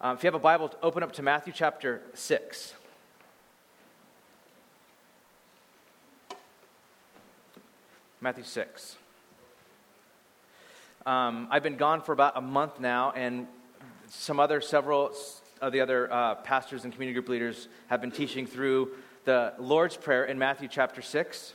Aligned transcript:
Um, 0.00 0.16
if 0.16 0.24
you 0.24 0.26
have 0.26 0.34
a 0.34 0.40
Bible, 0.40 0.72
open 0.82 1.02
up 1.02 1.12
to 1.12 1.22
Matthew 1.22 1.52
chapter 1.54 2.02
6. 2.14 2.74
Matthew 8.20 8.42
6. 8.42 8.96
Um, 11.06 11.46
I've 11.50 11.62
been 11.62 11.76
gone 11.76 12.00
for 12.00 12.12
about 12.12 12.36
a 12.36 12.40
month 12.40 12.80
now, 12.80 13.12
and 13.12 13.46
some 14.08 14.40
other, 14.40 14.60
several 14.60 15.12
of 15.60 15.72
the 15.72 15.80
other 15.80 16.12
uh, 16.12 16.34
pastors 16.36 16.84
and 16.84 16.92
community 16.92 17.14
group 17.14 17.28
leaders 17.28 17.68
have 17.86 18.00
been 18.00 18.10
teaching 18.10 18.46
through 18.46 18.90
the 19.24 19.54
Lord's 19.58 19.96
Prayer 19.96 20.24
in 20.24 20.38
Matthew 20.38 20.68
chapter 20.68 21.02
6. 21.02 21.54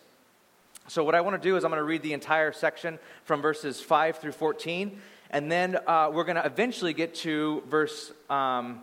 So, 0.88 1.04
what 1.04 1.14
I 1.14 1.22
want 1.22 1.40
to 1.42 1.46
do 1.48 1.58
is 1.58 1.66
I'm 1.66 1.72
going 1.72 1.80
to 1.80 1.84
read 1.84 2.04
the 2.04 2.14
entire 2.14 2.54
section 2.54 3.00
from 3.26 3.42
verses 3.42 3.82
5 3.82 4.18
through 4.18 4.32
14, 4.32 5.00
and 5.32 5.52
then 5.52 5.78
uh, 5.88 6.10
we're 6.12 6.24
going 6.24 6.38
to 6.38 6.46
eventually 6.46 6.94
get 6.94 7.16
to 7.16 7.62
verse, 7.68 8.12
um, 8.30 8.82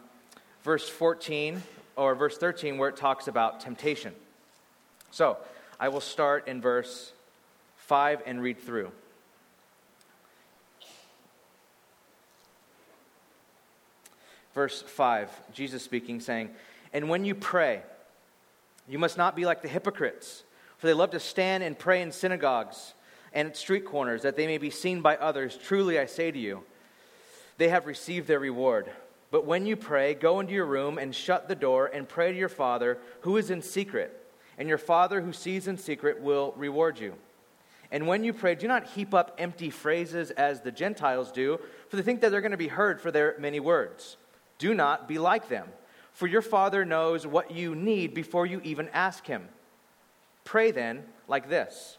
verse 0.63 0.89
14 0.89 1.63
or 1.97 2.15
verse 2.15 2.39
13 2.39 2.79
where 2.79 2.89
it 2.89 2.97
talks 2.97 3.27
about 3.27 3.61
temptation. 3.61 4.15
So, 5.11 5.39
I 5.79 5.89
will 5.89 6.01
start 6.01 6.49
in 6.49 6.61
verse 6.61 7.13
5 7.77 8.23
and 8.27 8.41
read 8.41 8.59
through. 8.61 8.91
Verse 14.55 14.81
5, 14.81 15.31
Jesus 15.53 15.83
speaking, 15.83 16.21
saying, 16.21 16.49
And 16.93 17.11
when 17.11 17.27
you 17.27 17.35
pray, 17.35 17.83
you 18.89 18.99
must 18.99 19.19
not 19.19 19.37
be 19.37 19.45
like 19.45 19.61
the 19.61 19.69
hypocrites, 19.69 20.45
for 20.79 20.87
they 20.87 20.95
love 20.95 21.11
to 21.11 21.21
stand 21.21 21.63
and 21.63 21.79
pray 21.79 22.01
in 22.01 22.11
synagogues 22.11 22.95
and 23.37 23.49
at 23.49 23.57
street 23.57 23.85
corners, 23.85 24.23
that 24.23 24.35
they 24.35 24.47
may 24.47 24.57
be 24.57 24.71
seen 24.71 25.03
by 25.03 25.15
others. 25.19 25.59
Truly, 25.63 25.99
I 25.99 26.07
say 26.07 26.31
to 26.31 26.39
you, 26.39 26.65
they 27.59 27.69
have 27.69 27.87
received 27.87 28.27
their 28.27 28.41
reward. 28.41 28.91
But 29.31 29.45
when 29.45 29.67
you 29.67 29.77
pray, 29.77 30.15
go 30.15 30.41
into 30.41 30.55
your 30.55 30.65
room 30.65 30.97
and 30.97 31.15
shut 31.15 31.47
the 31.47 31.55
door 31.55 31.91
and 31.93 32.09
pray 32.09 32.33
to 32.33 32.39
your 32.39 32.49
Father 32.49 32.97
who 33.21 33.37
is 33.37 33.51
in 33.51 33.61
secret, 33.61 34.19
and 34.57 34.71
your 34.71 34.79
Father 34.79 35.21
who 35.21 35.35
sees 35.35 35.69
in 35.69 35.77
secret 35.77 36.23
will 36.23 36.55
reward 36.57 36.99
you. 36.99 37.13
And 37.93 38.07
when 38.07 38.25
you 38.25 38.33
pray, 38.33 38.55
do 38.55 38.67
not 38.69 38.87
heap 38.87 39.13
up 39.13 39.37
empty 39.39 39.69
phrases 39.69 40.31
as 40.31 40.63
the 40.63 40.73
Gentiles 40.73 41.31
do, 41.31 41.61
for 41.91 41.97
they 41.97 42.03
think 42.03 42.23
that 42.23 42.31
they're 42.31 42.41
going 42.41 42.53
to 42.53 42.57
be 42.57 42.69
heard 42.69 43.03
for 43.03 43.11
their 43.11 43.37
many 43.39 43.61
words. 43.61 44.17
Do 44.59 44.73
not 44.73 45.07
be 45.07 45.19
like 45.19 45.51
them, 45.51 45.69
for 46.13 46.27
your 46.27 46.41
Father 46.41 46.87
knows 46.87 47.27
what 47.27 47.51
you 47.51 47.75
need 47.75 48.15
before 48.15 48.47
you 48.47 48.63
even 48.65 48.89
ask 48.95 49.27
Him. 49.27 49.47
Pray 50.47 50.71
then 50.71 51.05
like 51.29 51.51
this 51.51 51.99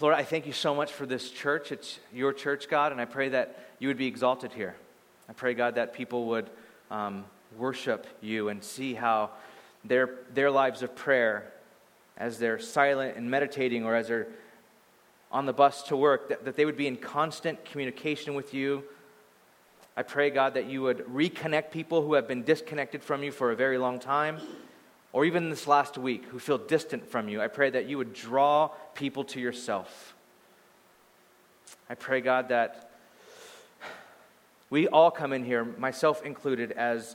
Lord, 0.00 0.14
I 0.14 0.22
thank 0.24 0.46
you 0.46 0.52
so 0.52 0.74
much 0.74 0.92
for 0.92 1.06
this 1.06 1.30
church. 1.30 1.72
It's 1.72 1.98
your 2.12 2.32
church, 2.32 2.68
God, 2.68 2.92
and 2.92 3.00
I 3.00 3.04
pray 3.04 3.28
that 3.30 3.58
you 3.78 3.88
would 3.88 3.96
be 3.96 4.06
exalted 4.06 4.52
here. 4.52 4.74
I 5.28 5.32
pray, 5.32 5.54
God, 5.54 5.76
that 5.76 5.94
people 5.94 6.26
would 6.26 6.50
um, 6.90 7.24
worship 7.56 8.06
you 8.20 8.48
and 8.48 8.62
see 8.62 8.94
how 8.94 9.30
their, 9.84 10.18
their 10.34 10.50
lives 10.50 10.82
of 10.82 10.94
prayer, 10.94 11.52
as 12.16 12.38
they're 12.38 12.58
silent 12.58 13.16
and 13.16 13.30
meditating 13.30 13.84
or 13.84 13.94
as 13.94 14.08
they're 14.08 14.28
on 15.30 15.46
the 15.46 15.52
bus 15.52 15.82
to 15.84 15.96
work, 15.96 16.28
that, 16.28 16.44
that 16.44 16.56
they 16.56 16.64
would 16.64 16.76
be 16.76 16.86
in 16.86 16.96
constant 16.96 17.64
communication 17.64 18.34
with 18.34 18.52
you. 18.52 18.84
I 19.96 20.02
pray, 20.02 20.30
God, 20.30 20.54
that 20.54 20.66
you 20.66 20.82
would 20.82 20.98
reconnect 21.06 21.70
people 21.70 22.02
who 22.02 22.14
have 22.14 22.28
been 22.28 22.42
disconnected 22.42 23.02
from 23.02 23.22
you 23.22 23.32
for 23.32 23.50
a 23.50 23.56
very 23.56 23.78
long 23.78 23.98
time, 23.98 24.38
or 25.12 25.24
even 25.24 25.50
this 25.50 25.66
last 25.66 25.98
week, 25.98 26.24
who 26.26 26.38
feel 26.38 26.58
distant 26.58 27.06
from 27.06 27.28
you. 27.28 27.40
I 27.42 27.48
pray 27.48 27.68
that 27.70 27.86
you 27.86 27.98
would 27.98 28.14
draw 28.14 28.68
people 28.94 29.24
to 29.24 29.40
yourself. 29.40 30.14
I 31.90 31.94
pray, 31.94 32.22
God, 32.22 32.48
that 32.48 32.90
we 34.70 34.88
all 34.88 35.10
come 35.10 35.34
in 35.34 35.44
here, 35.44 35.64
myself 35.64 36.24
included, 36.24 36.72
as 36.72 37.14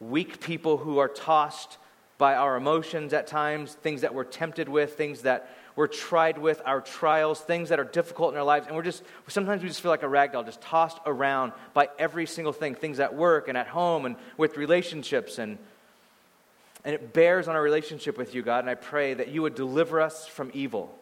weak 0.00 0.40
people 0.40 0.78
who 0.78 0.96
are 0.98 1.08
tossed 1.08 1.76
by 2.16 2.34
our 2.34 2.56
emotions 2.56 3.12
at 3.12 3.26
times, 3.26 3.74
things 3.74 4.00
that 4.00 4.14
we're 4.14 4.24
tempted 4.24 4.68
with, 4.70 4.94
things 4.94 5.22
that 5.22 5.54
we're 5.74 5.86
tried 5.86 6.38
with, 6.38 6.62
our 6.64 6.80
trials, 6.80 7.40
things 7.42 7.68
that 7.68 7.78
are 7.78 7.84
difficult 7.84 8.32
in 8.32 8.38
our 8.38 8.44
lives, 8.44 8.66
and 8.66 8.74
we're 8.74 8.82
just, 8.82 9.02
sometimes 9.28 9.62
we 9.62 9.68
just 9.68 9.82
feel 9.82 9.90
like 9.90 10.02
a 10.02 10.08
rag 10.08 10.32
doll, 10.32 10.42
just 10.42 10.62
tossed 10.62 10.98
around 11.04 11.52
by 11.74 11.90
every 11.98 12.24
single 12.24 12.54
thing, 12.54 12.74
things 12.74 12.98
at 12.98 13.14
work 13.14 13.48
and 13.48 13.58
at 13.58 13.66
home 13.66 14.06
and 14.06 14.16
with 14.38 14.56
relationships, 14.56 15.38
and, 15.38 15.58
and 16.86 16.94
it 16.94 17.12
bears 17.12 17.48
on 17.48 17.56
our 17.56 17.62
relationship 17.62 18.16
with 18.16 18.32
you, 18.32 18.42
God, 18.42 18.60
and 18.60 18.70
I 18.70 18.76
pray 18.76 19.12
that 19.12 19.26
you 19.26 19.42
would 19.42 19.56
deliver 19.56 20.00
us 20.00 20.28
from 20.28 20.52
evil. 20.54 20.96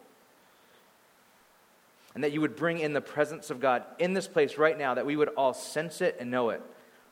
And 2.14 2.24
that 2.24 2.32
you 2.32 2.40
would 2.40 2.56
bring 2.56 2.78
in 2.78 2.94
the 2.94 3.02
presence 3.02 3.50
of 3.50 3.60
God 3.60 3.84
in 3.98 4.14
this 4.14 4.26
place 4.26 4.56
right 4.56 4.78
now, 4.78 4.94
that 4.94 5.04
we 5.04 5.14
would 5.14 5.28
all 5.28 5.52
sense 5.52 6.00
it 6.00 6.16
and 6.18 6.30
know 6.30 6.48
it, 6.48 6.62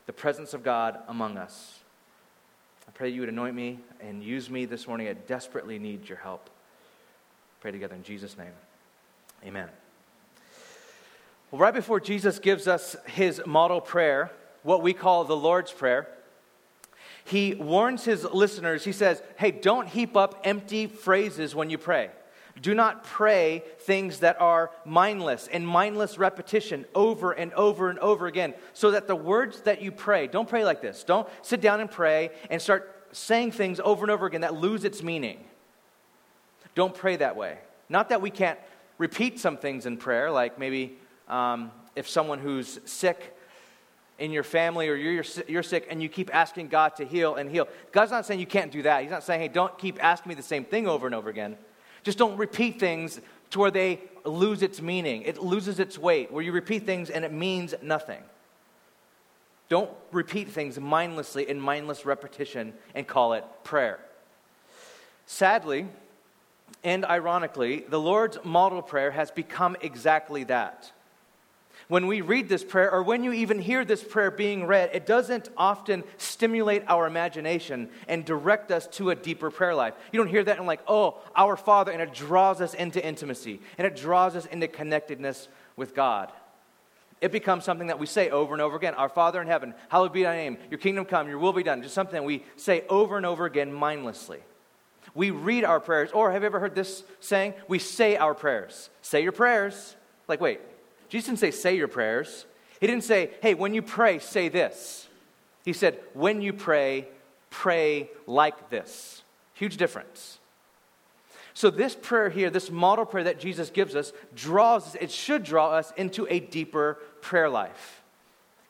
the 0.07 0.13
presence 0.13 0.55
of 0.55 0.63
God 0.63 0.97
among 1.07 1.37
us. 1.37 1.81
I 2.87 2.91
pray 2.91 3.09
that 3.09 3.13
you 3.13 3.21
would 3.21 3.29
anoint 3.29 3.55
me 3.55 3.77
and 4.01 4.23
use 4.23 4.49
me 4.49 4.65
this 4.65 4.87
morning. 4.87 5.07
I 5.07 5.13
desperately 5.13 5.77
need 5.77 6.09
your 6.09 6.17
help. 6.17 6.49
Pray 7.61 7.71
together 7.71 7.93
in 7.93 8.01
Jesus' 8.01 8.35
name. 8.39 8.53
Amen. 9.45 9.69
Well, 11.51 11.61
right 11.61 11.75
before 11.75 11.99
Jesus 11.99 12.39
gives 12.39 12.67
us 12.67 12.95
his 13.05 13.39
model 13.45 13.81
prayer, 13.81 14.31
what 14.63 14.81
we 14.81 14.93
call 14.93 15.25
the 15.25 15.37
Lord's 15.37 15.71
Prayer, 15.71 16.07
he 17.25 17.55
warns 17.55 18.03
his 18.03 18.23
listeners. 18.23 18.83
He 18.83 18.91
says, 18.91 19.21
Hey, 19.37 19.51
don't 19.51 19.87
heap 19.87 20.17
up 20.17 20.41
empty 20.43 20.87
phrases 20.87 21.55
when 21.55 21.69
you 21.69 21.77
pray. 21.77 22.09
Do 22.61 22.75
not 22.75 23.03
pray 23.03 23.63
things 23.79 24.19
that 24.19 24.39
are 24.39 24.69
mindless 24.85 25.47
and 25.47 25.67
mindless 25.67 26.17
repetition 26.17 26.85
over 26.93 27.31
and 27.31 27.51
over 27.53 27.89
and 27.89 27.97
over 27.99 28.27
again, 28.27 28.53
so 28.73 28.91
that 28.91 29.07
the 29.07 29.15
words 29.15 29.61
that 29.61 29.81
you 29.81 29.91
pray, 29.91 30.27
don't 30.27 30.47
pray 30.47 30.63
like 30.63 30.81
this. 30.81 31.03
Don't 31.03 31.27
sit 31.41 31.61
down 31.61 31.79
and 31.79 31.89
pray 31.89 32.29
and 32.51 32.61
start 32.61 33.07
saying 33.11 33.51
things 33.51 33.79
over 33.83 34.03
and 34.03 34.11
over 34.11 34.27
again 34.27 34.41
that 34.41 34.53
lose 34.53 34.83
its 34.83 35.01
meaning. 35.01 35.43
Don't 36.75 36.93
pray 36.93 37.15
that 37.15 37.35
way. 37.35 37.57
Not 37.89 38.09
that 38.09 38.21
we 38.21 38.29
can't 38.29 38.59
repeat 38.97 39.39
some 39.39 39.57
things 39.57 39.85
in 39.85 39.97
prayer, 39.97 40.29
like 40.29 40.59
maybe 40.59 40.97
um, 41.27 41.71
if 41.95 42.07
someone 42.07 42.39
who's 42.39 42.79
sick 42.85 43.35
in 44.19 44.31
your 44.31 44.43
family 44.43 44.89
or 44.89 44.95
you're, 44.95 45.23
you're 45.47 45.63
sick 45.63 45.87
and 45.89 46.01
you 46.01 46.09
keep 46.09 46.33
asking 46.33 46.67
God 46.67 46.95
to 46.97 47.05
heal 47.05 47.35
and 47.35 47.49
heal. 47.49 47.67
God's 47.91 48.11
not 48.11 48.25
saying 48.25 48.39
you 48.39 48.45
can't 48.45 48.71
do 48.71 48.83
that. 48.83 49.01
He's 49.01 49.11
not 49.11 49.23
saying, 49.23 49.41
hey, 49.41 49.47
don't 49.47 49.77
keep 49.77 50.03
asking 50.03 50.29
me 50.29 50.35
the 50.35 50.43
same 50.43 50.63
thing 50.63 50.87
over 50.87 51.05
and 51.05 51.15
over 51.15 51.29
again. 51.29 51.57
Just 52.03 52.17
don't 52.17 52.37
repeat 52.37 52.79
things 52.79 53.19
to 53.51 53.59
where 53.59 53.71
they 53.71 53.99
lose 54.25 54.61
its 54.61 54.81
meaning. 54.81 55.23
It 55.23 55.41
loses 55.41 55.79
its 55.79 55.97
weight, 55.97 56.31
where 56.31 56.43
you 56.43 56.51
repeat 56.51 56.85
things 56.85 57.09
and 57.09 57.25
it 57.25 57.31
means 57.31 57.73
nothing. 57.81 58.21
Don't 59.69 59.89
repeat 60.11 60.49
things 60.49 60.79
mindlessly 60.79 61.49
in 61.49 61.59
mindless 61.59 62.05
repetition 62.05 62.73
and 62.93 63.07
call 63.07 63.33
it 63.33 63.43
prayer. 63.63 63.99
Sadly, 65.25 65.87
and 66.83 67.05
ironically, 67.05 67.85
the 67.87 67.99
Lord's 67.99 68.37
model 68.43 68.81
prayer 68.81 69.11
has 69.11 69.31
become 69.31 69.77
exactly 69.81 70.43
that. 70.45 70.91
When 71.87 72.07
we 72.07 72.21
read 72.21 72.47
this 72.49 72.63
prayer, 72.63 72.91
or 72.91 73.03
when 73.03 73.23
you 73.23 73.33
even 73.33 73.59
hear 73.59 73.83
this 73.83 74.03
prayer 74.03 74.31
being 74.31 74.65
read, 74.65 74.91
it 74.93 75.05
doesn't 75.05 75.49
often 75.57 76.03
stimulate 76.17 76.83
our 76.87 77.05
imagination 77.07 77.89
and 78.07 78.23
direct 78.23 78.71
us 78.71 78.87
to 78.87 79.09
a 79.09 79.15
deeper 79.15 79.51
prayer 79.51 79.75
life. 79.75 79.93
You 80.11 80.17
don't 80.17 80.29
hear 80.29 80.43
that 80.43 80.57
and, 80.57 80.67
like, 80.67 80.81
oh, 80.87 81.17
our 81.35 81.57
Father, 81.57 81.91
and 81.91 82.01
it 82.01 82.13
draws 82.13 82.61
us 82.61 82.73
into 82.73 83.05
intimacy, 83.05 83.59
and 83.77 83.85
it 83.85 83.95
draws 83.95 84.35
us 84.35 84.45
into 84.45 84.67
connectedness 84.67 85.47
with 85.75 85.93
God. 85.93 86.31
It 87.19 87.31
becomes 87.31 87.63
something 87.63 87.87
that 87.87 87.99
we 87.99 88.05
say 88.05 88.29
over 88.29 88.53
and 88.53 88.61
over 88.61 88.75
again 88.75 88.95
Our 88.95 89.07
Father 89.07 89.41
in 89.41 89.47
heaven, 89.47 89.73
hallowed 89.89 90.13
be 90.13 90.23
thy 90.23 90.35
name, 90.35 90.57
your 90.69 90.77
kingdom 90.77 91.05
come, 91.05 91.29
your 91.29 91.39
will 91.39 91.53
be 91.53 91.63
done. 91.63 91.81
Just 91.81 91.95
something 91.95 92.21
we 92.23 92.43
say 92.57 92.83
over 92.89 93.17
and 93.17 93.25
over 93.25 93.45
again 93.45 93.71
mindlessly. 93.71 94.39
We 95.15 95.31
read 95.31 95.63
our 95.63 95.79
prayers, 95.79 96.11
or 96.11 96.31
have 96.31 96.41
you 96.41 96.47
ever 96.47 96.59
heard 96.59 96.75
this 96.75 97.03
saying? 97.19 97.53
We 97.67 97.79
say 97.79 98.17
our 98.17 98.33
prayers. 98.33 98.89
Say 99.01 99.21
your 99.23 99.31
prayers. 99.31 99.95
Like, 100.27 100.41
wait, 100.41 100.59
Jesus 101.13 101.27
didn't 101.27 101.39
say, 101.41 101.51
say 101.51 101.77
your 101.77 101.87
prayers. 101.87 102.47
He 102.81 102.87
didn't 102.87 103.03
say, 103.03 103.29
hey, 103.39 103.53
when 103.53 103.75
you 103.75 103.83
pray, 103.83 104.17
say 104.17 104.49
this. 104.49 105.07
He 105.63 105.71
said, 105.71 105.99
when 106.15 106.41
you 106.41 106.53
pray, 106.53 107.07
pray 107.51 108.09
like 108.25 108.71
this. 108.71 109.21
Huge 109.53 109.77
difference. 109.77 110.39
So, 111.53 111.69
this 111.69 111.95
prayer 111.95 112.29
here, 112.29 112.49
this 112.49 112.71
model 112.71 113.05
prayer 113.05 113.25
that 113.25 113.39
Jesus 113.39 113.69
gives 113.69 113.95
us, 113.95 114.11
draws, 114.33 114.95
it 114.95 115.11
should 115.11 115.43
draw 115.43 115.69
us 115.69 115.93
into 115.97 116.25
a 116.31 116.39
deeper 116.39 116.97
prayer 117.21 117.47
life. 117.47 118.01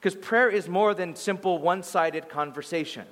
Because 0.02 0.14
prayer 0.14 0.50
is 0.50 0.68
more 0.68 0.94
than 0.94 1.16
simple 1.16 1.60
one 1.60 1.82
sided 1.82 2.28
conversation. 2.28 3.06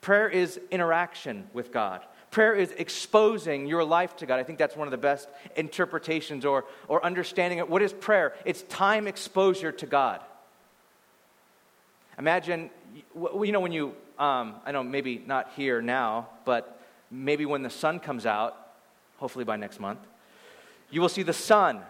Prayer 0.00 0.28
is 0.28 0.60
interaction 0.70 1.48
with 1.52 1.72
God. 1.72 2.02
Prayer 2.34 2.56
is 2.56 2.72
exposing 2.72 3.68
your 3.68 3.84
life 3.84 4.16
to 4.16 4.26
God. 4.26 4.40
I 4.40 4.42
think 4.42 4.58
that's 4.58 4.74
one 4.74 4.88
of 4.88 4.90
the 4.90 4.98
best 4.98 5.28
interpretations 5.54 6.44
or, 6.44 6.64
or 6.88 7.04
understanding 7.04 7.60
it. 7.60 7.70
What 7.70 7.80
is 7.80 7.92
prayer? 7.92 8.34
It's 8.44 8.62
time 8.62 9.06
exposure 9.06 9.70
to 9.70 9.86
God. 9.86 10.20
Imagine, 12.18 12.70
you 13.14 13.52
know, 13.52 13.60
when 13.60 13.70
you, 13.70 13.94
um, 14.18 14.56
I 14.66 14.72
know 14.72 14.82
maybe 14.82 15.22
not 15.24 15.52
here 15.54 15.80
now, 15.80 16.26
but 16.44 16.82
maybe 17.08 17.46
when 17.46 17.62
the 17.62 17.70
sun 17.70 18.00
comes 18.00 18.26
out, 18.26 18.58
hopefully 19.18 19.44
by 19.44 19.54
next 19.54 19.78
month, 19.78 20.00
you 20.90 21.00
will 21.00 21.08
see 21.08 21.22
the 21.22 21.32
sun. 21.32 21.82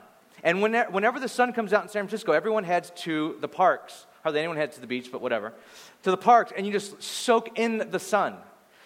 And 0.43 0.61
whenever 0.61 1.21
the 1.21 1.27
sun 1.27 1.55
comes 1.55 1.73
out 1.73 1.85
in 1.85 1.89
San 1.89 2.03
Francisco, 2.03 2.33
everyone 2.33 2.65
heads 2.65 2.93
to 2.97 3.39
the 3.41 3.49
parks. 3.49 4.05
Hardly 4.23 4.41
anyone 4.41 4.59
heads 4.59 4.75
to 4.75 4.83
the 4.83 4.87
beach, 4.87 5.09
but 5.11 5.23
whatever. 5.23 5.55
To 6.03 6.11
the 6.11 6.19
parks, 6.19 6.53
and 6.55 6.67
you 6.67 6.73
just 6.73 7.03
soak 7.03 7.59
in 7.59 7.91
the 7.91 7.99
sun. 7.99 8.37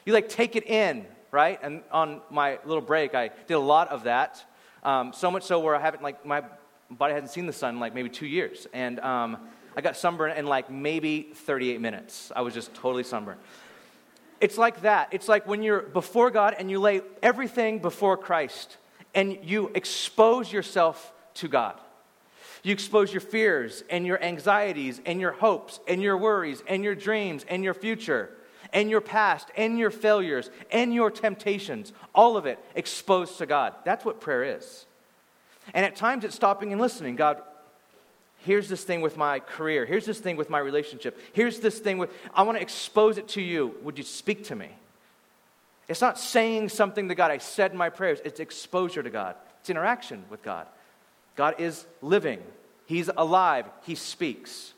You 0.07 0.13
like 0.13 0.29
take 0.29 0.55
it 0.55 0.65
in 0.65 1.05
right? 1.31 1.59
And 1.63 1.83
on 1.91 2.21
my 2.31 2.59
little 2.65 2.83
break, 2.83 3.15
I 3.15 3.31
did 3.47 3.55
a 3.55 3.59
lot 3.59 3.89
of 3.89 4.05
that. 4.05 4.45
Um, 4.83 5.13
so 5.13 5.31
much 5.31 5.43
so 5.45 5.61
where 5.61 5.75
I 5.75 5.81
haven't, 5.81 6.03
like, 6.03 6.25
my 6.25 6.43
body 6.91 7.15
hasn't 7.15 7.31
seen 7.31 7.47
the 7.47 7.53
sun 7.53 7.75
in 7.75 7.81
like 7.81 7.95
maybe 7.95 8.09
two 8.09 8.27
years. 8.27 8.67
And 8.73 9.01
um, 9.01 9.39
I 9.77 9.81
got 9.81 9.97
sunburned 9.97 10.39
in 10.39 10.47
like 10.47 10.71
maybe 10.71 11.31
38 11.35 11.81
minutes. 11.81 12.33
I 12.35 12.43
was 12.43 12.55
just 12.55 12.75
totally 12.75 13.05
sunburned. 13.05 13.41
It's 14.41 14.57
like 14.57 14.83
that. 14.83 15.09
It's 15.13 15.29
like 15.29 15.47
when 15.47 15.63
you're 15.63 15.83
before 15.83 16.31
God 16.31 16.55
and 16.59 16.71
you 16.71 16.79
lay 16.79 17.03
everything 17.23 17.81
before 17.81 18.17
Christ 18.17 18.77
and 19.15 19.39
you 19.43 19.71
expose 19.75 20.53
yourself 20.53 21.13
to 21.35 21.49
God. 21.49 21.79
You 22.63 22.73
expose 22.73 23.13
your 23.13 23.21
fears 23.21 23.83
and 23.91 24.07
your 24.07 24.23
anxieties 24.23 25.01
and 25.07 25.21
your 25.21 25.33
hopes 25.33 25.81
and 25.87 26.03
your 26.03 26.17
worries 26.17 26.63
and 26.67 26.85
your 26.85 26.95
dreams 26.95 27.45
and 27.49 27.65
your 27.65 27.75
future 27.75 28.31
and 28.73 28.91
your 28.91 29.01
past 29.01 29.49
and 29.57 29.79
your 29.79 29.91
failures 29.91 30.51
and 30.71 30.93
your 30.95 31.11
temptations, 31.11 31.93
all 32.15 32.37
of 32.37 32.47
it 32.47 32.59
exposed 32.75 33.39
to 33.39 33.47
God. 33.47 33.75
That's 33.85 34.05
what 34.05 34.21
prayer 34.21 34.57
is. 34.57 34.87
And 35.75 35.85
at 35.85 35.97
times 35.97 36.25
it's 36.25 36.35
stopping 36.35 36.73
and 36.73 36.81
listening. 36.81 37.17
God, 37.17 37.43
here's 38.39 38.69
this 38.69 38.85
thing 38.85 39.01
with 39.01 39.17
my 39.17 39.41
career. 39.41 39.85
Here's 39.85 40.07
this 40.07 40.19
thing 40.19 40.37
with 40.37 40.51
my 40.51 40.59
relationship. 40.59 41.19
Here's 41.33 41.61
this 41.61 41.79
thing 41.79 41.99
with, 41.99 42.11
I 42.35 42.43
want 42.43 42.57
to 42.57 42.63
expose 42.63 43.19
it 43.19 43.29
to 43.29 43.43
you. 43.43 43.75
Would 43.83 43.99
you 43.99 44.05
speak 44.05 44.45
to 44.45 44.57
me? 44.57 44.71
It's 45.89 46.01
not 46.03 46.19
saying 46.19 46.69
something 46.69 47.09
to 47.09 47.15
God. 47.15 47.31
I 47.31 47.39
said 47.39 47.73
in 47.73 47.79
my 47.79 47.89
prayers. 47.89 48.21
It's 48.25 48.41
exposure 48.41 49.03
to 49.03 49.11
God, 49.11 49.37
it's 49.61 49.71
interaction 49.71 50.25
with 50.31 50.43
God. 50.43 50.67
God 51.35 51.57
is 51.59 51.87
living, 52.03 52.41
He's 52.87 53.09
alive, 53.17 53.67
He 53.85 53.95
speaks. 53.95 54.73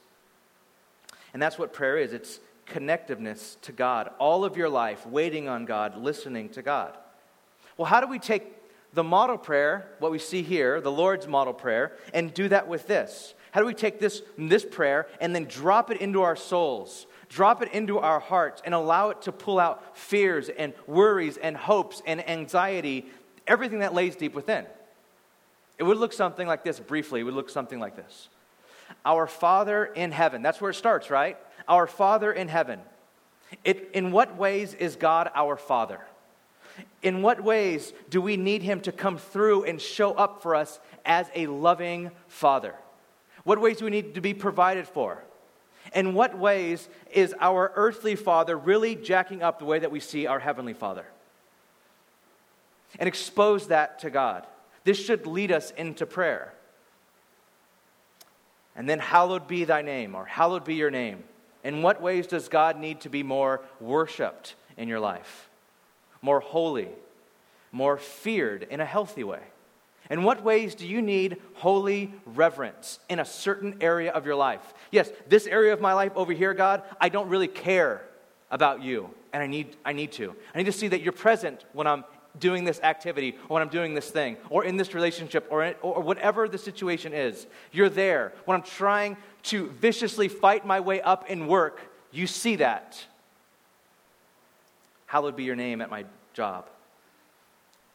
And 1.32 1.40
that's 1.40 1.58
what 1.58 1.72
prayer 1.72 1.96
is 1.96 2.12
it's 2.12 2.40
connectiveness 2.70 3.61
to 3.62 3.72
God, 3.72 4.11
all 4.19 4.44
of 4.44 4.56
your 4.56 4.69
life 4.69 5.06
waiting 5.06 5.49
on 5.49 5.64
God, 5.64 5.96
listening 5.96 6.49
to 6.50 6.62
God. 6.62 6.96
Well, 7.76 7.87
how 7.87 8.00
do 8.00 8.06
we 8.06 8.19
take 8.19 8.44
the 8.93 9.05
model 9.05 9.38
prayer, 9.38 9.88
what 9.99 10.11
we 10.11 10.19
see 10.19 10.43
here, 10.43 10.81
the 10.81 10.90
Lord's 10.90 11.26
model 11.26 11.52
prayer, 11.52 11.93
and 12.12 12.32
do 12.32 12.49
that 12.49 12.69
with 12.69 12.87
this? 12.87 13.34
How 13.52 13.61
do 13.61 13.67
we 13.67 13.75
take 13.75 14.00
this, 14.00 14.22
this 14.38 14.64
prayer 14.64 15.06
and 15.20 15.34
then 15.34 15.44
drop 15.44 15.90
it 15.90 16.00
into 16.00 16.22
our 16.22 16.37
souls, 16.37 17.06
drop 17.28 17.62
it 17.62 17.72
into 17.72 17.99
our 17.99 18.20
hearts, 18.20 18.62
and 18.64 18.75
allow 18.75 19.11
it 19.11 19.23
to 19.23 19.32
pull 19.32 19.58
out 19.58 19.96
fears 19.96 20.49
and 20.49 20.73
worries 20.87 21.37
and 21.37 21.56
hopes 21.56 22.02
and 22.06 22.28
anxiety, 22.28 23.06
everything 23.46 23.81
that 23.81 23.94
lays 23.94 24.16
deep 24.16 24.34
within? 24.34 24.66
It 25.78 25.84
would 25.84 25.99
look 25.99 26.12
something 26.12 26.46
like 26.46 26.62
this 26.62 26.78
briefly. 26.78 27.20
It 27.20 27.25
would 27.25 27.34
look 27.34 27.50
something 27.50 27.81
like 27.81 27.96
this 27.96 28.28
Our 29.05 29.26
Father 29.26 29.87
in 29.87 30.12
heaven. 30.12 30.43
That's 30.43 30.61
where 30.61 30.70
it 30.70 30.75
starts, 30.75 31.11
right? 31.11 31.37
Our 31.69 31.87
Father 31.87 32.33
in 32.33 32.49
heaven. 32.49 32.81
It, 33.65 33.91
in 33.95 34.12
what 34.12 34.37
ways 34.37 34.75
is 34.75 34.97
God 34.97 35.31
our 35.35 35.57
Father? 35.57 36.01
In 37.03 37.23
what 37.23 37.43
ways 37.43 37.93
do 38.09 38.21
we 38.21 38.37
need 38.37 38.62
Him 38.62 38.81
to 38.83 38.93
come 38.93 39.19
through 39.19 39.65
and 39.65 39.81
show 39.81 40.12
up 40.12 40.43
for 40.43 40.55
us 40.55 40.79
as 41.05 41.27
a 41.35 41.47
loving 41.47 42.11
Father? 42.29 42.75
What 43.45 43.61
ways 43.61 43.79
do 43.79 43.87
we 43.87 43.91
need 43.91 44.15
to 44.15 44.21
be 44.21 44.35
provided 44.35 44.87
for? 44.87 45.23
In 45.95 46.15
what 46.15 46.39
ways 46.39 46.89
is 47.11 47.35
our 47.41 47.73
earthly 47.75 48.15
Father 48.15 48.57
really 48.57 48.95
jacking 48.95 49.43
up 49.43 49.59
the 49.59 49.65
way 49.65 49.79
that 49.79 49.91
we 49.91 50.01
see 50.01 50.27
our 50.27 50.39
Heavenly 50.39 50.75
Father? 50.75 51.07
And 52.99 53.09
expose 53.09 53.69
that 53.69 54.01
to 54.01 54.11
God. 54.11 54.47
This 54.85 55.03
should 55.03 55.27
lead 55.27 55.53
us 55.53 55.71
into 55.73 56.07
prayer. 56.07 56.53
And 58.77 58.89
then, 58.89 58.99
hallowed 58.99 59.49
be 59.49 59.65
thy 59.65 59.83
name, 59.83 60.15
or 60.15 60.25
hallowed 60.25 60.65
be 60.65 60.75
your 60.75 60.91
name. 60.91 61.25
In 61.62 61.83
what 61.83 62.01
ways 62.01 62.27
does 62.27 62.49
God 62.49 62.79
need 62.79 63.01
to 63.03 63.09
be 63.09 63.23
more 63.23 63.61
worshiped 63.81 64.55
in 64.77 64.89
your 64.89 65.01
life? 65.01 65.49
More 66.23 66.41
holy, 66.41 66.89
more 67.73 67.97
feared 67.97 68.67
in 68.71 68.81
a 68.81 68.85
healthy 68.85 69.25
way? 69.25 69.41
In 70.11 70.25
what 70.25 70.43
ways 70.43 70.75
do 70.75 70.87
you 70.89 71.01
need 71.01 71.37
holy 71.55 72.12
reverence 72.27 72.99
in 73.09 73.21
a 73.21 73.25
certain 73.25 73.77
area 73.81 74.11
of 74.11 74.27
your 74.27 74.35
life? 74.35 74.75
Yes, 74.91 75.11
this 75.29 75.47
area 75.47 75.73
of 75.73 75.81
my 75.81 75.93
life 75.93 76.12
over 76.17 76.33
here, 76.33 76.53
God, 76.53 76.83
I 77.01 77.09
don't 77.09 77.29
really 77.29 77.47
care 77.47 78.03
about 78.51 78.83
you, 78.83 79.11
and 79.33 79.41
I 79.41 79.47
need, 79.47 79.77
I 79.85 79.93
need 79.93 80.11
to. 80.12 80.35
I 80.53 80.59
need 80.59 80.65
to 80.65 80.73
see 80.73 80.89
that 80.89 81.03
you're 81.03 81.12
present 81.12 81.65
when 81.73 81.87
I'm 81.87 82.05
doing 82.38 82.65
this 82.65 82.81
activity 82.81 83.37
or 83.49 83.55
when 83.55 83.62
I'm 83.62 83.69
doing 83.69 83.94
this 83.94 84.11
thing 84.11 84.37
or 84.49 84.65
in 84.65 84.77
this 84.77 84.94
relationship 84.94 85.47
or, 85.50 85.65
in, 85.65 85.75
or 85.82 86.00
whatever 86.00 86.49
the 86.49 86.59
situation 86.59 87.12
is. 87.12 87.47
You're 87.73 87.88
there. 87.88 88.32
When 88.44 88.56
I'm 88.56 88.62
trying 88.62 89.17
to 89.44 89.69
viciously 89.81 90.29
fight 90.29 90.67
my 90.67 90.81
way 90.81 91.00
up 91.00 91.29
in 91.29 91.47
work, 91.47 91.81
you 92.12 92.27
see 92.27 92.56
that. 92.56 93.05
Hallowed 95.06 95.37
be 95.37 95.44
your 95.44 95.56
name 95.56 95.81
at 95.81 95.91
my 95.91 96.05
job. 96.35 96.67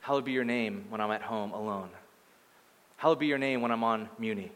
Hallowed 0.02 0.26
be 0.26 0.34
your 0.34 0.44
name 0.44 0.86
when 0.90 1.02
I'm 1.02 1.12
at 1.12 1.22
home 1.22 1.52
alone. 1.52 1.90
Hallowed 2.98 3.20
be 3.20 3.28
your 3.28 3.38
name 3.38 3.62
when 3.62 3.72
I'm 3.72 3.84
on 3.84 4.10
Muni. 4.20 4.52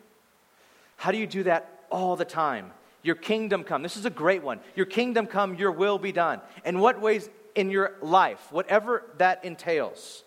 How 0.98 1.12
do 1.12 1.18
you 1.18 1.28
do 1.28 1.44
that 1.44 1.86
all 1.90 2.16
the 2.16 2.25
time? 2.25 2.72
Your 3.02 3.16
kingdom 3.16 3.64
come. 3.64 3.82
This 3.82 3.96
is 3.96 4.06
a 4.06 4.10
great 4.10 4.44
one. 4.44 4.60
Your 4.75 4.86
kingdom 4.86 5.25
come, 5.25 5.56
your 5.56 5.72
will 5.72 5.98
be 5.98 6.12
done. 6.12 6.42
In 6.66 6.80
what 6.80 7.00
ways 7.00 7.30
in 7.56 7.69
your 7.69 7.94
life, 8.01 8.51
whatever 8.51 9.04
that 9.18 9.44
entails, 9.44 10.24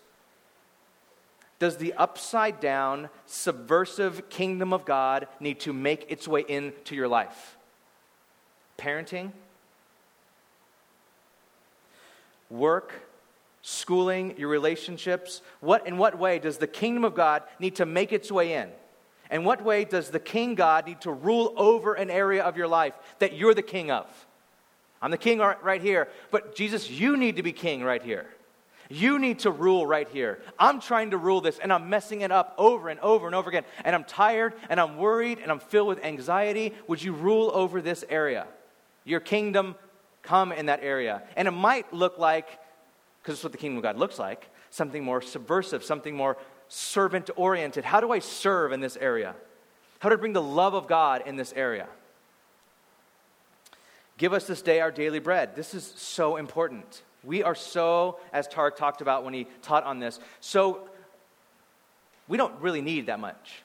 does 1.59 1.77
the 1.77 1.93
upside 1.93 2.59
down, 2.59 3.09
subversive 3.25 4.29
kingdom 4.29 4.73
of 4.73 4.85
God 4.85 5.27
need 5.39 5.61
to 5.61 5.71
make 5.71 6.05
its 6.09 6.27
way 6.27 6.43
into 6.47 6.95
your 6.95 7.07
life? 7.07 7.55
Parenting, 8.77 9.31
work, 12.49 12.93
schooling, 13.61 14.35
your 14.37 14.49
relationships? 14.49 15.41
What, 15.61 15.87
in 15.87 15.97
what 15.97 16.19
way 16.19 16.37
does 16.37 16.57
the 16.57 16.67
kingdom 16.67 17.05
of 17.05 17.15
God 17.15 17.43
need 17.59 17.77
to 17.77 17.85
make 17.85 18.11
its 18.11 18.31
way 18.31 18.53
in? 18.53 18.69
In 19.31 19.43
what 19.43 19.63
way 19.63 19.85
does 19.85 20.09
the 20.09 20.19
king 20.19 20.53
God 20.55 20.85
need 20.85 21.01
to 21.01 21.11
rule 21.11 21.53
over 21.55 21.93
an 21.93 22.09
area 22.09 22.43
of 22.43 22.57
your 22.57 22.67
life 22.67 22.93
that 23.19 23.33
you're 23.33 23.53
the 23.53 23.61
king 23.61 23.89
of? 23.89 24.05
I'm 25.03 25.11
the 25.11 25.17
king 25.17 25.39
right 25.39 25.81
here, 25.81 26.07
but 26.31 26.55
Jesus, 26.55 26.89
you 26.89 27.17
need 27.17 27.35
to 27.35 27.43
be 27.43 27.51
king 27.51 27.83
right 27.83 28.01
here. 28.01 28.25
You 28.89 29.19
need 29.19 29.39
to 29.39 29.51
rule 29.51 29.85
right 29.85 30.07
here. 30.07 30.39
I'm 30.57 30.79
trying 30.79 31.11
to 31.11 31.17
rule 31.17 31.41
this 31.41 31.59
and 31.59 31.73
I'm 31.73 31.89
messing 31.89 32.21
it 32.21 32.31
up 32.31 32.55
over 32.57 32.87
and 32.87 33.01
over 33.01 33.25
and 33.25 33.35
over 33.35 33.49
again. 33.49 33.65
And 33.83 33.95
I'm 33.95 34.05
tired 34.05 34.53
and 34.69 34.79
I'm 34.79 34.95
worried 34.97 35.39
and 35.39 35.51
I'm 35.51 35.59
filled 35.59 35.89
with 35.89 36.05
anxiety. 36.05 36.73
Would 36.87 37.03
you 37.03 37.11
rule 37.11 37.51
over 37.53 37.81
this 37.81 38.05
area? 38.09 38.47
Your 39.03 39.19
kingdom 39.19 39.75
come 40.21 40.53
in 40.53 40.67
that 40.67 40.79
area. 40.81 41.21
And 41.35 41.49
it 41.49 41.51
might 41.51 41.93
look 41.93 42.17
like, 42.17 42.47
because 43.21 43.35
it's 43.35 43.43
what 43.43 43.51
the 43.51 43.57
kingdom 43.57 43.77
of 43.77 43.83
God 43.83 43.97
looks 43.97 44.17
like, 44.17 44.47
something 44.69 45.03
more 45.03 45.21
subversive, 45.21 45.83
something 45.83 46.15
more 46.15 46.37
servant 46.69 47.29
oriented. 47.35 47.83
How 47.83 47.99
do 47.99 48.13
I 48.13 48.19
serve 48.19 48.71
in 48.71 48.79
this 48.79 48.95
area? 48.95 49.35
How 49.99 50.07
do 50.07 50.15
I 50.15 50.17
bring 50.17 50.33
the 50.33 50.41
love 50.41 50.73
of 50.73 50.87
God 50.87 51.23
in 51.25 51.35
this 51.35 51.51
area? 51.57 51.87
Give 54.17 54.33
us 54.33 54.45
this 54.45 54.61
day 54.61 54.79
our 54.79 54.91
daily 54.91 55.19
bread. 55.19 55.55
This 55.55 55.73
is 55.73 55.93
so 55.97 56.37
important. 56.37 57.01
We 57.23 57.43
are 57.43 57.55
so, 57.55 58.19
as 58.31 58.47
Tarek 58.47 58.75
talked 58.75 59.01
about 59.01 59.23
when 59.23 59.33
he 59.33 59.47
taught 59.61 59.83
on 59.85 59.99
this, 59.99 60.19
so 60.39 60.89
we 62.27 62.37
don't 62.37 62.59
really 62.61 62.81
need 62.81 63.07
that 63.07 63.19
much. 63.19 63.63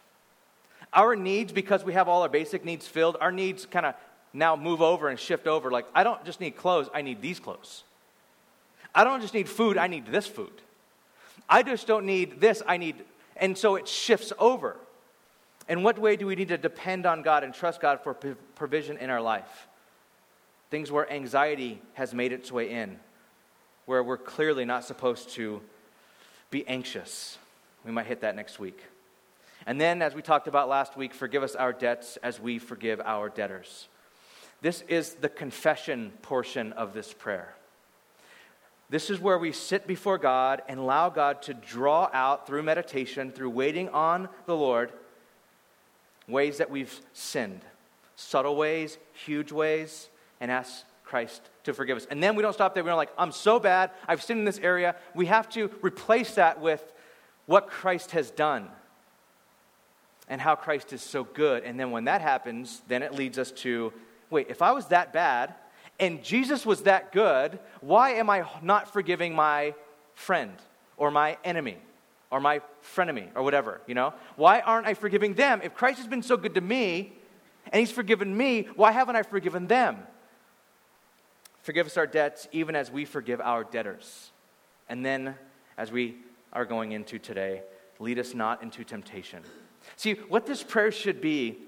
Our 0.93 1.17
needs, 1.17 1.53
because 1.53 1.85
we 1.85 1.93
have 1.93 2.09
all 2.09 2.23
our 2.23 2.29
basic 2.29 2.65
needs 2.65 2.87
filled, 2.87 3.17
our 3.21 3.33
needs 3.33 3.67
kind 3.67 3.85
of 3.85 3.95
now 4.33 4.57
move 4.57 4.81
over 4.81 5.09
and 5.09 5.19
shift 5.19 5.47
over. 5.47 5.71
Like, 5.71 5.87
I 5.95 6.03
don't 6.03 6.25
just 6.25 6.41
need 6.41 6.57
clothes, 6.57 6.89
I 6.95 7.03
need 7.03 7.21
these 7.21 7.41
clothes. 7.41 7.83
I 8.95 9.05
don't 9.05 9.21
just 9.21 9.35
need 9.35 9.49
food, 9.49 9.77
I 9.77 9.87
need 9.87 10.07
this 10.07 10.27
food. 10.27 10.53
I 11.49 11.63
just 11.63 11.87
don't 11.87 12.07
need 12.07 12.41
this, 12.41 12.63
I 12.67 12.77
need. 12.77 13.05
And 13.37 13.57
so 13.57 13.77
it 13.77 13.87
shifts 13.87 14.33
over. 14.39 14.77
In 15.69 15.83
what 15.83 15.99
way 15.99 16.17
do 16.17 16.27
we 16.27 16.35
need 16.35 16.49
to 16.49 16.59
depend 16.59 17.05
on 17.07 17.23
God 17.23 17.45
and 17.45 17.53
trust 17.53 17.81
God 17.81 18.01
for 18.03 18.15
provision 18.55 18.97
in 18.97 19.11
our 19.11 19.21
life? 19.21 19.69
Things 20.71 20.91
where 20.93 21.11
anxiety 21.11 21.81
has 21.95 22.13
made 22.13 22.33
its 22.33 22.53
way 22.53 22.71
in 22.71 22.99
where 23.87 24.03
we're 24.03 24.19
clearly 24.19 24.67
not 24.67 24.85
supposed 24.85 25.31
to 25.31 25.63
be 26.51 26.67
anxious. 26.69 27.39
We 27.87 27.91
might 27.91 28.05
hit 28.05 28.21
that 28.21 28.37
next 28.37 28.59
week. 28.59 28.83
And 29.67 29.81
then, 29.81 30.03
as 30.03 30.15
we 30.15 30.21
talked 30.21 30.47
about 30.47 30.69
last 30.69 30.95
week, 30.95 31.15
forgive 31.15 31.43
us 31.43 31.55
our 31.55 31.73
debts 31.73 32.19
as 32.19 32.39
we 32.39 32.59
forgive 32.59 33.01
our 33.01 33.31
debtors. 33.31 33.89
This 34.61 34.83
is 34.89 35.15
the 35.15 35.31
confession 35.31 36.13
portion 36.21 36.75
of 36.75 36.93
this 36.93 37.15
prayer. 37.15 37.55
This 38.91 39.09
is 39.09 39.19
where 39.19 39.39
we 39.39 39.53
sit 39.53 39.87
before 39.87 40.19
God 40.19 40.61
and 40.69 40.79
allow 40.79 41.09
God 41.09 41.41
to 41.43 41.55
draw 41.55 42.11
out 42.13 42.47
through 42.47 42.65
meditation, 42.65 43.33
through 43.33 43.51
waiting 43.51 43.89
on 43.89 44.29
the 44.45 44.57
Lord, 44.57 44.93
ways 46.27 46.59
that 46.59 46.71
we've 46.71 47.01
sinned 47.15 47.63
subtle 48.17 48.57
ways, 48.57 48.99
huge 49.15 49.53
ways, 49.53 50.09
and 50.41 50.51
ask 50.51 50.85
Christ 51.05 51.43
to 51.65 51.73
forgive 51.73 51.97
us. 51.97 52.07
And 52.11 52.23
then 52.23 52.37
we 52.37 52.43
don't 52.43 52.53
stop 52.53 52.75
there. 52.75 52.85
We're 52.85 52.95
like, 52.95 53.13
I'm 53.17 53.33
so 53.33 53.59
bad. 53.59 53.91
I've 54.07 54.23
sinned 54.23 54.41
in 54.41 54.45
this 54.45 54.59
area. 54.59 54.97
We 55.15 55.27
have 55.27 55.49
to 55.51 55.71
replace 55.83 56.35
that 56.35 56.61
with 56.61 56.83
what 57.47 57.69
Christ 57.69 58.11
has 58.13 58.31
done 58.31 58.69
and 60.29 60.41
how 60.41 60.55
Christ 60.55 60.93
is 60.93 61.03
so 61.03 61.25
good. 61.25 61.65
And 61.65 61.81
then 61.81 61.91
when 61.91 62.05
that 62.05 62.21
happens, 62.21 62.83
then 62.89 63.03
it 63.03 63.15
leads 63.15 63.39
us 63.39 63.51
to 63.53 63.93
wait, 64.31 64.49
if 64.51 64.61
I 64.61 64.73
was 64.73 64.87
that 64.89 65.13
bad 65.13 65.55
and 65.99 66.23
Jesus 66.23 66.67
was 66.67 66.83
that 66.83 67.13
good, 67.13 67.59
why 67.81 68.11
am 68.11 68.29
I 68.29 68.45
not 68.63 68.93
forgiving 68.93 69.35
my 69.35 69.75
friend 70.15 70.53
or 70.97 71.11
my 71.11 71.39
enemy? 71.45 71.79
Or 72.31 72.41
my 72.41 72.61
frenemy, 72.95 73.29
or 73.35 73.43
whatever, 73.43 73.81
you 73.87 73.95
know? 73.95 74.13
Why 74.37 74.61
aren't 74.61 74.87
I 74.87 74.93
forgiving 74.93 75.33
them? 75.33 75.63
If 75.65 75.75
Christ 75.75 75.97
has 75.97 76.07
been 76.07 76.23
so 76.23 76.37
good 76.37 76.57
to 76.57 76.61
me, 76.61 77.15
and 77.73 77.81
He's 77.81 77.91
forgiven 77.91 78.37
me, 78.37 78.69
why 78.77 78.93
haven't 78.93 79.17
I 79.17 79.23
forgiven 79.23 79.67
them? 79.67 79.97
Forgive 81.69 81.87
us 81.87 81.99
our 81.99 82.07
debts, 82.07 82.49
even 82.51 82.75
as 82.75 82.91
we 82.91 83.05
forgive 83.05 83.43
our 83.43 83.63
debtors. 83.63 84.31
And 84.89 85.05
then, 85.05 85.35
as 85.77 85.93
we 85.93 86.17
are 86.51 86.65
going 86.65 86.93
into 86.93 87.19
today, 87.19 87.61
lead 87.99 88.19
us 88.19 88.33
not 88.33 88.63
into 88.63 88.85
temptation. 88.85 89.43
See, 89.95 90.15
what 90.15 90.47
this 90.47 90.63
prayer 90.63 90.91
should 90.91 91.21
be 91.21 91.59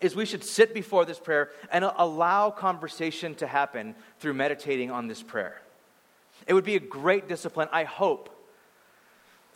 is 0.00 0.14
we 0.14 0.26
should 0.26 0.44
sit 0.44 0.72
before 0.72 1.04
this 1.04 1.18
prayer 1.18 1.50
and 1.72 1.84
allow 1.96 2.50
conversation 2.50 3.34
to 3.34 3.48
happen 3.48 3.96
through 4.20 4.34
meditating 4.34 4.92
on 4.92 5.08
this 5.08 5.24
prayer. 5.24 5.60
It 6.46 6.54
would 6.54 6.62
be 6.62 6.76
a 6.76 6.80
great 6.80 7.26
discipline, 7.26 7.68
I 7.72 7.82
hope. 7.82 8.30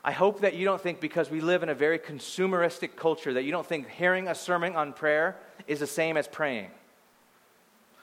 I 0.03 0.11
hope 0.11 0.41
that 0.41 0.55
you 0.55 0.65
don't 0.65 0.81
think 0.81 0.99
because 0.99 1.31
we 1.31 1.41
live 1.41 1.63
in 1.63 1.69
a 1.69 1.77
very 1.77 2.01
consumeristic 2.01 2.97
culture 2.97 3.35
that 3.35 3.45
you 3.45 3.53
don't 3.53 3.65
think 3.65 3.89
hearing 3.89 4.27
a 4.27 4.35
sermon 4.35 4.75
on 4.75 4.93
prayer 4.95 5.37
is 5.69 5.79
the 5.79 5.87
same 5.87 6.17
as 6.17 6.27
praying. 6.27 6.73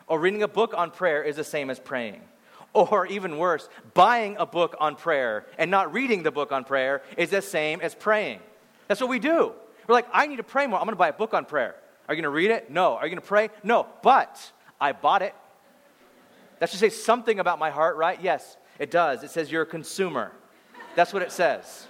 Or 0.08 0.20
reading 0.20 0.44
a 0.44 0.48
book 0.48 0.74
on 0.76 0.92
prayer 0.92 1.24
is 1.24 1.36
the 1.36 1.44
same 1.44 1.70
as 1.70 1.80
praying. 1.80 2.22
Or 2.74 3.06
even 3.08 3.38
worse, 3.38 3.68
buying 3.94 4.38
a 4.38 4.46
book 4.46 4.76
on 4.80 4.96
prayer 4.96 5.46
and 5.58 5.72
not 5.72 5.94
reading 5.94 6.24
the 6.24 6.32
book 6.32 6.52
on 6.52 6.64
prayer 6.64 7.02
is 7.18 7.30
the 7.30 7.42
same 7.42 7.82
as 7.82 7.96
praying. 7.96 8.40
That's 8.88 9.02
what 9.02 9.10
we 9.10 9.20
do. 9.20 9.54
We're 9.88 9.96
like, 9.96 10.08
I 10.14 10.28
need 10.28 10.38
to 10.38 10.44
pray 10.44 10.68
more. 10.68 10.80
I'm 10.80 10.86
going 10.86 10.94
to 10.94 11.00
buy 11.00 11.10
a 11.10 11.14
book 11.14 11.34
on 11.34 11.46
prayer. 11.46 11.76
Are 12.08 12.14
you 12.14 12.22
going 12.22 12.32
to 12.32 12.36
read 12.36 12.52
it? 12.52 12.70
No. 12.70 12.96
Are 12.96 13.06
you 13.06 13.10
going 13.10 13.22
to 13.22 13.28
pray? 13.28 13.50
No. 13.64 13.88
But 14.02 14.52
I 14.80 14.92
bought 14.92 15.22
it. 15.22 15.34
That 16.60 16.70
should 16.70 16.80
say 16.80 16.90
something 16.90 17.40
about 17.40 17.60
my 17.60 17.70
heart, 17.70 17.98
right? 17.98 18.22
Yes, 18.22 18.58
it 18.80 18.92
does. 18.92 19.24
It 19.24 19.32
says 19.32 19.52
you're 19.52 19.64
a 19.64 19.66
consumer. 19.66 20.32
That's 20.96 21.14
what 21.14 21.22
it 21.22 21.32
says. 21.32 21.88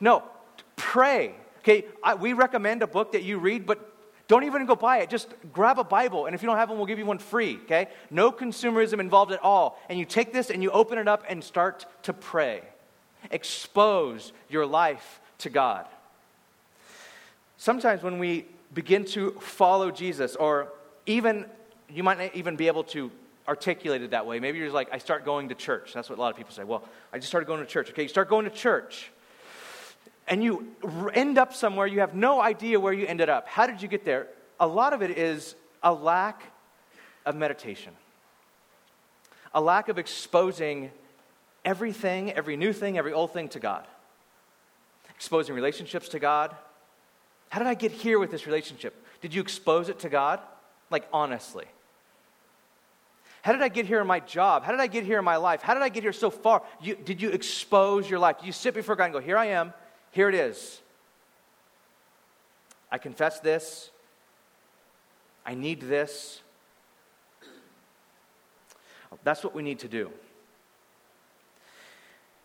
No, 0.00 0.22
pray. 0.76 1.34
Okay, 1.60 1.84
I, 2.02 2.14
we 2.14 2.32
recommend 2.32 2.82
a 2.82 2.86
book 2.86 3.12
that 3.12 3.24
you 3.24 3.38
read, 3.38 3.66
but 3.66 3.95
don't 4.28 4.44
even 4.44 4.66
go 4.66 4.74
buy 4.74 4.98
it. 4.98 5.10
Just 5.10 5.28
grab 5.52 5.78
a 5.78 5.84
Bible, 5.84 6.26
and 6.26 6.34
if 6.34 6.42
you 6.42 6.46
don't 6.46 6.56
have 6.56 6.68
one, 6.68 6.78
we'll 6.78 6.86
give 6.86 6.98
you 6.98 7.06
one 7.06 7.18
free, 7.18 7.58
okay? 7.64 7.88
No 8.10 8.32
consumerism 8.32 8.98
involved 8.98 9.32
at 9.32 9.42
all. 9.42 9.80
And 9.88 9.98
you 9.98 10.04
take 10.04 10.32
this 10.32 10.50
and 10.50 10.62
you 10.62 10.70
open 10.70 10.98
it 10.98 11.06
up 11.06 11.24
and 11.28 11.42
start 11.42 11.86
to 12.02 12.12
pray. 12.12 12.62
Expose 13.30 14.32
your 14.48 14.66
life 14.66 15.20
to 15.38 15.50
God. 15.50 15.86
Sometimes 17.56 18.02
when 18.02 18.18
we 18.18 18.46
begin 18.74 19.04
to 19.06 19.32
follow 19.40 19.90
Jesus, 19.90 20.34
or 20.34 20.68
even, 21.06 21.46
you 21.88 22.02
might 22.02 22.18
not 22.18 22.34
even 22.34 22.56
be 22.56 22.66
able 22.66 22.84
to 22.84 23.10
articulate 23.48 24.02
it 24.02 24.10
that 24.10 24.26
way. 24.26 24.40
Maybe 24.40 24.58
you're 24.58 24.66
just 24.66 24.74
like, 24.74 24.88
I 24.92 24.98
start 24.98 25.24
going 25.24 25.50
to 25.50 25.54
church. 25.54 25.92
That's 25.94 26.10
what 26.10 26.18
a 26.18 26.20
lot 26.20 26.30
of 26.30 26.36
people 26.36 26.52
say. 26.52 26.64
Well, 26.64 26.82
I 27.12 27.18
just 27.18 27.28
started 27.28 27.46
going 27.46 27.60
to 27.60 27.66
church. 27.66 27.90
Okay, 27.90 28.02
you 28.02 28.08
start 28.08 28.28
going 28.28 28.44
to 28.44 28.50
church 28.50 29.10
and 30.28 30.42
you 30.42 30.74
end 31.14 31.38
up 31.38 31.54
somewhere, 31.54 31.86
you 31.86 32.00
have 32.00 32.14
no 32.14 32.40
idea 32.40 32.80
where 32.80 32.92
you 32.92 33.06
ended 33.06 33.28
up. 33.28 33.48
How 33.48 33.66
did 33.66 33.80
you 33.80 33.88
get 33.88 34.04
there? 34.04 34.28
A 34.58 34.66
lot 34.66 34.92
of 34.92 35.02
it 35.02 35.16
is 35.16 35.54
a 35.82 35.92
lack 35.92 36.42
of 37.24 37.36
meditation, 37.36 37.92
a 39.54 39.60
lack 39.60 39.88
of 39.88 39.98
exposing 39.98 40.90
everything, 41.64 42.32
every 42.32 42.56
new 42.56 42.72
thing, 42.72 42.98
every 42.98 43.12
old 43.12 43.32
thing 43.32 43.48
to 43.50 43.60
God, 43.60 43.86
exposing 45.14 45.54
relationships 45.54 46.08
to 46.10 46.18
God. 46.18 46.54
How 47.50 47.58
did 47.58 47.68
I 47.68 47.74
get 47.74 47.92
here 47.92 48.18
with 48.18 48.30
this 48.30 48.46
relationship? 48.46 48.94
Did 49.20 49.34
you 49.34 49.40
expose 49.40 49.88
it 49.88 50.00
to 50.00 50.08
God? 50.08 50.40
Like, 50.90 51.06
honestly. 51.12 51.66
How 53.42 53.52
did 53.52 53.62
I 53.62 53.68
get 53.68 53.86
here 53.86 54.00
in 54.00 54.08
my 54.08 54.18
job? 54.18 54.64
How 54.64 54.72
did 54.72 54.80
I 54.80 54.88
get 54.88 55.04
here 55.04 55.20
in 55.20 55.24
my 55.24 55.36
life? 55.36 55.62
How 55.62 55.74
did 55.74 55.82
I 55.82 55.88
get 55.88 56.02
here 56.02 56.12
so 56.12 56.30
far? 56.30 56.62
You, 56.80 56.96
did 56.96 57.22
you 57.22 57.30
expose 57.30 58.10
your 58.10 58.18
life? 58.18 58.38
Did 58.38 58.46
you 58.46 58.52
sit 58.52 58.74
before 58.74 58.96
God 58.96 59.04
and 59.04 59.12
go, 59.12 59.20
Here 59.20 59.38
I 59.38 59.46
am. 59.46 59.72
Here 60.16 60.30
it 60.30 60.34
is. 60.34 60.80
I 62.90 62.96
confess 62.96 63.38
this. 63.38 63.90
I 65.44 65.52
need 65.52 65.82
this. 65.82 66.40
That's 69.24 69.44
what 69.44 69.54
we 69.54 69.62
need 69.62 69.80
to 69.80 69.88
do. 69.88 70.10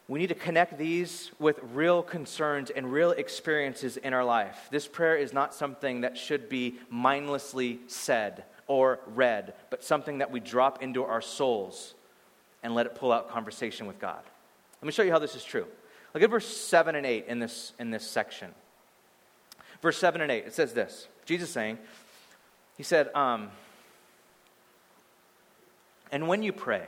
We 0.09 0.19
need 0.19 0.27
to 0.27 0.35
connect 0.35 0.77
these 0.77 1.31
with 1.39 1.61
real 1.71 2.03
concerns 2.03 2.71
and 2.71 2.91
real 2.91 3.11
experiences 3.11 3.95
in 3.95 4.13
our 4.13 4.25
life. 4.25 4.67
This 4.69 4.85
prayer 4.85 5.15
is 5.15 5.31
not 5.31 5.55
something 5.55 6.01
that 6.01 6.17
should 6.17 6.49
be 6.49 6.75
mindlessly 6.89 7.79
said 7.87 8.43
or 8.67 8.99
read, 9.15 9.53
but 9.69 9.81
something 9.81 10.17
that 10.17 10.29
we 10.29 10.41
drop 10.41 10.83
into 10.83 11.05
our 11.05 11.21
souls 11.21 11.93
and 12.63 12.75
let 12.75 12.85
it 12.85 12.95
pull 12.95 13.13
out 13.13 13.29
conversation 13.29 13.87
with 13.87 13.97
God. 13.97 14.23
Let 14.81 14.87
me 14.87 14.91
show 14.91 15.03
you 15.03 15.11
how 15.11 15.19
this 15.19 15.35
is 15.35 15.43
true. 15.45 15.67
Look 16.13 16.23
at 16.23 16.29
verse 16.29 16.47
7 16.47 16.95
and 16.95 17.05
8 17.05 17.25
in 17.27 17.39
this, 17.39 17.73
in 17.79 17.91
this 17.91 18.05
section. 18.05 18.49
Verse 19.81 19.97
7 19.97 20.21
and 20.21 20.31
8, 20.31 20.45
it 20.47 20.53
says 20.53 20.73
this 20.73 21.07
Jesus 21.25 21.49
saying, 21.49 21.77
He 22.77 22.83
said, 22.83 23.09
um, 23.15 23.49
And 26.11 26.27
when 26.27 26.43
you 26.43 26.53
pray, 26.53 26.85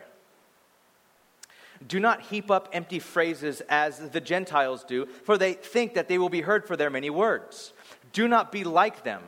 do 1.87 1.99
not 1.99 2.21
heap 2.21 2.51
up 2.51 2.69
empty 2.71 2.99
phrases 2.99 3.61
as 3.69 3.97
the 4.09 4.21
Gentiles 4.21 4.83
do, 4.83 5.05
for 5.05 5.37
they 5.37 5.53
think 5.53 5.95
that 5.95 6.07
they 6.07 6.17
will 6.17 6.29
be 6.29 6.41
heard 6.41 6.65
for 6.65 6.77
their 6.77 6.89
many 6.89 7.09
words. 7.09 7.73
Do 8.13 8.27
not 8.27 8.51
be 8.51 8.63
like 8.63 9.03
them. 9.03 9.21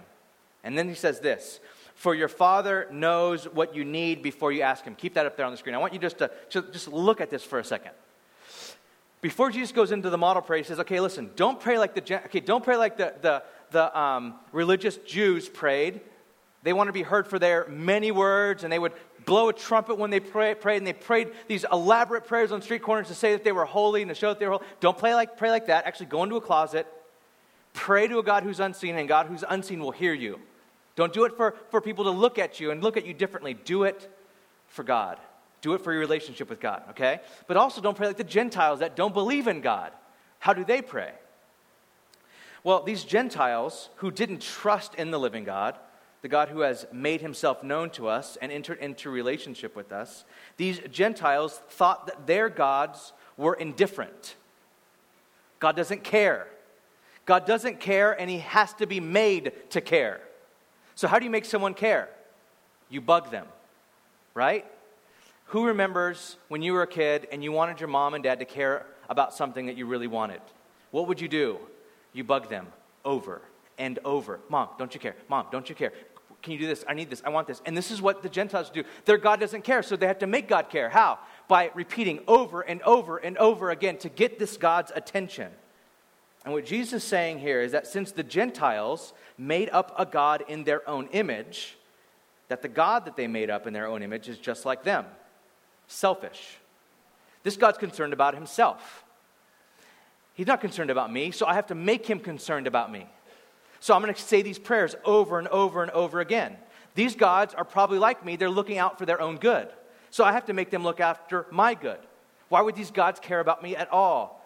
And 0.63 0.77
then 0.77 0.87
he 0.87 0.95
says 0.95 1.19
this 1.19 1.59
For 1.95 2.13
your 2.15 2.27
Father 2.27 2.87
knows 2.91 3.45
what 3.45 3.75
you 3.75 3.83
need 3.83 4.21
before 4.21 4.51
you 4.51 4.61
ask 4.61 4.83
Him. 4.83 4.95
Keep 4.95 5.15
that 5.15 5.25
up 5.25 5.37
there 5.37 5.45
on 5.45 5.51
the 5.51 5.57
screen. 5.57 5.75
I 5.75 5.79
want 5.79 5.93
you 5.93 5.99
just 5.99 6.17
to, 6.19 6.31
to 6.51 6.61
just 6.71 6.87
look 6.87 7.21
at 7.21 7.29
this 7.29 7.43
for 7.43 7.59
a 7.59 7.63
second 7.63 7.91
before 9.21 9.49
Jesus 9.49 9.71
goes 9.71 9.91
into 9.91 10.09
the 10.09 10.17
model 10.17 10.41
prayer, 10.41 10.59
he 10.59 10.63
says, 10.63 10.79
okay, 10.79 10.99
listen, 10.99 11.31
don't 11.35 11.59
pray 11.59 11.77
like 11.77 11.95
the, 11.95 12.25
okay, 12.25 12.39
don't 12.39 12.63
pray 12.63 12.77
like 12.77 12.97
the, 12.97 13.13
the, 13.21 13.43
the 13.71 13.99
um, 13.99 14.35
religious 14.51 14.97
Jews 14.97 15.49
prayed. 15.49 16.01
They 16.63 16.73
want 16.73 16.87
to 16.87 16.93
be 16.93 17.03
heard 17.03 17.27
for 17.27 17.39
their 17.39 17.67
many 17.67 18.11
words, 18.11 18.63
and 18.63 18.71
they 18.71 18.79
would 18.79 18.93
blow 19.25 19.49
a 19.49 19.53
trumpet 19.53 19.97
when 19.97 20.09
they 20.09 20.19
pray, 20.19 20.55
prayed, 20.55 20.77
and 20.77 20.87
they 20.87 20.93
prayed 20.93 21.31
these 21.47 21.65
elaborate 21.71 22.25
prayers 22.27 22.51
on 22.51 22.61
street 22.61 22.81
corners 22.81 23.07
to 23.07 23.15
say 23.15 23.33
that 23.33 23.43
they 23.43 23.51
were 23.51 23.65
holy 23.65 24.01
and 24.01 24.09
to 24.09 24.15
show 24.15 24.29
that 24.29 24.39
they 24.39 24.45
were 24.45 24.53
holy. 24.53 24.65
Don't 24.79 24.97
pray 24.97 25.15
like, 25.15 25.37
pray 25.37 25.51
like 25.51 25.67
that. 25.67 25.85
Actually, 25.85 26.07
go 26.07 26.23
into 26.23 26.35
a 26.35 26.41
closet, 26.41 26.87
pray 27.73 28.07
to 28.07 28.19
a 28.19 28.23
God 28.23 28.43
who's 28.43 28.59
unseen, 28.59 28.95
and 28.95 29.07
God 29.07 29.27
who's 29.27 29.43
unseen 29.47 29.79
will 29.79 29.91
hear 29.91 30.13
you. 30.13 30.39
Don't 30.95 31.13
do 31.13 31.25
it 31.25 31.35
for, 31.35 31.55
for 31.69 31.81
people 31.81 32.05
to 32.05 32.11
look 32.11 32.39
at 32.39 32.59
you 32.59 32.71
and 32.71 32.81
look 32.81 32.95
at 32.97 33.05
you 33.05 33.13
differently. 33.13 33.53
Do 33.53 33.83
it 33.83 34.09
for 34.67 34.83
God. 34.83 35.17
Do 35.61 35.73
it 35.73 35.81
for 35.81 35.91
your 35.91 36.01
relationship 36.01 36.49
with 36.49 36.59
God, 36.59 36.83
okay? 36.91 37.21
But 37.47 37.57
also 37.57 37.81
don't 37.81 37.97
pray 37.97 38.07
like 38.07 38.17
the 38.17 38.23
Gentiles 38.23 38.79
that 38.79 38.95
don't 38.95 39.13
believe 39.13 39.47
in 39.47 39.61
God. 39.61 39.91
How 40.39 40.53
do 40.53 40.63
they 40.63 40.81
pray? 40.81 41.11
Well, 42.63 42.83
these 42.83 43.03
Gentiles 43.03 43.89
who 43.97 44.11
didn't 44.11 44.41
trust 44.41 44.95
in 44.95 45.11
the 45.11 45.19
living 45.19 45.43
God, 45.43 45.75
the 46.21 46.27
God 46.27 46.49
who 46.49 46.61
has 46.61 46.87
made 46.91 47.21
himself 47.21 47.63
known 47.63 47.91
to 47.91 48.07
us 48.07 48.37
and 48.41 48.51
entered 48.51 48.79
into 48.79 49.11
relationship 49.11 49.75
with 49.75 49.91
us, 49.91 50.25
these 50.57 50.79
Gentiles 50.91 51.61
thought 51.69 52.07
that 52.07 52.25
their 52.25 52.49
gods 52.49 53.13
were 53.37 53.53
indifferent. 53.53 54.35
God 55.59 55.75
doesn't 55.75 56.03
care. 56.03 56.47
God 57.25 57.45
doesn't 57.45 57.79
care, 57.79 58.19
and 58.19 58.29
he 58.29 58.39
has 58.39 58.73
to 58.73 58.87
be 58.87 58.99
made 58.99 59.51
to 59.71 59.81
care. 59.81 60.21
So, 60.95 61.07
how 61.07 61.19
do 61.19 61.25
you 61.25 61.31
make 61.31 61.45
someone 61.45 61.73
care? 61.73 62.09
You 62.89 63.01
bug 63.01 63.31
them, 63.31 63.47
right? 64.33 64.65
Who 65.49 65.67
remembers 65.67 66.37
when 66.47 66.61
you 66.61 66.73
were 66.73 66.81
a 66.81 66.87
kid 66.87 67.27
and 67.31 67.43
you 67.43 67.51
wanted 67.51 67.79
your 67.79 67.89
mom 67.89 68.13
and 68.13 68.23
dad 68.23 68.39
to 68.39 68.45
care 68.45 68.85
about 69.09 69.33
something 69.33 69.67
that 69.67 69.77
you 69.77 69.85
really 69.85 70.07
wanted? 70.07 70.41
What 70.91 71.07
would 71.07 71.21
you 71.21 71.27
do? 71.27 71.59
You 72.13 72.23
bug 72.23 72.49
them 72.49 72.67
over 73.03 73.41
and 73.77 73.99
over. 74.03 74.39
Mom, 74.49 74.69
don't 74.79 74.93
you 74.93 74.99
care? 74.99 75.15
Mom, 75.29 75.45
don't 75.51 75.69
you 75.69 75.75
care? 75.75 75.93
Can 76.41 76.53
you 76.53 76.59
do 76.59 76.67
this? 76.67 76.83
I 76.87 76.93
need 76.93 77.09
this. 77.09 77.21
I 77.25 77.29
want 77.29 77.47
this. 77.47 77.61
And 77.65 77.75
this 77.75 77.91
is 77.91 78.01
what 78.01 78.23
the 78.23 78.29
Gentiles 78.29 78.69
do. 78.69 78.83
Their 79.05 79.17
God 79.17 79.39
doesn't 79.39 79.63
care, 79.63 79.83
so 79.83 79.95
they 79.95 80.07
have 80.07 80.19
to 80.19 80.27
make 80.27 80.47
God 80.47 80.69
care. 80.69 80.89
How? 80.89 81.19
By 81.47 81.71
repeating 81.73 82.19
over 82.27 82.61
and 82.61 82.81
over 82.83 83.17
and 83.17 83.37
over 83.37 83.71
again 83.71 83.97
to 83.99 84.09
get 84.09 84.39
this 84.39 84.57
God's 84.57 84.91
attention. 84.95 85.51
And 86.43 86.53
what 86.53 86.65
Jesus 86.65 87.03
is 87.03 87.09
saying 87.09 87.39
here 87.39 87.61
is 87.61 87.71
that 87.71 87.87
since 87.87 88.11
the 88.11 88.23
Gentiles 88.23 89.13
made 89.37 89.69
up 89.71 89.95
a 89.97 90.05
God 90.05 90.43
in 90.47 90.63
their 90.63 90.87
own 90.87 91.07
image, 91.07 91.77
that 92.47 92.61
the 92.61 92.67
God 92.67 93.05
that 93.05 93.15
they 93.15 93.27
made 93.27 93.49
up 93.49 93.65
in 93.65 93.73
their 93.73 93.87
own 93.87 94.03
image 94.03 94.29
is 94.29 94.37
just 94.37 94.65
like 94.65 94.83
them 94.83 95.05
selfish. 95.87 96.57
This 97.43 97.57
God's 97.57 97.77
concerned 97.77 98.13
about 98.13 98.33
himself. 98.33 99.03
He's 100.33 100.47
not 100.47 100.61
concerned 100.61 100.89
about 100.89 101.11
me, 101.11 101.31
so 101.31 101.45
I 101.45 101.53
have 101.53 101.67
to 101.67 101.75
make 101.75 102.05
him 102.05 102.19
concerned 102.19 102.67
about 102.67 102.91
me. 102.91 103.07
So 103.79 103.93
I'm 103.93 104.01
going 104.01 104.13
to 104.13 104.19
say 104.19 104.41
these 104.41 104.59
prayers 104.59 104.95
over 105.05 105.39
and 105.39 105.47
over 105.49 105.81
and 105.81 105.91
over 105.91 106.19
again. 106.19 106.57
These 106.95 107.15
gods 107.15 107.53
are 107.53 107.63
probably 107.63 107.99
like 107.99 108.25
me, 108.25 108.35
they're 108.35 108.49
looking 108.49 108.77
out 108.77 108.97
for 108.97 109.05
their 109.05 109.21
own 109.21 109.37
good. 109.37 109.67
So 110.09 110.23
I 110.23 110.31
have 110.31 110.45
to 110.45 110.53
make 110.53 110.71
them 110.71 110.83
look 110.83 110.99
after 110.99 111.45
my 111.51 111.73
good. 111.73 111.99
Why 112.49 112.61
would 112.61 112.75
these 112.75 112.91
gods 112.91 113.19
care 113.19 113.39
about 113.39 113.61
me 113.61 113.75
at 113.75 113.91
all? 113.91 114.41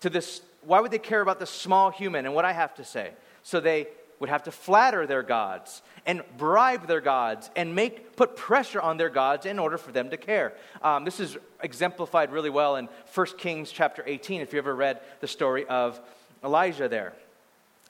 To 0.00 0.10
this, 0.10 0.40
why 0.62 0.80
would 0.80 0.90
they 0.90 0.98
care 0.98 1.20
about 1.20 1.38
this 1.38 1.50
small 1.50 1.90
human 1.90 2.26
and 2.26 2.34
what 2.34 2.44
I 2.44 2.52
have 2.52 2.74
to 2.76 2.84
say? 2.84 3.12
So 3.42 3.60
they 3.60 3.88
would 4.18 4.28
have 4.28 4.44
to 4.44 4.50
flatter 4.50 5.06
their 5.06 5.22
gods 5.22 5.82
and 6.06 6.22
bribe 6.38 6.86
their 6.86 7.00
gods 7.00 7.50
and 7.56 7.74
make, 7.74 8.16
put 8.16 8.36
pressure 8.36 8.80
on 8.80 8.96
their 8.96 9.10
gods 9.10 9.46
in 9.46 9.58
order 9.58 9.76
for 9.76 9.92
them 9.92 10.10
to 10.10 10.16
care. 10.16 10.54
Um, 10.82 11.04
this 11.04 11.20
is 11.20 11.36
exemplified 11.62 12.32
really 12.32 12.50
well 12.50 12.76
in 12.76 12.88
1 13.14 13.26
Kings 13.38 13.70
chapter 13.70 14.02
18, 14.06 14.40
if 14.40 14.52
you 14.52 14.58
ever 14.58 14.74
read 14.74 15.00
the 15.20 15.28
story 15.28 15.66
of 15.66 16.00
Elijah 16.42 16.88
there. 16.88 17.12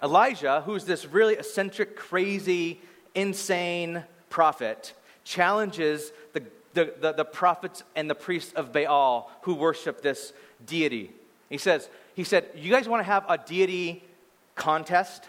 Elijah, 0.03 0.63
who's 0.65 0.85
this 0.85 1.07
really 1.07 1.35
eccentric, 1.35 1.97
crazy, 1.97 2.81
insane 3.15 4.05
prophet, 4.29 4.95
challenges 5.25 6.13
the, 6.33 6.43
the, 6.75 6.93
the, 7.01 7.13
the 7.13 7.25
prophets 7.25 7.83
and 7.95 8.09
the 8.11 8.15
priests 8.15 8.53
of 8.55 8.73
Baal 8.73 9.31
who 9.43 9.55
worship 9.55 10.03
this 10.03 10.33
deity. 10.65 11.13
He 11.49 11.59
says, 11.59 11.89
he 12.15 12.25
said, 12.25 12.47
You 12.55 12.71
guys 12.71 12.89
want 12.89 13.01
to 13.01 13.05
have 13.05 13.25
a 13.29 13.39
deity 13.39 14.03
contest? 14.55 15.25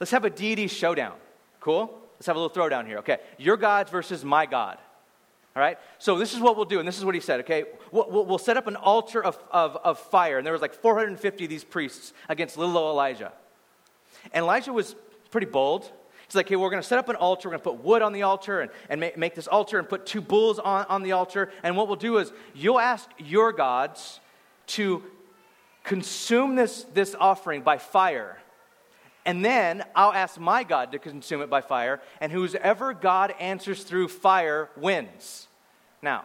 Let's 0.00 0.12
have 0.12 0.24
a 0.24 0.30
deity 0.30 0.66
showdown. 0.66 1.14
Cool? 1.60 1.92
Let's 2.14 2.26
have 2.26 2.36
a 2.36 2.40
little 2.40 2.54
throwdown 2.54 2.86
here. 2.86 2.98
Okay. 2.98 3.18
Your 3.38 3.56
gods 3.56 3.90
versus 3.90 4.24
my 4.24 4.46
God. 4.46 4.78
All 5.56 5.62
right? 5.62 5.78
So 5.98 6.18
this 6.18 6.34
is 6.34 6.40
what 6.40 6.56
we'll 6.56 6.66
do, 6.66 6.78
and 6.78 6.86
this 6.86 6.98
is 6.98 7.04
what 7.04 7.14
he 7.14 7.20
said, 7.20 7.40
okay? 7.40 7.64
We'll, 7.90 8.26
we'll 8.26 8.38
set 8.38 8.58
up 8.58 8.66
an 8.66 8.76
altar 8.76 9.24
of, 9.24 9.42
of, 9.50 9.76
of 9.76 9.98
fire, 9.98 10.36
and 10.36 10.46
there 10.46 10.52
was 10.52 10.60
like 10.60 10.74
450 10.74 11.44
of 11.44 11.50
these 11.50 11.64
priests 11.64 12.12
against 12.28 12.58
little 12.58 12.76
old 12.76 12.92
Elijah. 12.92 13.32
And 14.32 14.42
Elijah 14.42 14.72
was 14.72 14.94
pretty 15.30 15.46
bold. 15.46 15.90
He's 16.26 16.34
like, 16.34 16.46
okay, 16.46 16.56
we're 16.56 16.68
going 16.68 16.82
to 16.82 16.86
set 16.86 16.98
up 16.98 17.08
an 17.08 17.16
altar. 17.16 17.48
We're 17.48 17.56
going 17.56 17.62
to 17.62 17.70
put 17.70 17.84
wood 17.84 18.02
on 18.02 18.12
the 18.12 18.22
altar 18.22 18.60
and, 18.60 18.70
and 18.90 19.00
make, 19.00 19.16
make 19.16 19.34
this 19.34 19.46
altar 19.46 19.78
and 19.78 19.88
put 19.88 20.04
two 20.04 20.20
bulls 20.20 20.58
on, 20.58 20.84
on 20.90 21.02
the 21.02 21.12
altar. 21.12 21.50
And 21.62 21.74
what 21.76 21.86
we'll 21.86 21.96
do 21.96 22.18
is 22.18 22.32
you'll 22.54 22.80
ask 22.80 23.08
your 23.16 23.52
gods 23.52 24.20
to 24.68 25.04
consume 25.84 26.56
this, 26.56 26.84
this 26.92 27.14
offering 27.18 27.62
by 27.62 27.78
fire 27.78 28.38
and 29.26 29.44
then 29.44 29.84
I'll 29.94 30.12
ask 30.12 30.38
my 30.38 30.64
God 30.64 30.92
to 30.92 30.98
consume 30.98 31.42
it 31.42 31.50
by 31.50 31.60
fire, 31.60 32.00
and 32.20 32.32
whoever 32.32 32.94
God 32.94 33.34
answers 33.38 33.82
through 33.82 34.08
fire 34.08 34.70
wins. 34.76 35.48
Now, 36.00 36.24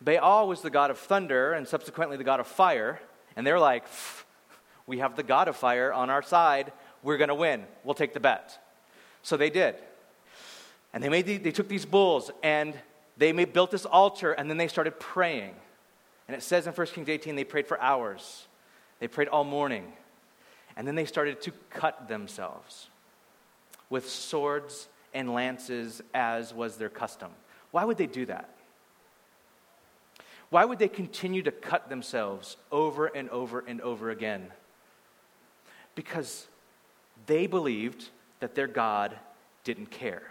Baal 0.00 0.48
was 0.48 0.62
the 0.62 0.70
god 0.70 0.90
of 0.90 0.98
thunder 0.98 1.52
and 1.52 1.66
subsequently 1.66 2.16
the 2.16 2.24
god 2.24 2.40
of 2.40 2.46
fire, 2.46 3.00
and 3.36 3.46
they're 3.46 3.58
like, 3.58 3.84
we 4.86 4.98
have 4.98 5.16
the 5.16 5.22
god 5.22 5.48
of 5.48 5.56
fire 5.56 5.92
on 5.92 6.08
our 6.08 6.22
side. 6.22 6.72
We're 7.02 7.18
going 7.18 7.28
to 7.28 7.34
win. 7.34 7.64
We'll 7.84 7.94
take 7.94 8.14
the 8.14 8.20
bet. 8.20 8.58
So 9.22 9.36
they 9.36 9.50
did. 9.50 9.74
And 10.94 11.04
they, 11.04 11.08
made 11.08 11.26
the, 11.26 11.36
they 11.36 11.50
took 11.50 11.68
these 11.68 11.84
bulls 11.84 12.30
and 12.42 12.74
they 13.18 13.32
made, 13.32 13.52
built 13.52 13.70
this 13.70 13.84
altar, 13.84 14.32
and 14.32 14.48
then 14.48 14.56
they 14.56 14.68
started 14.68 14.98
praying. 14.98 15.54
And 16.28 16.36
it 16.36 16.42
says 16.42 16.66
in 16.66 16.72
1 16.72 16.86
Kings 16.88 17.08
18, 17.08 17.36
they 17.36 17.44
prayed 17.44 17.66
for 17.66 17.80
hours. 17.80 18.46
They 19.00 19.08
prayed 19.08 19.28
all 19.28 19.44
morning. 19.44 19.92
And 20.78 20.86
then 20.86 20.94
they 20.94 21.04
started 21.04 21.42
to 21.42 21.52
cut 21.70 22.08
themselves 22.08 22.88
with 23.90 24.08
swords 24.08 24.88
and 25.12 25.34
lances, 25.34 26.00
as 26.14 26.54
was 26.54 26.76
their 26.76 26.88
custom. 26.88 27.32
Why 27.72 27.84
would 27.84 27.98
they 27.98 28.06
do 28.06 28.24
that? 28.26 28.48
Why 30.50 30.64
would 30.64 30.78
they 30.78 30.88
continue 30.88 31.42
to 31.42 31.50
cut 31.50 31.88
themselves 31.88 32.56
over 32.70 33.06
and 33.06 33.28
over 33.30 33.64
and 33.66 33.80
over 33.80 34.10
again? 34.10 34.46
Because 35.96 36.46
they 37.26 37.48
believed 37.48 38.08
that 38.38 38.54
their 38.54 38.68
God 38.68 39.18
didn't 39.64 39.90
care. 39.90 40.30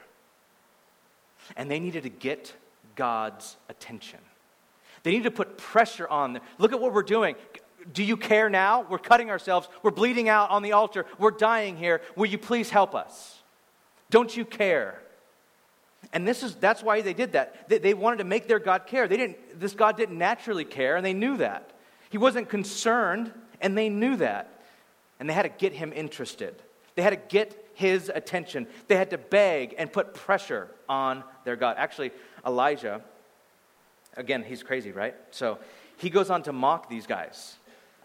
And 1.58 1.70
they 1.70 1.80
needed 1.80 2.04
to 2.04 2.10
get 2.10 2.54
God's 2.96 3.58
attention. 3.68 4.20
They 5.04 5.12
needed 5.12 5.26
to 5.26 5.32
put 5.32 5.58
pressure 5.58 6.08
on 6.08 6.34
them. 6.34 6.44
Look 6.58 6.72
at 6.72 6.80
what 6.80 6.94
we're 6.94 7.04
doing. 7.04 7.36
Do 7.94 8.04
you 8.04 8.18
care 8.18 8.50
now? 8.50 8.86
We're 8.90 8.98
cutting 8.98 9.30
ourselves. 9.30 9.68
We're 9.82 9.92
bleeding 9.92 10.30
out 10.30 10.50
on 10.50 10.64
the 10.64 10.74
altar. 10.74 11.06
We're 11.18 11.32
dying 11.32 11.78
here. 11.78 12.02
Will 12.16 12.26
you 12.26 12.38
please 12.38 12.70
help 12.70 12.96
us? 12.96 13.40
Don't 14.10 14.36
you 14.36 14.46
care? 14.46 15.02
And 16.14 16.28
this 16.28 16.44
is 16.44 16.56
that's 16.56 16.84
why 16.84 17.02
they 17.02 17.14
did 17.14 17.34
that. 17.34 17.70
They, 17.70 17.80
they 17.80 17.94
wanted 17.94 18.18
to 18.18 18.24
make 18.24 18.48
their 18.48 18.60
God 18.60 18.88
care. 18.88 19.08
They 19.08 19.18
didn't 19.18 19.60
this 19.60 19.74
God 19.74 19.98
didn't 19.98 20.18
naturally 20.18 20.66
care 20.66 20.96
and 20.96 21.06
they 21.06 21.14
knew 21.14 21.38
that. 21.38 21.72
He 22.10 22.18
wasn't 22.18 22.50
concerned 22.50 23.32
and 23.62 23.78
they 23.78 23.90
knew 23.90 24.16
that. 24.18 24.62
And 25.20 25.30
they 25.30 25.34
had 25.34 25.44
to 25.44 25.50
get 25.50 25.74
him 25.74 25.92
interested. 25.94 26.62
They 26.96 27.02
had 27.02 27.10
to 27.10 27.16
get 27.16 27.70
his 27.74 28.10
attention. 28.14 28.68
They 28.88 28.96
had 28.96 29.10
to 29.10 29.18
beg 29.18 29.76
and 29.78 29.92
put 29.92 30.14
pressure 30.14 30.70
on 30.88 31.24
their 31.44 31.56
God. 31.56 31.76
Actually, 31.78 32.12
Elijah 32.46 33.02
again, 34.16 34.44
he's 34.44 34.64
crazy, 34.64 34.92
right? 34.92 35.16
So, 35.32 35.60
he 35.98 36.10
goes 36.10 36.30
on 36.30 36.44
to 36.44 36.54
mock 36.54 36.90
these 36.90 37.08
guys. 37.08 37.56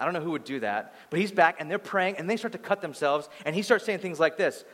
I 0.03 0.05
don't 0.05 0.15
know 0.15 0.21
who 0.21 0.33
would 0.33 0.45
do 0.45 0.61
that, 0.61 0.95
but 1.11 1.21
he's 1.21 1.31
back 1.31 1.57
and 1.61 1.71
they're 1.71 1.79
praying 1.79 2.17
and 2.17 2.29
they 2.29 2.37
start 2.37 2.53
to 2.53 2.59
cut 2.59 2.81
themselves 2.81 3.29
and 3.45 3.55
he 3.55 3.62
starts 3.62 3.85
saying 3.85 4.01
things 4.01 4.19
like 4.19 4.37
this 4.37 4.65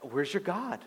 Where's 0.00 0.32
your 0.32 0.42
God? 0.42 0.78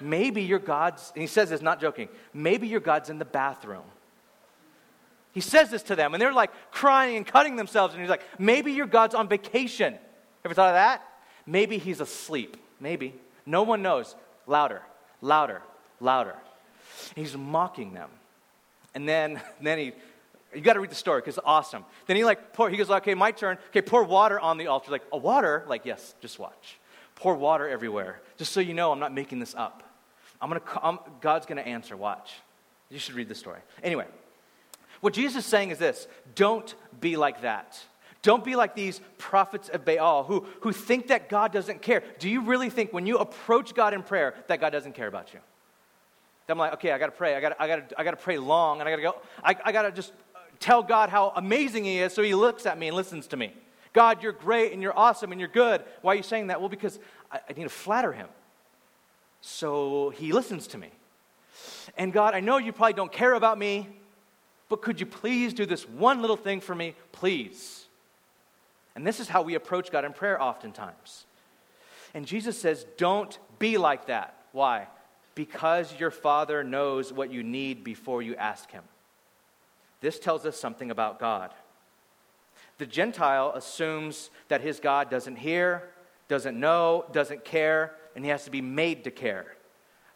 Maybe 0.00 0.42
your 0.42 0.58
God's, 0.58 1.12
and 1.14 1.20
he 1.20 1.26
says 1.26 1.50
this, 1.50 1.60
not 1.60 1.80
joking, 1.80 2.08
maybe 2.32 2.68
your 2.68 2.80
God's 2.80 3.10
in 3.10 3.18
the 3.18 3.24
bathroom. 3.24 3.82
He 5.32 5.40
says 5.40 5.70
this 5.70 5.82
to 5.84 5.96
them 5.96 6.14
and 6.14 6.20
they're 6.20 6.32
like 6.32 6.50
crying 6.72 7.16
and 7.16 7.26
cutting 7.26 7.56
themselves 7.56 7.94
and 7.94 8.00
he's 8.00 8.10
like, 8.10 8.22
maybe 8.38 8.72
your 8.72 8.86
God's 8.86 9.14
on 9.14 9.28
vacation. 9.28 9.94
Ever 10.44 10.54
thought 10.54 10.70
of 10.70 10.74
that? 10.74 11.02
Maybe 11.46 11.78
he's 11.78 12.00
asleep. 12.00 12.56
Maybe. 12.80 13.14
No 13.46 13.62
one 13.62 13.82
knows. 13.82 14.14
Louder, 14.46 14.82
louder, 15.20 15.62
louder. 16.00 16.34
He's 17.14 17.36
mocking 17.36 17.92
them. 17.92 18.10
And 18.94 19.08
then, 19.08 19.40
then 19.62 19.78
he 19.78 19.92
you 20.54 20.60
got 20.60 20.74
to 20.74 20.80
read 20.80 20.90
the 20.90 20.96
story 20.96 21.20
because 21.20 21.36
it's 21.36 21.46
awesome. 21.46 21.84
Then 22.06 22.16
he 22.16 22.24
like 22.24 22.52
pour, 22.52 22.70
he 22.70 22.76
goes, 22.76 22.90
okay, 22.90 23.14
my 23.14 23.32
turn. 23.32 23.58
Okay, 23.68 23.82
pour 23.82 24.04
water 24.04 24.40
on 24.40 24.58
the 24.58 24.68
altar. 24.68 24.90
Like, 24.90 25.04
a 25.12 25.18
water? 25.18 25.64
Like, 25.68 25.84
yes, 25.84 26.14
just 26.20 26.38
watch. 26.38 26.78
Pour 27.14 27.34
water 27.34 27.68
everywhere. 27.68 28.20
Just 28.36 28.52
so 28.52 28.60
you 28.60 28.74
know, 28.74 28.92
I'm 28.92 29.00
not 29.00 29.12
making 29.12 29.40
this 29.40 29.54
up. 29.54 29.82
I'm 30.40 30.48
gonna, 30.48 30.62
I'm, 30.82 30.98
God's 31.20 31.46
gonna 31.46 31.62
answer. 31.62 31.96
Watch. 31.96 32.34
You 32.90 32.98
should 32.98 33.14
read 33.14 33.28
the 33.28 33.34
story. 33.34 33.60
Anyway, 33.82 34.06
what 35.00 35.12
Jesus 35.12 35.44
is 35.44 35.50
saying 35.50 35.70
is 35.70 35.78
this: 35.78 36.06
Don't 36.34 36.72
be 37.00 37.16
like 37.16 37.42
that. 37.42 37.78
Don't 38.22 38.44
be 38.44 38.56
like 38.56 38.74
these 38.74 39.00
prophets 39.16 39.68
of 39.68 39.84
Baal 39.84 40.24
who, 40.24 40.46
who 40.62 40.72
think 40.72 41.08
that 41.08 41.28
God 41.28 41.52
doesn't 41.52 41.82
care. 41.82 42.02
Do 42.18 42.28
you 42.28 42.42
really 42.42 42.68
think 42.68 42.92
when 42.92 43.06
you 43.06 43.18
approach 43.18 43.74
God 43.74 43.94
in 43.94 44.02
prayer 44.02 44.34
that 44.48 44.60
God 44.60 44.70
doesn't 44.70 44.94
care 44.94 45.06
about 45.06 45.32
you? 45.32 45.40
I'm 46.48 46.58
like, 46.58 46.72
okay, 46.74 46.92
I 46.92 46.98
gotta 46.98 47.12
pray. 47.12 47.36
I 47.36 47.40
gotta, 47.40 47.62
I 47.62 47.68
gotta, 47.68 48.00
I 48.00 48.04
gotta 48.04 48.16
pray 48.16 48.38
long, 48.38 48.80
and 48.80 48.88
I 48.88 48.92
gotta 48.92 49.02
go. 49.02 49.16
I, 49.44 49.56
I 49.66 49.72
gotta 49.72 49.92
just 49.92 50.12
tell 50.60 50.82
God 50.82 51.08
how 51.08 51.32
amazing 51.36 51.84
He 51.84 51.98
is, 51.98 52.12
so 52.12 52.22
He 52.22 52.34
looks 52.34 52.66
at 52.66 52.78
me 52.78 52.88
and 52.88 52.96
listens 52.96 53.26
to 53.28 53.36
me. 53.36 53.52
God, 53.92 54.22
you're 54.22 54.32
great 54.32 54.72
and 54.72 54.82
you're 54.82 54.96
awesome 54.96 55.32
and 55.32 55.40
you're 55.40 55.48
good. 55.48 55.82
Why 56.02 56.12
are 56.12 56.16
you 56.16 56.22
saying 56.22 56.48
that? 56.48 56.60
Well, 56.60 56.68
because 56.68 56.98
I, 57.32 57.40
I 57.48 57.52
need 57.54 57.64
to 57.64 57.68
flatter 57.68 58.12
Him. 58.12 58.28
So 59.40 60.10
He 60.10 60.32
listens 60.32 60.66
to 60.68 60.78
me. 60.78 60.90
And 61.96 62.12
God, 62.12 62.34
I 62.34 62.40
know 62.40 62.58
you 62.58 62.72
probably 62.72 62.92
don't 62.92 63.12
care 63.12 63.34
about 63.34 63.58
me, 63.58 63.88
but 64.68 64.82
could 64.82 65.00
you 65.00 65.06
please 65.06 65.54
do 65.54 65.66
this 65.66 65.88
one 65.88 66.20
little 66.20 66.36
thing 66.36 66.60
for 66.60 66.74
me? 66.74 66.94
Please. 67.12 67.86
And 68.94 69.06
this 69.06 69.20
is 69.20 69.28
how 69.28 69.42
we 69.42 69.54
approach 69.54 69.90
God 69.90 70.04
in 70.04 70.12
prayer 70.12 70.40
oftentimes. 70.42 71.24
And 72.14 72.26
Jesus 72.26 72.60
says, 72.60 72.84
don't 72.96 73.38
be 73.58 73.78
like 73.78 74.06
that. 74.06 74.34
Why? 74.52 74.88
Because 75.34 75.94
your 75.98 76.10
Father 76.10 76.64
knows 76.64 77.12
what 77.12 77.30
you 77.30 77.42
need 77.42 77.84
before 77.84 78.22
you 78.22 78.34
ask 78.34 78.70
Him. 78.70 78.82
This 80.00 80.18
tells 80.18 80.46
us 80.46 80.58
something 80.58 80.90
about 80.90 81.18
God. 81.18 81.52
The 82.78 82.86
Gentile 82.86 83.52
assumes 83.54 84.30
that 84.48 84.60
his 84.60 84.78
God 84.78 85.10
doesn't 85.10 85.36
hear, 85.36 85.88
doesn't 86.28 86.58
know, 86.58 87.04
doesn't 87.12 87.44
care, 87.44 87.94
and 88.14 88.24
he 88.24 88.30
has 88.30 88.44
to 88.44 88.50
be 88.50 88.60
made 88.60 89.04
to 89.04 89.10
care. 89.10 89.54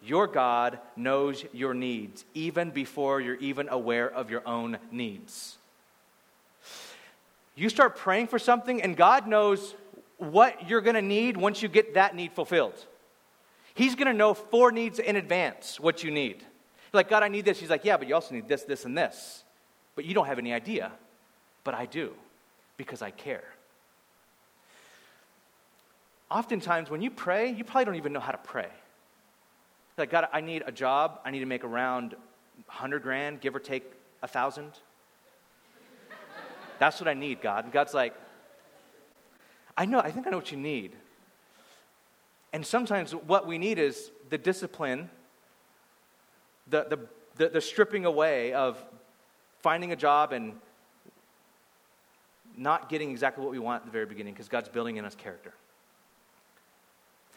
Your 0.04 0.26
God 0.26 0.78
knows 0.96 1.44
your 1.52 1.74
needs 1.74 2.24
even 2.34 2.70
before 2.70 3.20
you're 3.20 3.36
even 3.36 3.68
aware 3.68 4.10
of 4.10 4.30
your 4.30 4.46
own 4.46 4.78
needs. 4.90 5.58
You 7.54 7.68
start 7.68 7.96
praying 7.96 8.28
for 8.28 8.38
something, 8.38 8.82
and 8.82 8.96
God 8.96 9.26
knows 9.26 9.74
what 10.18 10.68
you're 10.68 10.80
going 10.80 10.94
to 10.94 11.02
need 11.02 11.36
once 11.36 11.62
you 11.62 11.68
get 11.68 11.94
that 11.94 12.14
need 12.14 12.32
fulfilled. 12.32 12.86
He's 13.74 13.94
going 13.94 14.06
to 14.06 14.12
know 14.12 14.34
four 14.34 14.70
needs 14.72 14.98
in 14.98 15.16
advance 15.16 15.80
what 15.80 16.02
you 16.02 16.10
need. 16.10 16.44
Like, 16.92 17.08
God, 17.08 17.22
I 17.22 17.28
need 17.28 17.44
this. 17.44 17.58
He's 17.58 17.70
like, 17.70 17.84
yeah, 17.84 17.96
but 17.96 18.06
you 18.06 18.14
also 18.14 18.34
need 18.34 18.48
this, 18.48 18.62
this, 18.62 18.84
and 18.84 18.96
this. 18.96 19.44
But 19.94 20.04
you 20.04 20.14
don't 20.14 20.26
have 20.26 20.38
any 20.38 20.52
idea. 20.52 20.92
But 21.64 21.74
I 21.74 21.86
do, 21.86 22.12
because 22.76 23.02
I 23.02 23.10
care. 23.10 23.44
oftentimes 26.32 26.90
when 26.90 27.02
you 27.02 27.10
pray, 27.10 27.50
you 27.50 27.62
probably 27.62 27.84
don't 27.84 27.96
even 27.96 28.12
know 28.12 28.20
how 28.20 28.32
to 28.32 28.38
pray. 28.38 28.68
Like, 29.98 30.10
God, 30.10 30.26
I 30.32 30.40
need 30.40 30.62
a 30.66 30.72
job. 30.72 31.20
I 31.24 31.30
need 31.30 31.40
to 31.40 31.46
make 31.46 31.64
around 31.64 32.14
100 32.66 33.02
grand, 33.02 33.40
give 33.40 33.54
or 33.54 33.60
take 33.60 33.84
a 34.22 34.28
thousand. 34.28 34.72
That's 36.78 36.98
what 37.00 37.08
I 37.08 37.14
need, 37.14 37.40
God. 37.42 37.64
And 37.64 37.72
God's 37.72 37.94
like, 37.94 38.14
I 39.76 39.84
know, 39.84 40.00
I 40.00 40.10
think 40.10 40.26
I 40.26 40.30
know 40.30 40.38
what 40.38 40.50
you 40.50 40.58
need. 40.58 40.92
And 42.52 42.66
sometimes 42.66 43.14
what 43.14 43.46
we 43.46 43.58
need 43.58 43.78
is 43.78 44.10
the 44.30 44.38
discipline, 44.38 45.10
the, 46.66 46.84
the, 46.88 46.98
the, 47.36 47.48
the 47.50 47.60
stripping 47.60 48.04
away 48.04 48.52
of 48.52 48.82
finding 49.62 49.92
a 49.92 49.96
job 49.96 50.32
and 50.32 50.54
not 52.56 52.88
getting 52.88 53.10
exactly 53.10 53.42
what 53.42 53.52
we 53.52 53.58
want 53.58 53.82
at 53.82 53.86
the 53.86 53.92
very 53.92 54.06
beginning 54.06 54.34
because 54.34 54.48
God's 54.48 54.68
building 54.68 54.96
in 54.96 55.04
us 55.04 55.14
character. 55.14 55.54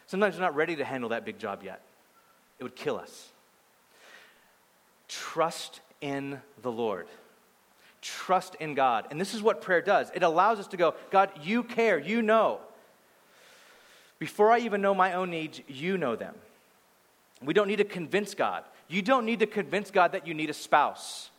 Sometimes 0.06 0.36
we're 0.36 0.42
not 0.42 0.54
ready 0.54 0.76
to 0.76 0.84
handle 0.84 1.10
that 1.10 1.24
big 1.24 1.38
job 1.38 1.62
yet, 1.64 1.80
it 2.58 2.62
would 2.64 2.76
kill 2.76 2.96
us. 2.96 3.30
Trust 5.08 5.80
in 6.00 6.40
the 6.62 6.70
Lord. 6.70 7.06
Trust 8.02 8.56
in 8.56 8.74
God. 8.74 9.06
And 9.10 9.20
this 9.20 9.34
is 9.34 9.42
what 9.42 9.62
prayer 9.62 9.80
does 9.80 10.10
it 10.14 10.22
allows 10.22 10.58
us 10.58 10.66
to 10.68 10.76
go, 10.76 10.94
God, 11.10 11.30
you 11.42 11.62
care, 11.62 11.98
you 11.98 12.22
know. 12.22 12.60
Before 14.18 14.50
I 14.50 14.60
even 14.60 14.80
know 14.80 14.94
my 14.94 15.12
own 15.12 15.30
needs, 15.30 15.60
you 15.68 15.98
know 15.98 16.16
them. 16.16 16.34
We 17.42 17.52
don't 17.52 17.68
need 17.68 17.76
to 17.76 17.84
convince 17.84 18.34
God. 18.34 18.64
You 18.88 19.02
don't 19.02 19.26
need 19.26 19.40
to 19.40 19.46
convince 19.46 19.90
God 19.90 20.12
that 20.12 20.26
you 20.26 20.32
need 20.32 20.48
a 20.48 20.54
spouse. 20.54 21.30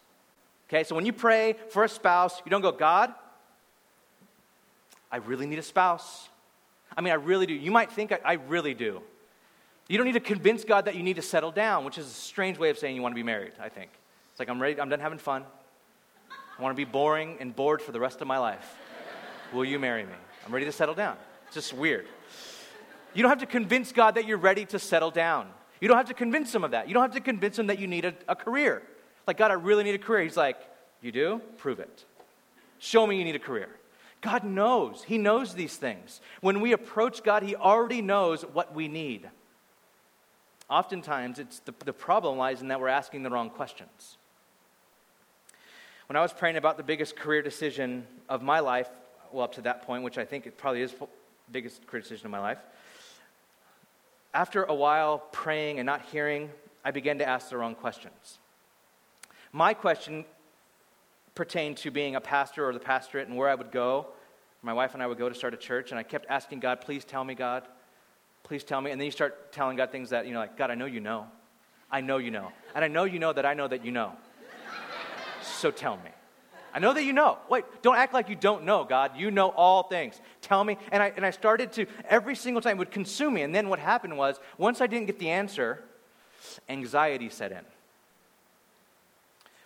Okay, 0.70 0.84
so 0.84 0.96
when 0.96 1.06
you 1.06 1.14
pray 1.14 1.56
for 1.70 1.84
a 1.84 1.90
spouse, 1.90 2.42
you 2.46 2.50
don't 2.50 2.62
go, 2.62 2.72
God, 2.72 3.14
I 5.12 5.18
really 5.18 5.46
need 5.46 5.60
a 5.60 5.64
spouse. 5.64 6.28
I 6.96 7.02
mean, 7.02 7.12
I 7.12 7.16
really 7.16 7.46
do. 7.46 7.54
You 7.54 7.72
might 7.72 7.92
think 7.92 8.12
I, 8.12 8.20
I 8.24 8.34
really 8.34 8.74
do. 8.74 9.02
You 9.88 9.98
don't 9.98 10.06
need 10.06 10.14
to 10.14 10.20
convince 10.20 10.66
God 10.66 10.86
that 10.86 10.96
you 10.96 11.04
need 11.04 11.16
to 11.16 11.22
settle 11.22 11.52
down, 11.52 11.86
which 11.86 11.98
is 11.98 12.06
a 12.06 12.10
strange 12.10 12.58
way 12.58 12.70
of 12.70 12.78
saying 12.78 12.96
you 12.96 13.02
want 13.02 13.14
to 13.14 13.16
be 13.16 13.24
married, 13.24 13.54
I 13.62 13.70
think. 13.70 13.92
It's 14.32 14.40
like, 14.40 14.50
I'm 14.50 14.62
ready, 14.62 14.80
I'm 14.80 14.90
done 14.90 15.00
having 15.00 15.20
fun. 15.20 15.46
I 16.58 16.62
want 16.62 16.76
to 16.76 16.78
be 16.78 16.90
boring 16.90 17.38
and 17.40 17.56
bored 17.56 17.82
for 17.82 17.94
the 17.94 18.00
rest 18.00 18.22
of 18.22 18.28
my 18.28 18.38
life. 18.38 18.78
Will 19.54 19.64
you 19.64 19.80
marry 19.80 20.04
me? 20.04 20.14
I'm 20.46 20.54
ready 20.54 20.66
to 20.66 20.72
settle 20.72 20.96
down. 20.96 21.16
It's 21.46 21.56
just 21.56 21.74
weird. 21.74 22.08
You 23.14 23.24
don't 23.24 23.30
have 23.30 23.40
to 23.40 23.46
convince 23.46 23.94
God 23.94 24.16
that 24.16 24.26
you're 24.26 24.38
ready 24.38 24.66
to 24.66 24.80
settle 24.80 25.12
down. 25.12 25.48
You 25.80 25.88
don't 25.88 25.98
have 25.98 26.08
to 26.08 26.14
convince 26.14 26.54
him 26.54 26.64
of 26.64 26.72
that. 26.72 26.88
You 26.90 26.94
don't 26.94 27.04
have 27.04 27.14
to 27.14 27.22
convince 27.22 27.58
him 27.58 27.68
that 27.68 27.80
you 27.80 27.88
need 27.88 28.04
a, 28.04 28.14
a 28.28 28.36
career. 28.36 28.84
Like, 29.28 29.38
God, 29.38 29.52
I 29.52 29.56
really 29.56 29.84
need 29.84 29.96
a 29.96 30.00
career. 30.00 30.24
He's 30.24 30.38
like, 30.38 30.58
You 31.02 31.12
do? 31.12 31.42
Prove 31.58 31.80
it. 31.80 32.06
Show 32.80 33.06
me 33.06 33.18
you 33.18 33.26
need 33.26 33.36
a 33.36 33.40
career. 33.40 33.70
God 34.22 34.44
knows. 34.44 35.04
He 35.04 35.18
knows 35.18 35.54
these 35.54 35.76
things. 35.76 36.22
When 36.42 36.62
we 36.62 36.72
approach 36.74 37.24
God, 37.24 37.44
He 37.44 37.56
already 37.56 38.02
knows 38.02 38.42
what 38.42 38.74
we 38.74 38.88
need. 38.88 39.30
Oftentimes, 40.70 41.40
it's 41.40 41.60
the, 41.60 41.74
the 41.86 41.94
problem 41.94 42.38
lies 42.38 42.62
in 42.62 42.70
that 42.70 42.80
we're 42.80 42.88
asking 42.88 43.24
the 43.24 43.30
wrong 43.30 43.50
questions. 43.50 44.18
When 46.08 46.16
I 46.16 46.22
was 46.22 46.34
praying 46.34 46.58
about 46.58 46.78
the 46.78 46.84
biggest 46.84 47.16
career 47.16 47.42
decision 47.42 48.08
of 48.30 48.42
my 48.42 48.60
life, 48.60 48.90
well, 49.32 49.44
up 49.44 49.56
to 49.56 49.62
that 49.62 49.84
point, 49.84 50.04
which 50.04 50.18
I 50.18 50.26
think 50.26 50.46
it 50.46 50.58
probably 50.58 50.82
is 50.82 50.92
the 50.94 51.08
biggest 51.52 51.86
career 51.86 52.02
decision 52.02 52.28
of 52.28 52.32
my 52.32 52.40
life, 52.40 52.60
after 54.34 54.64
a 54.64 54.74
while 54.74 55.20
praying 55.32 55.80
and 55.80 55.86
not 55.86 56.02
hearing, 56.04 56.50
I 56.84 56.92
began 56.92 57.18
to 57.20 57.28
ask 57.28 57.50
the 57.50 57.58
wrong 57.58 57.76
questions. 57.76 58.40
My 59.52 59.74
question 59.74 60.26
pertained 61.36 61.78
to 61.78 61.92
being 61.92 62.16
a 62.16 62.22
pastor 62.22 62.68
or 62.68 62.74
the 62.74 62.80
pastorate 62.80 63.28
and 63.28 63.38
where 63.38 63.50
I 63.50 63.56
would 63.56 63.72
go. 63.72 64.08
My 64.62 64.74
wife 64.74 64.94
and 64.94 65.04
I 65.04 65.08
would 65.08 65.18
go 65.18 65.30
to 65.30 65.36
start 65.36 65.54
a 65.54 65.58
church, 65.58 65.92
and 65.92 66.00
I 66.00 66.04
kept 66.04 66.26
asking 66.30 66.60
God, 66.60 66.82
please 66.82 67.06
tell 67.06 67.24
me, 67.24 67.36
God. 67.36 67.68
Please 68.44 68.64
tell 68.64 68.82
me. 68.82 68.92
And 68.92 69.00
then 69.00 69.06
you 69.06 69.12
start 69.12 69.52
telling 69.52 69.78
God 69.78 69.92
things 69.92 70.10
that, 70.10 70.26
you 70.26 70.34
know, 70.34 70.40
like, 70.40 70.58
God, 70.58 70.72
I 70.72 70.76
know 70.76 70.86
you 70.86 71.00
know. 71.00 71.28
I 71.92 72.02
know 72.02 72.18
you 72.18 72.32
know. 72.32 72.52
And 72.76 72.84
I 72.84 72.88
know 72.88 73.04
you 73.04 73.20
know 73.20 73.32
that 73.34 73.46
I 73.46 73.54
know 73.54 73.68
that 73.68 73.86
you 73.86 73.92
know. 73.92 74.14
So 75.42 75.70
tell 75.72 75.98
me. 75.98 76.12
I 76.74 76.80
know 76.80 76.94
that 76.94 77.04
you 77.04 77.14
know. 77.14 77.38
Wait, 77.50 77.66
don't 77.82 77.96
act 77.96 78.14
like 78.14 78.30
you 78.30 78.36
don't 78.36 78.64
know, 78.64 78.84
God. 78.84 79.12
You 79.16 79.32
know 79.32 79.50
all 79.50 79.84
things. 79.84 80.20
Tell 80.42 80.64
me. 80.64 80.78
And 80.92 81.02
I, 81.02 81.14
and 81.16 81.26
I 81.26 81.32
started 81.32 81.72
to, 81.74 81.86
every 82.10 82.36
single 82.36 82.62
time, 82.62 82.78
would 82.78 82.92
consume 82.92 83.34
me. 83.36 83.42
And 83.42 83.54
then 83.54 83.70
what 83.70 83.80
happened 83.80 84.18
was, 84.18 84.40
once 84.58 84.82
I 84.82 84.88
didn't 84.88 85.08
get 85.08 85.20
the 85.20 85.30
answer, 85.30 85.84
anxiety 86.68 87.30
set 87.30 87.52
in. 87.52 87.66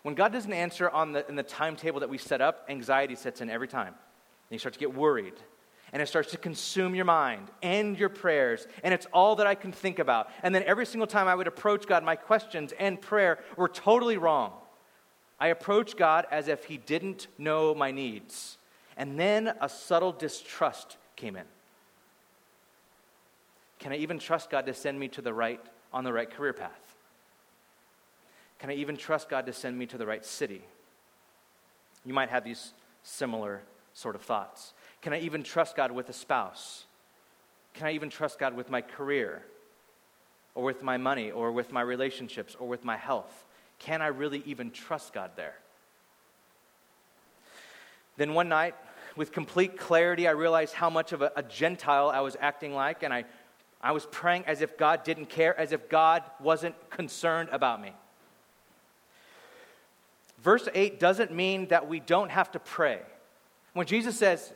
When 0.03 0.15
God 0.15 0.33
doesn't 0.33 0.53
answer 0.53 0.89
on 0.89 1.11
the, 1.11 1.27
in 1.27 1.35
the 1.35 1.43
timetable 1.43 1.99
that 1.99 2.09
we 2.09 2.17
set 2.17 2.41
up, 2.41 2.65
anxiety 2.69 3.15
sets 3.15 3.41
in 3.41 3.49
every 3.49 3.67
time. 3.67 3.89
And 3.89 4.51
you 4.51 4.57
start 4.57 4.73
to 4.73 4.79
get 4.79 4.93
worried. 4.93 5.35
And 5.93 6.01
it 6.01 6.07
starts 6.07 6.31
to 6.31 6.37
consume 6.37 6.95
your 6.95 7.05
mind 7.05 7.49
and 7.61 7.99
your 7.99 8.09
prayers. 8.09 8.65
And 8.83 8.93
it's 8.93 9.05
all 9.13 9.35
that 9.35 9.47
I 9.47 9.55
can 9.55 9.71
think 9.71 9.99
about. 9.99 10.29
And 10.41 10.55
then 10.55 10.63
every 10.63 10.85
single 10.85 11.07
time 11.07 11.27
I 11.27 11.35
would 11.35 11.47
approach 11.47 11.85
God, 11.85 12.03
my 12.03 12.15
questions 12.15 12.73
and 12.79 12.99
prayer 12.99 13.39
were 13.57 13.67
totally 13.67 14.17
wrong. 14.17 14.53
I 15.39 15.47
approached 15.47 15.97
God 15.97 16.25
as 16.31 16.47
if 16.47 16.65
He 16.65 16.77
didn't 16.77 17.27
know 17.37 17.75
my 17.75 17.91
needs. 17.91 18.57
And 18.95 19.19
then 19.19 19.53
a 19.59 19.67
subtle 19.67 20.11
distrust 20.11 20.97
came 21.15 21.35
in. 21.35 21.45
Can 23.79 23.91
I 23.91 23.97
even 23.97 24.19
trust 24.19 24.49
God 24.49 24.67
to 24.67 24.73
send 24.73 24.99
me 24.99 25.07
to 25.09 25.21
the 25.21 25.33
right, 25.33 25.59
on 25.91 26.03
the 26.03 26.13
right 26.13 26.29
career 26.29 26.53
path? 26.53 26.90
Can 28.61 28.69
I 28.69 28.73
even 28.73 28.95
trust 28.95 29.27
God 29.27 29.47
to 29.47 29.53
send 29.53 29.75
me 29.75 29.87
to 29.87 29.97
the 29.97 30.05
right 30.05 30.23
city? 30.23 30.61
You 32.05 32.13
might 32.13 32.29
have 32.29 32.43
these 32.43 32.73
similar 33.01 33.63
sort 33.95 34.13
of 34.13 34.21
thoughts. 34.21 34.75
Can 35.01 35.13
I 35.13 35.19
even 35.21 35.41
trust 35.41 35.75
God 35.75 35.91
with 35.91 36.09
a 36.09 36.13
spouse? 36.13 36.85
Can 37.73 37.87
I 37.87 37.93
even 37.93 38.11
trust 38.11 38.37
God 38.37 38.55
with 38.55 38.69
my 38.69 38.81
career? 38.81 39.41
Or 40.53 40.63
with 40.63 40.83
my 40.83 40.97
money? 40.97 41.31
Or 41.31 41.51
with 41.51 41.71
my 41.71 41.81
relationships? 41.81 42.55
Or 42.59 42.67
with 42.67 42.85
my 42.85 42.97
health? 42.97 43.45
Can 43.79 43.99
I 44.03 44.07
really 44.07 44.43
even 44.45 44.69
trust 44.69 45.11
God 45.11 45.31
there? 45.35 45.55
Then 48.17 48.35
one 48.35 48.47
night, 48.47 48.75
with 49.15 49.31
complete 49.31 49.75
clarity, 49.75 50.27
I 50.27 50.31
realized 50.31 50.75
how 50.75 50.91
much 50.91 51.13
of 51.13 51.23
a, 51.23 51.31
a, 51.35 51.41
Gentile 51.41 52.09
I 52.09 52.19
was 52.19 52.37
acting 52.39 52.75
like, 52.75 53.01
and 53.01 53.11
I, 53.11 53.25
I 53.81 53.91
was 53.91 54.05
praying 54.05 54.43
as 54.45 54.61
if 54.61 54.77
God 54.77 55.03
didn't 55.03 55.29
care, 55.29 55.59
as 55.59 55.71
if 55.71 55.89
God 55.89 56.21
wasn't 56.39 56.75
concerned 56.91 57.49
about 57.51 57.81
me. 57.81 57.93
Verse 60.41 60.67
8 60.73 60.99
doesn't 60.99 61.31
mean 61.31 61.67
that 61.67 61.87
we 61.87 61.99
don't 61.99 62.31
have 62.31 62.51
to 62.51 62.59
pray. 62.59 62.99
When 63.73 63.85
Jesus 63.85 64.17
says, 64.17 64.51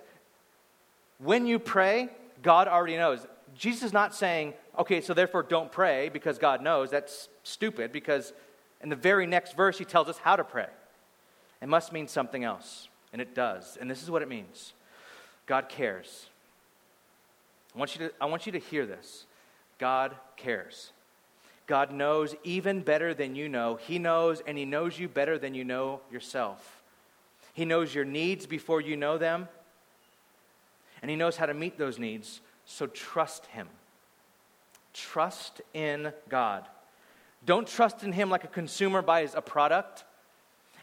when 1.20 1.46
you 1.46 1.60
pray, 1.60 2.10
God 2.42 2.68
already 2.68 2.98
knows. 2.98 3.26
Jesus 3.56 3.84
is 3.84 3.94
not 3.94 4.14
saying, 4.14 4.54
okay, 4.78 5.00
so 5.00 5.14
therefore 5.14 5.44
don't 5.44 5.72
pray 5.72 6.10
because 6.10 6.38
God 6.38 6.62
knows. 6.62 6.92
That's 6.92 7.30
stupid 7.44 7.92
because 7.92 8.34
in 8.82 8.90
the 8.90 8.96
very 8.96 9.26
next 9.26 9.56
verse, 9.56 9.78
he 9.78 9.86
tells 9.86 10.10
us 10.10 10.18
how 10.18 10.36
to 10.36 10.44
pray. 10.44 10.68
It 11.62 11.70
must 11.70 11.94
mean 11.94 12.08
something 12.08 12.44
else, 12.44 12.90
and 13.14 13.22
it 13.22 13.34
does. 13.34 13.78
And 13.80 13.90
this 13.90 14.04
is 14.04 14.12
what 14.12 14.22
it 14.22 14.28
means 14.28 14.74
God 15.46 15.70
cares. 15.70 16.28
I 17.74 17.80
want 17.80 17.96
you 17.96 18.08
to, 18.08 18.14
I 18.20 18.26
want 18.26 18.46
you 18.46 18.52
to 18.54 18.60
hear 18.60 18.86
this. 18.86 19.26
God 19.80 20.16
cares. 20.38 20.92
God 21.68 21.92
knows 21.92 22.36
even 22.44 22.82
better 22.82 23.14
than 23.14 23.36
you 23.36 23.50
know. 23.50 23.76
He 23.76 24.00
knows, 24.00 24.42
and 24.46 24.58
He 24.58 24.66
knows 24.66 25.00
you 25.00 25.08
better 25.08 25.38
than 25.38 25.56
you 25.56 25.64
know 25.64 26.02
yourself. 26.12 26.82
He 27.54 27.66
knows 27.66 27.94
your 27.94 28.06
needs 28.06 28.46
before 28.46 28.82
you 28.82 28.98
know 28.98 29.18
them, 29.18 29.48
and 31.02 31.10
He 31.10 31.18
knows 31.18 31.38
how 31.38 31.46
to 31.46 31.54
meet 31.54 31.78
those 31.78 31.98
needs. 31.98 32.42
So 32.66 32.88
trust 32.88 33.46
Him. 33.48 33.68
Trust 34.94 35.62
in 35.74 36.14
God. 36.30 36.66
Don't 37.46 37.68
trust 37.68 38.04
in 38.04 38.12
him 38.12 38.30
like 38.30 38.44
a 38.44 38.48
consumer 38.48 39.02
buys 39.02 39.36
a 39.36 39.42
product. 39.42 40.04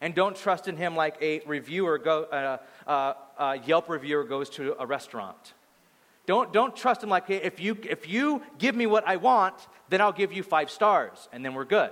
And 0.00 0.14
don't 0.14 0.36
trust 0.36 0.68
in 0.68 0.76
him 0.76 0.96
like 0.96 1.16
a 1.20 1.40
reviewer, 1.46 1.98
go, 1.98 2.24
uh, 2.24 2.58
uh, 2.88 3.14
uh, 3.38 3.58
Yelp 3.64 3.88
reviewer 3.88 4.24
goes 4.24 4.50
to 4.50 4.74
a 4.78 4.86
restaurant. 4.86 5.54
Don't, 6.26 6.52
don't 6.52 6.74
trust 6.76 7.02
him 7.02 7.08
like, 7.08 7.26
hey, 7.26 7.36
if 7.42 7.58
you, 7.58 7.76
if 7.88 8.08
you 8.08 8.42
give 8.58 8.76
me 8.76 8.86
what 8.86 9.06
I 9.06 9.16
want, 9.16 9.54
then 9.88 10.00
I'll 10.00 10.12
give 10.12 10.32
you 10.32 10.42
five 10.42 10.70
stars, 10.70 11.28
and 11.32 11.44
then 11.44 11.54
we're 11.54 11.64
good. 11.64 11.90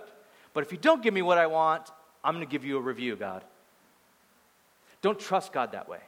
But 0.54 0.64
if 0.64 0.72
you 0.72 0.78
don't 0.78 1.02
give 1.02 1.12
me 1.12 1.22
what 1.22 1.38
I 1.38 1.46
want, 1.46 1.90
I'm 2.22 2.34
going 2.34 2.46
to 2.46 2.50
give 2.50 2.64
you 2.64 2.76
a 2.76 2.80
review, 2.80 3.16
God. 3.16 3.42
Don't 5.02 5.18
trust 5.18 5.52
God 5.52 5.72
that 5.72 5.88
way. 5.88 6.00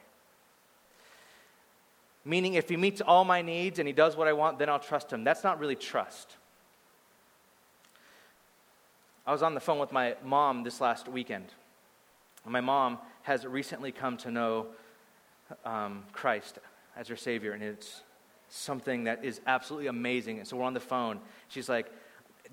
Meaning, 2.25 2.53
if 2.53 2.69
he 2.69 2.77
meets 2.77 3.01
all 3.01 3.25
my 3.25 3.41
needs 3.41 3.79
and 3.79 3.87
he 3.87 3.93
does 3.93 4.15
what 4.15 4.27
I 4.27 4.33
want, 4.33 4.57
then 4.57 4.69
I'll 4.69 4.79
trust 4.79 5.11
him. 5.11 5.25
That's 5.25 5.43
not 5.43 5.59
really 5.59 5.75
trust. 5.75 6.37
I 9.27 9.31
was 9.31 9.43
on 9.43 9.53
the 9.53 9.59
phone 9.59 9.79
with 9.79 9.91
my 9.91 10.15
mom 10.23 10.63
this 10.63 10.79
last 10.79 11.07
weekend. 11.07 11.47
My 12.45 12.61
mom 12.61 12.99
has 13.23 13.45
recently 13.45 13.91
come 13.91 14.17
to 14.17 14.31
know 14.31 14.67
um, 15.65 16.03
Christ 16.11 16.59
as 16.95 17.07
her 17.07 17.15
Savior, 17.15 17.53
and 17.53 17.63
it's 17.63 18.03
something 18.53 19.05
that 19.05 19.25
is 19.25 19.41
absolutely 19.47 19.87
amazing. 19.87 20.37
And 20.37 20.47
so 20.47 20.57
we're 20.57 20.63
on 20.63 20.73
the 20.73 20.79
phone. 20.79 21.19
She's 21.47 21.67
like, 21.67 21.91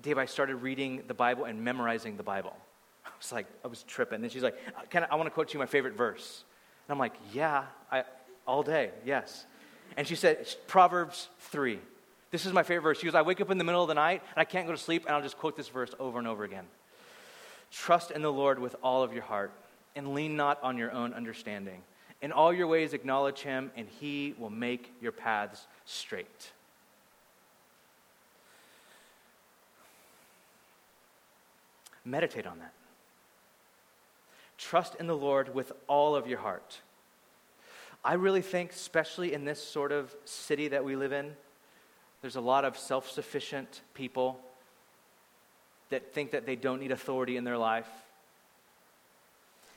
Dave, 0.01 0.17
I 0.17 0.25
started 0.25 0.55
reading 0.55 1.03
the 1.07 1.13
Bible 1.13 1.45
and 1.45 1.63
memorizing 1.63 2.17
the 2.17 2.23
Bible. 2.23 2.55
I 3.05 3.09
was 3.17 3.31
like, 3.31 3.45
I 3.63 3.67
was 3.67 3.83
tripping. 3.83 4.15
And 4.15 4.23
then 4.23 4.31
she's 4.31 4.41
like, 4.41 4.57
uh, 4.75 4.81
Can 4.89 5.03
I, 5.03 5.09
I 5.11 5.15
want 5.15 5.27
to 5.27 5.31
quote 5.31 5.53
you 5.53 5.59
my 5.59 5.65
favorite 5.67 5.95
verse. 5.95 6.43
And 6.87 6.93
I'm 6.93 6.99
like, 6.99 7.13
Yeah, 7.31 7.65
I, 7.91 8.03
all 8.47 8.63
day, 8.63 8.91
yes. 9.05 9.45
And 9.95 10.07
she 10.07 10.15
said, 10.15 10.47
Proverbs 10.67 11.29
3. 11.39 11.79
This 12.31 12.45
is 12.45 12.53
my 12.53 12.63
favorite 12.63 12.83
verse. 12.83 12.99
She 12.99 13.05
goes, 13.05 13.13
I 13.13 13.21
wake 13.21 13.41
up 13.41 13.51
in 13.51 13.57
the 13.57 13.63
middle 13.63 13.81
of 13.81 13.89
the 13.89 13.93
night 13.93 14.23
and 14.35 14.41
I 14.41 14.45
can't 14.45 14.65
go 14.65 14.71
to 14.71 14.77
sleep, 14.77 15.05
and 15.05 15.13
I'll 15.13 15.21
just 15.21 15.37
quote 15.37 15.57
this 15.57 15.67
verse 15.67 15.91
over 15.99 16.17
and 16.17 16.27
over 16.27 16.43
again. 16.43 16.65
Trust 17.69 18.09
in 18.11 18.21
the 18.21 18.31
Lord 18.31 18.57
with 18.57 18.75
all 18.81 19.03
of 19.03 19.13
your 19.13 19.23
heart 19.23 19.51
and 19.95 20.13
lean 20.13 20.35
not 20.35 20.63
on 20.63 20.77
your 20.77 20.91
own 20.91 21.13
understanding. 21.13 21.83
In 22.21 22.31
all 22.31 22.53
your 22.53 22.67
ways, 22.67 22.93
acknowledge 22.93 23.39
him, 23.39 23.71
and 23.75 23.87
he 23.99 24.35
will 24.37 24.49
make 24.49 24.93
your 25.01 25.11
paths 25.11 25.67
straight. 25.85 26.51
Meditate 32.05 32.45
on 32.45 32.59
that. 32.59 32.73
Trust 34.57 34.95
in 34.99 35.07
the 35.07 35.17
Lord 35.17 35.53
with 35.53 35.71
all 35.87 36.15
of 36.15 36.27
your 36.27 36.39
heart. 36.39 36.81
I 38.03 38.13
really 38.13 38.41
think, 38.41 38.71
especially 38.71 39.33
in 39.33 39.45
this 39.45 39.63
sort 39.63 39.91
of 39.91 40.15
city 40.25 40.67
that 40.69 40.83
we 40.83 40.95
live 40.95 41.11
in, 41.11 41.33
there's 42.21 42.35
a 42.35 42.41
lot 42.41 42.65
of 42.65 42.77
self 42.77 43.09
sufficient 43.09 43.81
people 43.93 44.39
that 45.89 46.13
think 46.13 46.31
that 46.31 46.45
they 46.45 46.55
don't 46.55 46.79
need 46.79 46.91
authority 46.91 47.37
in 47.37 47.43
their 47.43 47.57
life, 47.57 47.89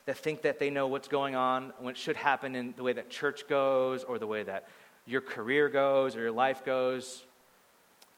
that 0.07 0.17
think 0.19 0.43
that 0.43 0.59
they 0.59 0.71
know 0.71 0.87
what's 0.87 1.09
going 1.09 1.35
on, 1.35 1.73
what 1.79 1.97
should 1.97 2.17
happen 2.17 2.55
in 2.55 2.75
the 2.77 2.83
way 2.83 2.93
that 2.93 3.11
church 3.11 3.49
goes 3.49 4.05
or 4.05 4.19
the 4.19 4.27
way 4.27 4.43
that 4.43 4.69
your 5.07 5.21
career 5.21 5.69
goes 5.69 6.17
or 6.17 6.21
your 6.21 6.33
life 6.33 6.65
goes. 6.65 7.25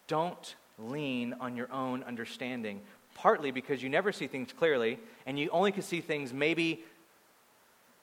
Don't 0.08 0.54
lean 0.78 1.34
on 1.40 1.56
your 1.56 1.70
own 1.72 2.02
understanding, 2.02 2.80
partly 3.14 3.50
because 3.50 3.82
you 3.82 3.88
never 3.88 4.12
see 4.12 4.26
things 4.26 4.52
clearly 4.52 4.98
and 5.26 5.38
you 5.38 5.48
only 5.50 5.72
can 5.72 5.82
see 5.82 6.00
things 6.00 6.32
maybe 6.32 6.82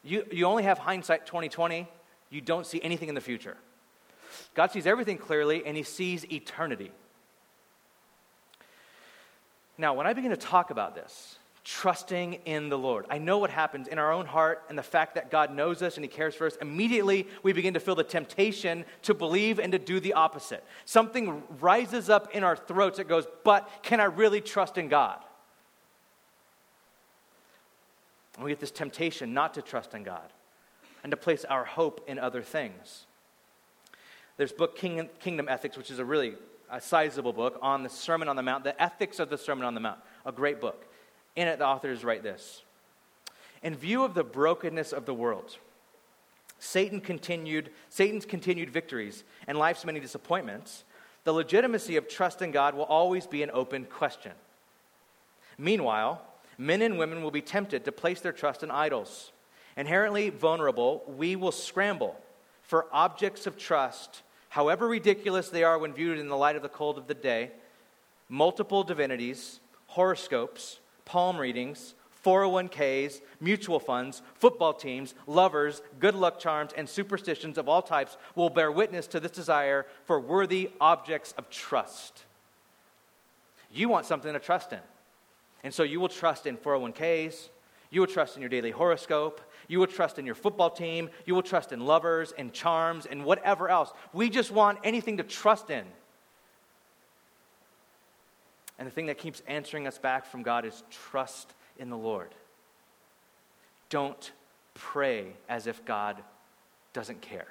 you, 0.04 0.26
you 0.32 0.46
only 0.46 0.63
have 0.63 0.80
hindsight 0.80 1.26
2020 1.26 1.88
you 2.30 2.41
don't 2.41 2.65
see 2.65 2.82
anything 2.82 3.10
in 3.10 3.15
the 3.15 3.22
future 3.22 3.56
god 4.54 4.72
sees 4.72 4.88
everything 4.88 5.17
clearly 5.17 5.63
and 5.65 5.78
he 5.78 5.84
sees 5.84 6.30
eternity 6.30 6.91
now, 9.78 9.93
when 9.93 10.06
I 10.06 10.13
begin 10.13 10.32
to 10.32 10.38
talk 10.38 10.69
about 10.69 10.96
this, 10.96 11.38
trusting 11.63 12.34
in 12.45 12.69
the 12.69 12.78
Lord, 12.78 13.06
I 13.10 13.17
know 13.17 13.38
what 13.38 13.49
happens 13.49 13.88
in 13.88 13.97
our 13.97 14.12
own 14.12 14.26
heart 14.26 14.63
and 14.69 14.78
the 14.78 14.84
fact 14.84 15.15
that 15.15 15.32
God 15.32 15.54
knows 15.54 15.82
us 15.82 15.95
and 15.95 16.04
He 16.04 16.10
cares 16.10 16.36
for 16.36 16.45
us. 16.45 16.58
Immediately, 16.62 17.28
we 17.41 17.54
begin 17.54 17.73
to 17.76 17.80
feel 17.80 17.95
the 17.95 18.04
temptation 18.04 18.84
to 19.04 19.13
believe 19.13 19.60
and 19.60 19.71
to 19.71 19.80
do 19.80 19.99
the 19.99 20.13
opposite. 20.13 20.63
Something 20.86 21.43
rises 21.62 22.10
up 22.10 22.36
in 22.36 22.43
our 22.43 22.56
throats 22.56 22.97
that 22.97 23.08
goes, 23.08 23.26
But 23.43 23.69
can 23.82 23.99
I 23.99 24.06
really 24.06 24.41
trust 24.41 24.78
in 24.78 24.89
God? 24.89 25.19
And 28.36 28.43
we 28.43 28.52
get 28.52 28.60
this 28.60 28.71
temptation 28.71 29.34
not 29.34 29.54
to 29.54 29.62
trust 29.62 29.93
in 29.93 30.04
God 30.04 30.34
and 31.04 31.12
to 31.12 31.17
place 31.17 31.45
our 31.45 31.63
hope 31.63 32.04
in 32.08 32.19
other 32.19 32.41
things. 32.41 33.06
There's 34.38 34.52
book 34.52 34.76
Kingdom 34.76 35.47
Ethics, 35.47 35.78
which 35.78 35.91
is 35.91 35.99
a 35.99 36.06
really 36.06 36.36
a 36.71 36.82
sizable 36.82 37.34
book 37.34 37.60
on 37.62 37.84
the 37.84 37.89
Sermon 37.89 38.28
on 38.28 38.36
the 38.36 38.41
Mount, 38.41 38.63
the 38.63 38.82
ethics 38.82 39.19
of 39.19 39.30
the 39.30 39.38
Sermon 39.38 39.63
on 39.63 39.76
the 39.76 39.80
Mount, 39.80 39.99
a 40.26 40.32
great 40.32 40.60
book. 40.60 40.88
In 41.36 41.48
it, 41.48 41.60
the 41.60 41.65
authors 41.65 42.04
write 42.04 42.24
this 42.24 42.62
In 43.62 43.76
view 43.76 44.04
of 44.04 44.13
the 44.13 44.24
brokenness 44.24 44.93
of 44.93 45.06
the 45.06 45.13
world, 45.13 45.58
Satan 46.60 47.02
continued, 47.02 47.69
Satan's 47.89 48.26
continued 48.26 48.69
victories 48.69 49.24
and 49.48 49.58
life's 49.58 49.86
many 49.86 50.00
disappointments, 50.00 50.84
the 51.24 51.34
legitimacy 51.34 51.98
of 51.98 52.08
trust 52.08 52.41
in 52.41 52.52
God 52.52 52.76
will 52.76 52.84
always 52.84 53.28
be 53.28 53.43
an 53.43 53.52
open 53.54 53.86
question. 53.86 54.32
Meanwhile, 55.58 56.22
men 56.58 56.82
and 56.82 56.98
women 56.98 57.24
will 57.24 57.32
be 57.32 57.41
tempted 57.41 57.86
to 57.86 57.91
place 57.91 58.22
their 58.22 58.32
trust 58.32 58.63
in 58.63 58.72
idols. 58.72 59.32
Inherently 59.76 60.30
vulnerable, 60.30 61.04
we 61.08 61.36
will 61.36 61.52
scramble 61.52 62.19
for 62.62 62.88
objects 62.91 63.48
of 63.48 63.58
trust 63.58 64.22
however 64.50 64.88
ridiculous 64.88 65.50
they 65.50 65.63
are 65.63 65.80
when 65.80 65.93
viewed 65.93 66.19
in 66.19 66.28
the 66.28 66.38
light 66.38 66.56
of 66.56 66.62
the 66.62 66.69
cold 66.69 66.98
of 66.98 67.08
the 67.08 67.13
day, 67.15 67.50
multiple 68.30 68.84
divinities, 68.84 69.60
horoscopes, 69.88 70.80
palm 71.06 71.38
readings, 71.38 71.96
401ks, 72.24 73.22
mutual 73.42 73.80
funds, 73.80 74.22
football 74.36 74.74
teams, 74.74 75.13
lovers, 75.28 75.82
good 76.00 76.16
luck 76.16 76.39
charms, 76.39 76.72
and 76.76 76.88
superstitions 76.88 77.58
of 77.58 77.68
all 77.68 77.82
types 77.82 78.18
will 78.36 78.50
bear 78.50 78.72
witness 78.72 79.08
to 79.08 79.20
this 79.20 79.32
desire 79.32 79.86
for 80.06 80.20
worthy 80.20 80.72
objects 80.80 81.34
of 81.38 81.50
trust. 81.50 82.24
You 83.72 83.89
want 83.89 84.06
something 84.06 84.32
to 84.32 84.39
trust 84.39 84.72
in. 84.72 84.80
And 85.63 85.74
so 85.74 85.84
you 85.84 86.00
will 86.00 86.10
trust 86.10 86.46
in 86.46 86.58
401ks, 86.58 87.50
you 87.89 88.02
will 88.02 88.08
trust 88.08 88.36
in 88.36 88.42
your 88.42 88.50
daily 88.50 88.72
horoscope, 88.72 89.42
you 89.68 89.80
will 89.80 89.88
trust 89.88 90.20
in 90.20 90.26
your 90.26 90.36
football 90.36 90.70
team. 90.70 91.10
You 91.26 91.36
will 91.36 91.42
trust 91.42 91.72
in 91.72 91.80
lovers 91.80 92.34
and 92.38 92.54
charms 92.54 93.06
and 93.06 93.24
whatever 93.24 93.70
else. 93.70 93.92
We 94.12 94.30
just 94.30 94.52
want 94.52 94.80
anything 94.84 95.18
to 95.18 95.24
trust 95.24 95.70
in. 95.70 95.86
And 98.78 98.88
the 98.88 98.92
thing 98.92 99.06
that 99.08 99.18
keeps 99.18 99.42
answering 99.48 99.88
us 99.88 99.98
back 99.98 100.26
from 100.26 100.44
God 100.44 100.66
is 100.66 100.84
trust 100.90 101.54
in 101.78 101.90
the 101.90 101.98
Lord. 101.98 102.30
Don't 103.90 104.32
pray 104.74 105.34
as 105.48 105.68
if 105.68 105.86
God 105.86 106.22
doesn't 106.94 107.22
care. 107.22 107.48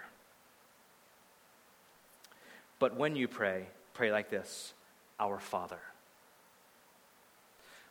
But 2.78 2.96
when 2.96 3.14
you 3.14 3.28
pray, 3.28 3.68
pray 3.94 4.10
like 4.10 4.28
this 4.28 4.74
Our 5.20 5.38
Father, 5.38 5.78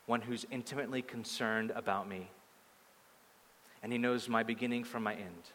one 0.06 0.22
who's 0.22 0.46
intimately 0.52 1.02
concerned 1.02 1.72
about 1.74 2.08
me 2.08 2.30
and 3.84 3.92
He 3.92 3.98
knows 3.98 4.30
my 4.30 4.44
beginning 4.44 4.84
from 4.84 5.04
my 5.04 5.14
end. 5.14 5.50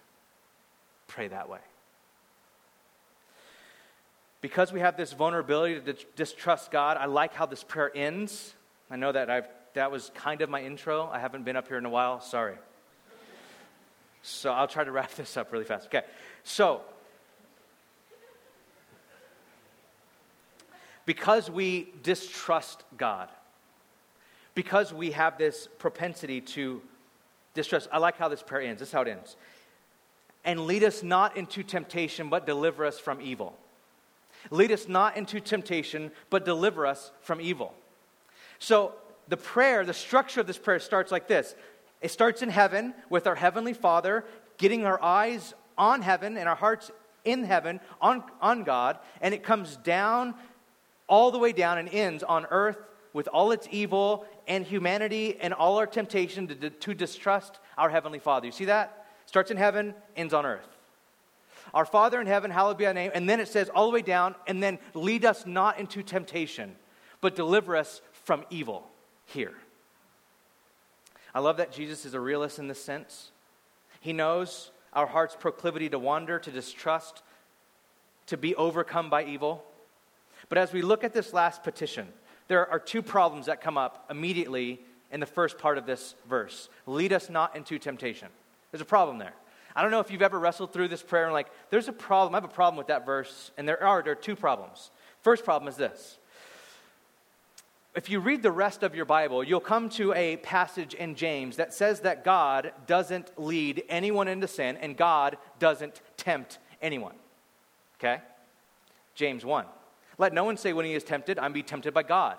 Pray 1.06 1.28
that 1.28 1.48
way. 1.48 1.60
Because 4.46 4.72
we 4.72 4.78
have 4.78 4.96
this 4.96 5.12
vulnerability 5.12 5.80
to 5.80 5.96
distrust 6.14 6.70
God, 6.70 6.96
I 6.98 7.06
like 7.06 7.34
how 7.34 7.46
this 7.46 7.64
prayer 7.64 7.90
ends. 7.92 8.54
I 8.88 8.94
know 8.94 9.10
that 9.10 9.28
I've, 9.28 9.48
that 9.74 9.90
was 9.90 10.12
kind 10.14 10.40
of 10.40 10.48
my 10.48 10.62
intro. 10.62 11.10
I 11.12 11.18
haven't 11.18 11.44
been 11.44 11.56
up 11.56 11.66
here 11.66 11.78
in 11.78 11.84
a 11.84 11.90
while. 11.90 12.20
Sorry. 12.20 12.54
So 14.22 14.52
I'll 14.52 14.68
try 14.68 14.84
to 14.84 14.92
wrap 14.92 15.12
this 15.16 15.36
up 15.36 15.50
really 15.50 15.64
fast. 15.64 15.86
Okay. 15.86 16.04
So, 16.44 16.82
because 21.06 21.50
we 21.50 21.88
distrust 22.04 22.84
God, 22.96 23.28
because 24.54 24.94
we 24.94 25.10
have 25.10 25.38
this 25.38 25.68
propensity 25.78 26.40
to 26.40 26.80
distrust, 27.52 27.88
I 27.90 27.98
like 27.98 28.16
how 28.16 28.28
this 28.28 28.44
prayer 28.44 28.62
ends. 28.62 28.78
This 28.78 28.90
is 28.90 28.92
how 28.92 29.02
it 29.02 29.08
ends. 29.08 29.34
And 30.44 30.68
lead 30.68 30.84
us 30.84 31.02
not 31.02 31.36
into 31.36 31.64
temptation, 31.64 32.28
but 32.28 32.46
deliver 32.46 32.86
us 32.86 33.00
from 33.00 33.20
evil. 33.20 33.58
Lead 34.50 34.72
us 34.72 34.88
not 34.88 35.16
into 35.16 35.40
temptation, 35.40 36.10
but 36.30 36.44
deliver 36.44 36.86
us 36.86 37.12
from 37.20 37.40
evil. 37.40 37.74
So, 38.58 38.92
the 39.28 39.36
prayer, 39.36 39.84
the 39.84 39.94
structure 39.94 40.40
of 40.40 40.46
this 40.46 40.58
prayer 40.58 40.78
starts 40.78 41.10
like 41.10 41.26
this 41.26 41.54
it 42.00 42.10
starts 42.10 42.42
in 42.42 42.50
heaven 42.50 42.94
with 43.10 43.26
our 43.26 43.34
Heavenly 43.34 43.72
Father, 43.72 44.24
getting 44.58 44.84
our 44.84 45.02
eyes 45.02 45.54
on 45.78 46.02
heaven 46.02 46.36
and 46.36 46.48
our 46.48 46.56
hearts 46.56 46.90
in 47.24 47.44
heaven 47.44 47.80
on, 48.00 48.22
on 48.40 48.62
God, 48.62 48.98
and 49.20 49.34
it 49.34 49.42
comes 49.42 49.76
down 49.76 50.34
all 51.08 51.30
the 51.30 51.38
way 51.38 51.52
down 51.52 51.78
and 51.78 51.88
ends 51.88 52.22
on 52.22 52.46
earth 52.50 52.78
with 53.12 53.28
all 53.28 53.50
its 53.50 53.66
evil 53.70 54.26
and 54.46 54.64
humanity 54.64 55.36
and 55.40 55.54
all 55.54 55.78
our 55.78 55.86
temptation 55.86 56.46
to, 56.46 56.70
to 56.70 56.94
distrust 56.94 57.58
our 57.78 57.88
Heavenly 57.88 58.18
Father. 58.18 58.46
You 58.46 58.52
see 58.52 58.66
that? 58.66 59.06
Starts 59.24 59.50
in 59.50 59.56
heaven, 59.56 59.94
ends 60.16 60.34
on 60.34 60.46
earth. 60.46 60.75
Our 61.74 61.84
Father 61.84 62.20
in 62.20 62.26
heaven, 62.26 62.50
hallowed 62.50 62.78
be 62.78 62.84
thy 62.84 62.92
name. 62.92 63.10
And 63.14 63.28
then 63.28 63.40
it 63.40 63.48
says 63.48 63.68
all 63.68 63.86
the 63.86 63.94
way 63.94 64.02
down, 64.02 64.34
and 64.46 64.62
then 64.62 64.78
lead 64.94 65.24
us 65.24 65.46
not 65.46 65.78
into 65.78 66.02
temptation, 66.02 66.76
but 67.20 67.34
deliver 67.34 67.76
us 67.76 68.00
from 68.24 68.44
evil 68.50 68.88
here. 69.26 69.54
I 71.34 71.40
love 71.40 71.58
that 71.58 71.72
Jesus 71.72 72.04
is 72.04 72.14
a 72.14 72.20
realist 72.20 72.58
in 72.58 72.68
this 72.68 72.82
sense. 72.82 73.30
He 74.00 74.12
knows 74.12 74.70
our 74.92 75.06
heart's 75.06 75.36
proclivity 75.36 75.88
to 75.90 75.98
wander, 75.98 76.38
to 76.38 76.50
distrust, 76.50 77.22
to 78.26 78.36
be 78.36 78.54
overcome 78.54 79.10
by 79.10 79.24
evil. 79.24 79.62
But 80.48 80.58
as 80.58 80.72
we 80.72 80.82
look 80.82 81.04
at 81.04 81.12
this 81.12 81.32
last 81.32 81.62
petition, 81.62 82.08
there 82.48 82.68
are 82.70 82.78
two 82.78 83.02
problems 83.02 83.46
that 83.46 83.60
come 83.60 83.76
up 83.76 84.06
immediately 84.10 84.80
in 85.12 85.20
the 85.20 85.26
first 85.26 85.58
part 85.58 85.78
of 85.78 85.86
this 85.86 86.14
verse 86.28 86.68
lead 86.86 87.12
us 87.12 87.30
not 87.30 87.54
into 87.56 87.78
temptation. 87.78 88.28
There's 88.70 88.80
a 88.80 88.86
problem 88.86 89.18
there. 89.18 89.34
I 89.76 89.82
don't 89.82 89.90
know 89.90 90.00
if 90.00 90.10
you've 90.10 90.22
ever 90.22 90.38
wrestled 90.38 90.72
through 90.72 90.88
this 90.88 91.02
prayer 91.02 91.24
and 91.24 91.34
like, 91.34 91.48
there's 91.68 91.86
a 91.86 91.92
problem. 91.92 92.34
I 92.34 92.38
have 92.38 92.44
a 92.44 92.48
problem 92.48 92.78
with 92.78 92.86
that 92.86 93.04
verse, 93.04 93.50
and 93.58 93.68
there 93.68 93.82
are 93.84 94.02
there 94.02 94.12
are 94.12 94.16
two 94.16 94.34
problems. 94.34 94.90
First 95.20 95.44
problem 95.44 95.68
is 95.68 95.76
this. 95.76 96.18
If 97.94 98.08
you 98.10 98.20
read 98.20 98.42
the 98.42 98.50
rest 98.50 98.82
of 98.82 98.94
your 98.94 99.04
Bible, 99.04 99.44
you'll 99.44 99.60
come 99.60 99.90
to 99.90 100.14
a 100.14 100.38
passage 100.38 100.94
in 100.94 101.14
James 101.14 101.56
that 101.56 101.74
says 101.74 102.00
that 102.00 102.24
God 102.24 102.72
doesn't 102.86 103.38
lead 103.38 103.84
anyone 103.88 104.28
into 104.28 104.48
sin 104.48 104.76
and 104.78 104.96
God 104.96 105.36
doesn't 105.58 106.00
tempt 106.16 106.58
anyone. 106.80 107.14
Okay? 107.98 108.22
James 109.14 109.44
1. 109.44 109.66
Let 110.18 110.32
no 110.32 110.44
one 110.44 110.56
say 110.56 110.72
when 110.72 110.86
he 110.86 110.94
is 110.94 111.04
tempted, 111.04 111.38
I'm 111.38 111.52
be 111.52 111.62
tempted 111.62 111.92
by 111.92 112.02
God. 112.02 112.38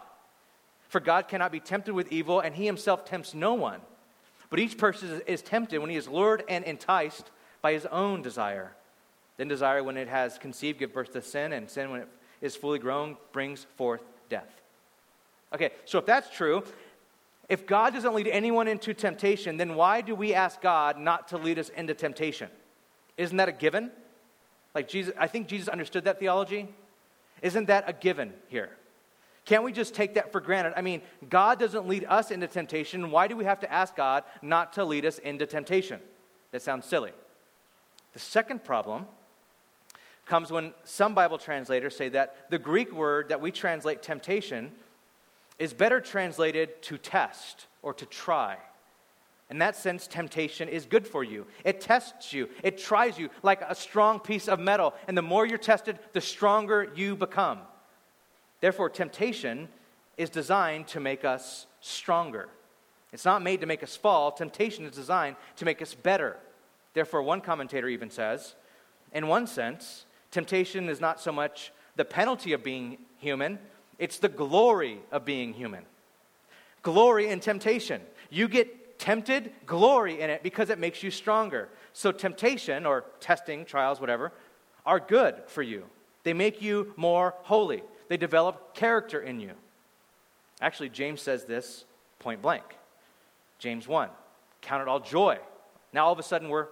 For 0.89 0.99
God 0.99 1.27
cannot 1.27 1.51
be 1.51 1.59
tempted 1.59 1.93
with 1.93 2.11
evil, 2.11 2.39
and 2.39 2.55
he 2.55 2.65
himself 2.65 3.05
tempts 3.05 3.33
no 3.33 3.53
one. 3.53 3.81
But 4.49 4.59
each 4.59 4.77
person 4.77 5.21
is 5.27 5.41
tempted 5.41 5.79
when 5.79 5.89
he 5.89 5.95
is 5.95 6.07
lured 6.07 6.43
and 6.47 6.63
enticed 6.63 7.31
by 7.61 7.73
his 7.73 7.85
own 7.87 8.21
desire. 8.21 8.71
Then 9.37 9.47
desire, 9.47 9.83
when 9.83 9.97
it 9.97 10.07
has 10.07 10.37
conceived, 10.37 10.79
give 10.79 10.93
birth 10.93 11.13
to 11.13 11.21
sin, 11.21 11.53
and 11.53 11.69
sin, 11.69 11.91
when 11.91 12.01
it 12.01 12.07
is 12.41 12.55
fully 12.55 12.79
grown 12.79 13.17
brings 13.31 13.65
forth 13.75 14.01
death. 14.29 14.61
Okay, 15.53 15.71
so 15.85 15.99
if 15.99 16.05
that's 16.05 16.29
true, 16.35 16.63
if 17.49 17.65
God 17.65 17.93
doesn't 17.93 18.13
lead 18.13 18.27
anyone 18.27 18.67
into 18.67 18.93
temptation, 18.93 19.57
then 19.57 19.75
why 19.75 20.01
do 20.01 20.15
we 20.15 20.33
ask 20.33 20.61
God 20.61 20.97
not 20.97 21.29
to 21.29 21.37
lead 21.37 21.59
us 21.59 21.69
into 21.69 21.93
temptation? 21.93 22.49
Isn't 23.15 23.37
that 23.37 23.47
a 23.47 23.53
given? 23.53 23.91
Like 24.75 24.87
Jesus, 24.87 25.13
I 25.17 25.27
think 25.27 25.47
Jesus 25.47 25.67
understood 25.67 26.03
that 26.05 26.19
theology. 26.19 26.67
Isn't 27.41 27.65
that 27.65 27.85
a 27.87 27.93
given 27.93 28.33
here? 28.49 28.71
Can't 29.47 29.63
we 29.63 29.71
just 29.71 29.95
take 29.95 30.15
that 30.15 30.33
for 30.33 30.41
granted? 30.41 30.73
I 30.75 30.81
mean, 30.81 31.01
God 31.29 31.57
doesn't 31.57 31.87
lead 31.87 32.05
us 32.09 32.31
into 32.31 32.47
temptation. 32.47 33.11
Why 33.11 33.29
do 33.29 33.37
we 33.37 33.45
have 33.45 33.61
to 33.61 33.71
ask 33.71 33.95
God 33.95 34.25
not 34.41 34.73
to 34.73 34.83
lead 34.83 35.05
us 35.05 35.19
into 35.19 35.45
temptation? 35.45 36.01
That 36.51 36.61
sounds 36.61 36.85
silly. 36.85 37.13
The 38.11 38.19
second 38.19 38.65
problem 38.65 39.05
comes 40.25 40.51
when 40.51 40.73
some 40.83 41.15
Bible 41.15 41.37
translators 41.37 41.95
say 41.95 42.09
that 42.09 42.49
the 42.49 42.59
Greek 42.59 42.91
word 42.91 43.29
that 43.29 43.39
we 43.39 43.51
translate 43.51 44.03
temptation 44.03 44.69
is 45.59 45.73
better 45.73 46.01
translated 46.01 46.81
to 46.81 46.97
test 46.97 47.67
or 47.81 47.93
to 47.93 48.05
try. 48.05 48.57
In 49.49 49.59
that 49.59 49.77
sense, 49.77 50.07
temptation 50.07 50.67
is 50.67 50.85
good 50.85 51.07
for 51.07 51.23
you. 51.23 51.47
It 51.63 51.79
tests 51.79 52.33
you, 52.33 52.49
it 52.63 52.77
tries 52.77 53.17
you 53.17 53.29
like 53.43 53.61
a 53.61 53.75
strong 53.75 54.19
piece 54.19 54.49
of 54.49 54.59
metal. 54.59 54.93
And 55.07 55.17
the 55.17 55.21
more 55.21 55.45
you're 55.45 55.57
tested, 55.57 55.99
the 56.11 56.19
stronger 56.19 56.91
you 56.97 57.15
become. 57.15 57.59
Therefore, 58.61 58.89
temptation 58.89 59.67
is 60.17 60.29
designed 60.29 60.87
to 60.87 60.99
make 60.99 61.23
us 61.23 61.67
stronger. 61.79 62.49
It's 63.13 63.25
not 63.25 63.41
made 63.41 63.61
to 63.61 63.67
make 63.67 63.83
us 63.83 63.95
fall. 63.95 64.31
Temptation 64.31 64.85
is 64.85 64.95
designed 64.95 65.35
to 65.57 65.65
make 65.65 65.81
us 65.81 65.93
better. 65.93 66.37
Therefore, 66.93 67.21
one 67.21 67.41
commentator 67.41 67.87
even 67.87 68.09
says, 68.09 68.55
in 69.13 69.27
one 69.27 69.47
sense, 69.47 70.05
temptation 70.31 70.89
is 70.89 70.99
not 70.99 71.21
so 71.21 71.31
much 71.31 71.71
the 71.95 72.05
penalty 72.05 72.53
of 72.53 72.63
being 72.63 72.97
human, 73.17 73.59
it's 73.97 74.19
the 74.19 74.29
glory 74.29 74.99
of 75.11 75.25
being 75.25 75.53
human. 75.53 75.83
Glory 76.83 77.29
in 77.29 77.39
temptation. 77.39 78.01
You 78.29 78.47
get 78.47 78.99
tempted, 78.99 79.51
glory 79.65 80.21
in 80.21 80.29
it 80.29 80.43
because 80.43 80.69
it 80.69 80.79
makes 80.79 81.01
you 81.01 81.11
stronger. 81.11 81.69
So, 81.93 82.11
temptation 82.11 82.85
or 82.85 83.05
testing, 83.19 83.65
trials, 83.65 83.99
whatever, 83.99 84.31
are 84.85 84.99
good 84.99 85.41
for 85.47 85.63
you. 85.63 85.85
They 86.23 86.33
make 86.33 86.61
you 86.61 86.93
more 86.95 87.33
holy 87.43 87.83
they 88.09 88.17
develop 88.17 88.73
character 88.73 89.19
in 89.19 89.39
you. 89.39 89.51
Actually, 90.61 90.89
James 90.89 91.21
says 91.21 91.45
this 91.45 91.85
point 92.19 92.41
blank. 92.41 92.63
James 93.59 93.87
1 93.87 94.09
Count 94.61 94.81
it 94.81 94.87
all 94.87 94.99
joy. 94.99 95.37
Now, 95.93 96.05
all 96.05 96.13
of 96.13 96.19
a 96.19 96.23
sudden, 96.23 96.49
we're 96.49 96.67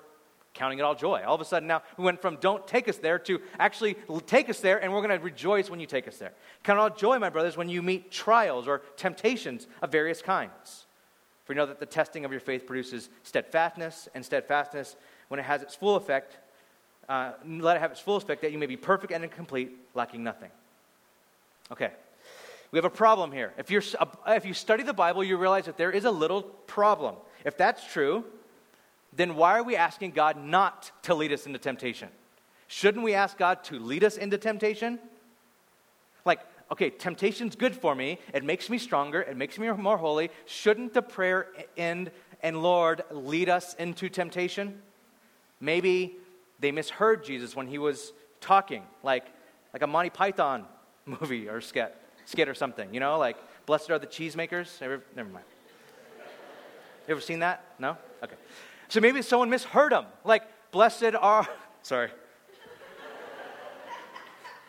counting 0.53 0.79
it 0.79 0.81
all 0.81 0.95
joy. 0.95 1.21
All 1.25 1.35
of 1.35 1.41
a 1.41 1.45
sudden, 1.45 1.67
now 1.67 1.83
we 1.97 2.03
went 2.03 2.21
from 2.21 2.37
don't 2.37 2.65
take 2.67 2.87
us 2.87 2.97
there 2.97 3.19
to 3.19 3.39
actually 3.59 3.95
take 4.25 4.49
us 4.49 4.59
there, 4.59 4.81
and 4.81 4.91
we're 4.91 5.01
going 5.01 5.17
to 5.17 5.23
rejoice 5.23 5.69
when 5.69 5.79
you 5.79 5.85
take 5.85 6.07
us 6.07 6.17
there. 6.17 6.33
Count 6.63 6.79
it 6.79 6.81
all 6.81 6.89
joy, 6.89 7.19
my 7.19 7.29
brothers, 7.29 7.57
when 7.57 7.69
you 7.69 7.81
meet 7.81 8.11
trials 8.11 8.67
or 8.67 8.81
temptations 8.97 9.67
of 9.81 9.91
various 9.91 10.21
kinds. 10.21 10.85
For 11.43 11.53
you 11.53 11.57
know 11.57 11.65
that 11.67 11.79
the 11.79 11.85
testing 11.85 12.25
of 12.25 12.31
your 12.31 12.39
faith 12.39 12.65
produces 12.65 13.09
steadfastness, 13.23 14.09
and 14.15 14.25
steadfastness, 14.25 14.95
when 15.27 15.39
it 15.39 15.43
has 15.43 15.61
its 15.61 15.75
full 15.75 15.95
effect, 15.95 16.39
uh, 17.07 17.33
let 17.45 17.77
it 17.77 17.79
have 17.81 17.91
its 17.91 17.99
full 17.99 18.15
effect 18.15 18.41
that 18.41 18.51
you 18.51 18.57
may 18.57 18.65
be 18.65 18.77
perfect 18.77 19.13
and 19.13 19.29
complete, 19.29 19.71
lacking 19.93 20.23
nothing. 20.23 20.49
Okay. 21.71 21.91
We 22.71 22.78
have 22.78 22.86
a 22.86 22.89
problem 22.89 23.32
here. 23.32 23.54
If, 23.58 23.71
you're, 23.71 23.84
uh, 23.99 24.06
if 24.28 24.45
you 24.45 24.54
study 24.54 24.84
the 24.84 24.93
Bible, 24.93 25.23
you 25.23 25.38
realize 25.38 25.65
that 25.65 25.78
there 25.78 25.91
is 25.91 26.06
a 26.06 26.12
little 26.12 26.41
problem. 26.41 27.15
If 27.45 27.58
that's 27.58 27.86
true, 27.86 28.25
then 29.13 29.36
why 29.36 29.58
are 29.58 29.63
we 29.63 29.75
asking 29.75 30.12
God 30.12 30.36
not 30.38 30.91
to 31.04 31.15
lead 31.15 31.32
us 31.32 31.45
into 31.45 31.60
temptation? 31.60 32.10
Shouldn't 32.67 33.04
we 33.04 33.13
ask 33.13 33.38
God 33.38 33.63
to 33.65 33.80
lead 33.80 34.04
us 34.04 34.17
into 34.17 34.38
temptation? 34.38 34.99
Like, 36.25 36.39
okay, 36.71 36.89
temptation's 36.89 37.56
good 37.56 37.75
for 37.75 37.95
me. 37.95 38.19
It 38.34 38.43
makes 38.43 38.69
me 38.69 38.78
stronger. 38.78 39.21
It 39.21 39.38
makes 39.38 39.58
me 39.58 39.71
more 39.71 39.97
holy. 39.97 40.32
Shouldn't 40.45 40.93
the 40.93 41.01
prayer 41.01 41.47
end 41.78 42.12
and 42.41 42.62
Lord 42.62 43.04
lead 43.12 43.47
us 43.47 43.73
into 43.75 44.10
temptation? 44.10 44.82
Maybe 45.62 46.17
they 46.60 46.71
misheard 46.71 47.23
Jesus 47.23 47.56
when 47.56 47.67
he 47.67 47.78
was 47.78 48.12
talking, 48.41 48.84
like, 49.04 49.25
like 49.71 49.82
a 49.82 49.88
Monty 49.88 50.10
Python 50.10 50.65
movie 51.05 51.47
or 51.47 51.61
skit, 51.61 51.95
skit 52.25 52.49
or 52.49 52.55
something, 52.55 52.93
you 52.93 52.99
know, 52.99 53.17
like 53.17 53.37
Blessed 53.65 53.89
are 53.91 53.99
the 53.99 54.07
Cheesemakers. 54.07 54.81
Ever, 54.81 55.01
never 55.15 55.29
mind. 55.29 55.45
You 57.07 57.11
ever 57.11 57.21
seen 57.21 57.39
that? 57.39 57.63
No? 57.79 57.97
Okay. 58.23 58.35
So 58.89 58.99
maybe 58.99 59.21
someone 59.21 59.49
misheard 59.49 59.91
them. 59.91 60.05
Like, 60.23 60.43
blessed 60.71 61.15
are, 61.19 61.47
sorry. 61.81 62.09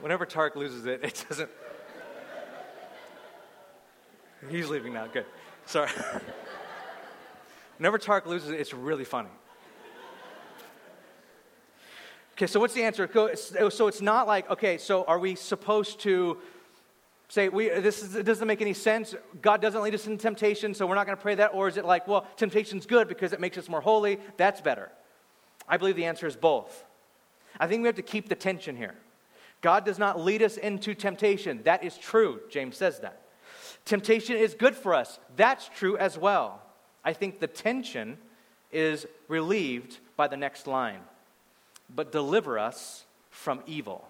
Whenever 0.00 0.26
Tark 0.26 0.56
loses 0.56 0.84
it, 0.86 1.02
it 1.02 1.24
doesn't. 1.28 1.50
He's 4.50 4.68
leaving 4.68 4.92
now. 4.92 5.06
Good. 5.06 5.24
Sorry. 5.64 5.90
Whenever 7.78 7.98
Tark 7.98 8.26
loses 8.26 8.50
it, 8.50 8.60
it's 8.60 8.74
really 8.74 9.04
funny. 9.04 9.30
Okay, 12.36 12.46
so 12.46 12.60
what's 12.60 12.74
the 12.74 12.82
answer? 12.82 13.08
Oh, 13.14 13.70
so 13.70 13.86
it's 13.86 14.02
not 14.02 14.26
like, 14.26 14.50
okay, 14.50 14.76
so 14.76 15.04
are 15.04 15.18
we 15.18 15.34
supposed 15.34 16.00
to 16.00 16.36
say, 17.28 17.48
we, 17.48 17.70
this 17.70 18.02
is, 18.02 18.22
doesn't 18.24 18.46
make 18.46 18.60
any 18.60 18.74
sense? 18.74 19.14
God 19.40 19.62
doesn't 19.62 19.80
lead 19.80 19.94
us 19.94 20.06
into 20.06 20.22
temptation, 20.22 20.74
so 20.74 20.86
we're 20.86 20.96
not 20.96 21.06
going 21.06 21.16
to 21.16 21.22
pray 21.22 21.34
that? 21.36 21.54
Or 21.54 21.66
is 21.66 21.78
it 21.78 21.86
like, 21.86 22.06
well, 22.06 22.26
temptation's 22.36 22.84
good 22.84 23.08
because 23.08 23.32
it 23.32 23.40
makes 23.40 23.56
us 23.56 23.70
more 23.70 23.80
holy? 23.80 24.18
That's 24.36 24.60
better. 24.60 24.90
I 25.66 25.78
believe 25.78 25.96
the 25.96 26.04
answer 26.04 26.26
is 26.26 26.36
both. 26.36 26.84
I 27.58 27.66
think 27.68 27.80
we 27.80 27.86
have 27.86 27.96
to 27.96 28.02
keep 28.02 28.28
the 28.28 28.34
tension 28.34 28.76
here. 28.76 28.96
God 29.62 29.86
does 29.86 29.98
not 29.98 30.20
lead 30.20 30.42
us 30.42 30.58
into 30.58 30.94
temptation. 30.94 31.62
That 31.64 31.82
is 31.82 31.96
true. 31.96 32.40
James 32.50 32.76
says 32.76 33.00
that. 33.00 33.22
Temptation 33.86 34.36
is 34.36 34.52
good 34.52 34.76
for 34.76 34.92
us. 34.92 35.18
That's 35.36 35.70
true 35.74 35.96
as 35.96 36.18
well. 36.18 36.60
I 37.02 37.14
think 37.14 37.40
the 37.40 37.46
tension 37.46 38.18
is 38.70 39.06
relieved 39.26 40.00
by 40.18 40.28
the 40.28 40.36
next 40.36 40.66
line 40.66 41.00
but 41.94 42.12
deliver 42.12 42.58
us 42.58 43.04
from 43.30 43.60
evil. 43.66 44.06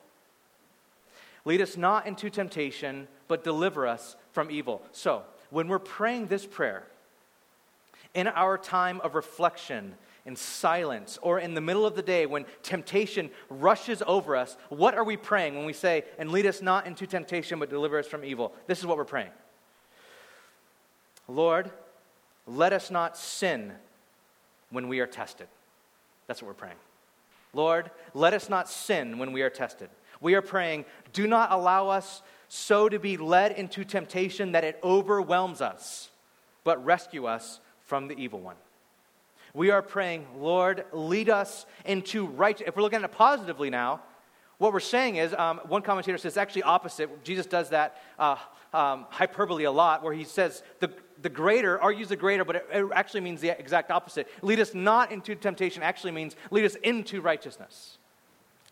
Lead 1.44 1.60
us 1.60 1.76
not 1.76 2.06
into 2.06 2.28
temptation, 2.28 3.06
but 3.28 3.44
deliver 3.44 3.86
us 3.86 4.16
from 4.32 4.50
evil. 4.50 4.82
So, 4.92 5.22
when 5.50 5.68
we're 5.68 5.78
praying 5.78 6.26
this 6.26 6.44
prayer, 6.44 6.84
in 8.14 8.26
our 8.28 8.56
time 8.58 9.00
of 9.02 9.14
reflection, 9.14 9.94
in 10.24 10.34
silence, 10.34 11.18
or 11.22 11.38
in 11.38 11.54
the 11.54 11.60
middle 11.60 11.86
of 11.86 11.94
the 11.94 12.02
day 12.02 12.26
when 12.26 12.46
temptation 12.62 13.30
rushes 13.48 14.02
over 14.06 14.34
us, 14.34 14.56
what 14.70 14.94
are 14.94 15.04
we 15.04 15.16
praying 15.16 15.54
when 15.54 15.66
we 15.66 15.72
say, 15.72 16.02
and 16.18 16.32
lead 16.32 16.46
us 16.46 16.62
not 16.62 16.86
into 16.86 17.06
temptation, 17.06 17.58
but 17.58 17.70
deliver 17.70 17.98
us 17.98 18.06
from 18.06 18.24
evil? 18.24 18.52
This 18.66 18.78
is 18.78 18.86
what 18.86 18.96
we're 18.96 19.04
praying 19.04 19.30
Lord, 21.28 21.70
let 22.46 22.72
us 22.72 22.90
not 22.90 23.16
sin 23.16 23.72
when 24.70 24.88
we 24.88 25.00
are 25.00 25.06
tested. 25.06 25.48
That's 26.26 26.42
what 26.42 26.48
we're 26.48 26.54
praying. 26.54 26.76
Lord, 27.56 27.90
let 28.14 28.34
us 28.34 28.48
not 28.48 28.68
sin 28.68 29.18
when 29.18 29.32
we 29.32 29.42
are 29.42 29.50
tested. 29.50 29.88
We 30.20 30.34
are 30.34 30.42
praying, 30.42 30.84
do 31.12 31.26
not 31.26 31.50
allow 31.50 31.88
us 31.88 32.22
so 32.48 32.88
to 32.88 32.98
be 32.98 33.16
led 33.16 33.52
into 33.52 33.84
temptation 33.84 34.52
that 34.52 34.62
it 34.62 34.78
overwhelms 34.84 35.60
us, 35.60 36.10
but 36.62 36.84
rescue 36.84 37.26
us 37.26 37.60
from 37.86 38.08
the 38.08 38.14
evil 38.14 38.40
one. 38.40 38.56
We 39.54 39.70
are 39.70 39.82
praying, 39.82 40.26
Lord, 40.38 40.84
lead 40.92 41.30
us 41.30 41.64
into 41.84 42.26
right. 42.26 42.60
If 42.60 42.76
we're 42.76 42.82
looking 42.82 42.98
at 42.98 43.04
it 43.04 43.12
positively 43.12 43.70
now, 43.70 44.02
what 44.58 44.72
we're 44.72 44.80
saying 44.80 45.16
is, 45.16 45.34
um, 45.34 45.60
one 45.68 45.82
commentator 45.82 46.16
says 46.18 46.36
actually 46.36 46.62
opposite. 46.62 47.22
Jesus 47.24 47.46
does 47.46 47.70
that 47.70 48.00
uh, 48.18 48.36
um, 48.72 49.06
hyperbole 49.10 49.64
a 49.64 49.70
lot, 49.70 50.02
where 50.02 50.14
he 50.14 50.24
says 50.24 50.62
the, 50.80 50.90
the 51.22 51.28
greater, 51.28 51.80
argues 51.80 52.08
the 52.08 52.16
greater, 52.16 52.44
but 52.44 52.56
it, 52.56 52.66
it 52.72 52.86
actually 52.94 53.20
means 53.20 53.40
the 53.40 53.58
exact 53.58 53.90
opposite. 53.90 54.28
Lead 54.42 54.60
us 54.60 54.74
not 54.74 55.12
into 55.12 55.34
temptation 55.34 55.82
actually 55.82 56.12
means 56.12 56.36
lead 56.50 56.64
us 56.64 56.74
into 56.76 57.20
righteousness. 57.20 57.98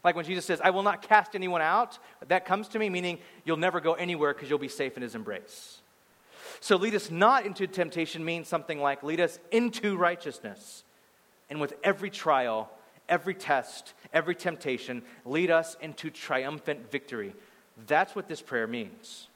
Like 0.02 0.16
when 0.16 0.26
Jesus 0.26 0.44
says, 0.44 0.60
I 0.62 0.70
will 0.70 0.82
not 0.82 1.00
cast 1.00 1.34
anyone 1.34 1.62
out, 1.62 1.98
that 2.28 2.44
comes 2.44 2.68
to 2.68 2.78
me, 2.78 2.90
meaning 2.90 3.18
you'll 3.44 3.56
never 3.56 3.80
go 3.80 3.94
anywhere 3.94 4.34
because 4.34 4.50
you'll 4.50 4.58
be 4.58 4.68
safe 4.68 4.96
in 4.96 5.02
his 5.02 5.14
embrace. 5.14 5.80
So 6.60 6.76
lead 6.76 6.94
us 6.94 7.10
not 7.10 7.46
into 7.46 7.66
temptation 7.66 8.24
means 8.24 8.48
something 8.48 8.80
like 8.80 9.02
lead 9.02 9.20
us 9.20 9.38
into 9.50 9.96
righteousness. 9.96 10.84
And 11.48 11.60
with 11.60 11.74
every 11.82 12.10
trial, 12.10 12.70
every 13.08 13.34
test, 13.34 13.94
every 14.14 14.34
temptation, 14.34 15.02
lead 15.26 15.50
us 15.50 15.76
into 15.82 16.08
triumphant 16.08 16.90
victory. 16.90 17.34
That's 17.86 18.14
what 18.14 18.28
this 18.28 18.40
prayer 18.40 18.66
means. 18.66 19.28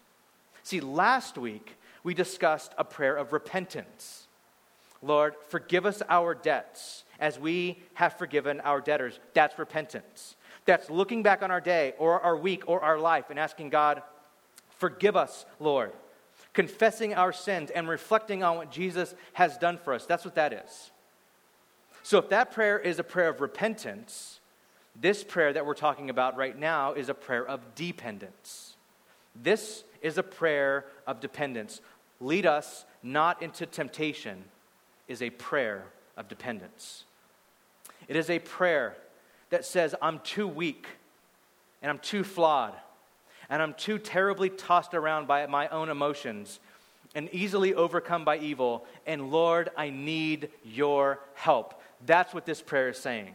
See, 0.63 0.81
last 0.81 1.37
week 1.37 1.77
we 2.03 2.15
discussed 2.15 2.73
a 2.79 2.85
prayer 2.85 3.17
of 3.17 3.33
repentance. 3.33 4.29
Lord, 5.03 5.35
forgive 5.49 5.87
us 5.87 6.03
our 6.09 6.35
debts 6.35 7.05
as 7.21 7.39
we 7.39 7.83
have 7.95 8.15
forgiven 8.15 8.61
our 8.61 8.81
debtors. 8.81 9.19
That's 9.35 9.59
repentance. 9.59 10.37
That's 10.65 10.91
looking 10.91 11.23
back 11.23 11.43
on 11.43 11.51
our 11.51 11.61
day 11.61 11.95
or 11.99 12.21
our 12.21 12.37
week 12.37 12.65
or 12.67 12.81
our 12.81 12.99
life 12.99 13.31
and 13.31 13.39
asking 13.39 13.71
God, 13.71 14.03
forgive 14.71 15.17
us, 15.17 15.47
Lord. 15.59 15.93
Confessing 16.53 17.15
our 17.15 17.33
sins 17.33 17.71
and 17.71 17.89
reflecting 17.89 18.43
on 18.43 18.57
what 18.57 18.71
Jesus 18.71 19.15
has 19.33 19.57
done 19.59 19.79
for 19.79 19.95
us. 19.95 20.07
That's 20.07 20.25
what 20.25 20.35
that 20.35 20.53
is. 20.53 20.91
So 22.03 22.19
if 22.19 22.29
that 22.31 22.53
prayer 22.53 22.79
is 22.79 22.99
a 22.99 23.05
prayer 23.05 23.29
of 23.29 23.41
repentance, 23.41 24.38
This 25.01 25.23
prayer 25.23 25.53
that 25.53 25.65
we're 25.65 25.75
talking 25.75 26.11
about 26.11 26.37
right 26.37 26.59
now 26.59 26.95
is 26.95 27.09
a 27.09 27.15
prayer 27.15 27.47
of 27.47 27.75
dependence. 27.75 28.77
This 29.35 29.85
is 30.03 30.19
a 30.19 30.23
prayer 30.23 30.87
of 31.07 31.21
dependence. 31.21 31.81
Lead 32.21 32.47
us 32.47 32.85
not 33.03 33.43
into 33.43 33.65
temptation 33.65 34.45
is 35.07 35.23
a 35.23 35.31
prayer 35.31 35.85
of 36.17 36.29
dependence. 36.29 37.05
It 38.09 38.17
is 38.17 38.29
a 38.29 38.41
prayer 38.41 38.97
that 39.51 39.65
says, 39.65 39.95
I'm 40.03 40.19
too 40.21 40.49
weak 40.49 40.87
and 41.81 41.91
I'm 41.91 41.99
too 42.01 42.25
flawed 42.25 42.75
and 43.49 43.63
I'm 43.63 43.75
too 43.75 43.99
terribly 43.99 44.51
tossed 44.51 44.95
around 44.95 45.29
by 45.29 45.47
my 45.47 45.69
own 45.69 45.89
emotions 45.89 46.59
and 47.15 47.29
easily 47.33 47.75
overcome 47.75 48.25
by 48.25 48.39
evil. 48.39 48.85
And 49.07 49.31
Lord, 49.31 49.71
I 49.77 49.91
need 49.91 50.51
your 50.65 51.21
help. 51.35 51.81
That's 52.05 52.35
what 52.35 52.47
this 52.47 52.61
prayer 52.61 52.91
is 52.91 52.99
saying. 52.99 53.35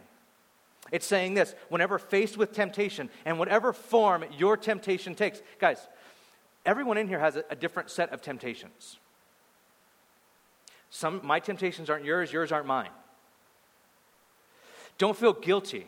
It's 0.94 1.06
saying 1.06 1.34
this 1.34 1.56
whenever 1.70 1.98
faced 1.98 2.36
with 2.36 2.52
temptation 2.52 3.10
and 3.24 3.36
whatever 3.36 3.72
form 3.72 4.24
your 4.38 4.56
temptation 4.56 5.16
takes, 5.16 5.42
guys, 5.58 5.88
everyone 6.64 6.98
in 6.98 7.08
here 7.08 7.18
has 7.18 7.34
a, 7.34 7.42
a 7.50 7.56
different 7.56 7.90
set 7.90 8.12
of 8.12 8.22
temptations. 8.22 8.98
Some, 10.90 11.20
my 11.24 11.40
temptations 11.40 11.90
aren't 11.90 12.04
yours, 12.04 12.32
yours 12.32 12.52
aren't 12.52 12.66
mine. 12.66 12.90
Don't 14.96 15.16
feel 15.16 15.32
guilty 15.32 15.84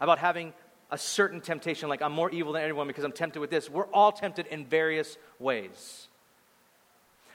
about 0.00 0.18
having 0.18 0.54
a 0.90 0.96
certain 0.96 1.42
temptation, 1.42 1.90
like 1.90 2.00
I'm 2.00 2.12
more 2.12 2.30
evil 2.30 2.54
than 2.54 2.62
anyone 2.62 2.86
because 2.86 3.04
I'm 3.04 3.12
tempted 3.12 3.40
with 3.40 3.50
this. 3.50 3.68
We're 3.68 3.84
all 3.88 4.12
tempted 4.12 4.46
in 4.46 4.64
various 4.64 5.18
ways. 5.38 6.08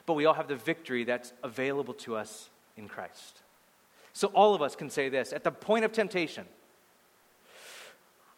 But 0.07 0.14
we 0.16 0.26
all 0.26 0.34
have 0.34 0.47
the 0.47 0.55
victory 0.55 1.03
that's 1.03 1.32
available 1.43 1.93
to 1.93 2.16
us 2.16 2.49
in 2.76 2.88
Christ. 2.88 3.43
So 4.14 4.30
all 4.30 4.55
of 4.55 4.64
us 4.64 4.76
can 4.76 4.89
say 4.89 5.09
this 5.09 5.32
at 5.32 5.43
the 5.43 5.51
point 5.51 5.86
of 5.86 5.91
temptation 5.91 6.47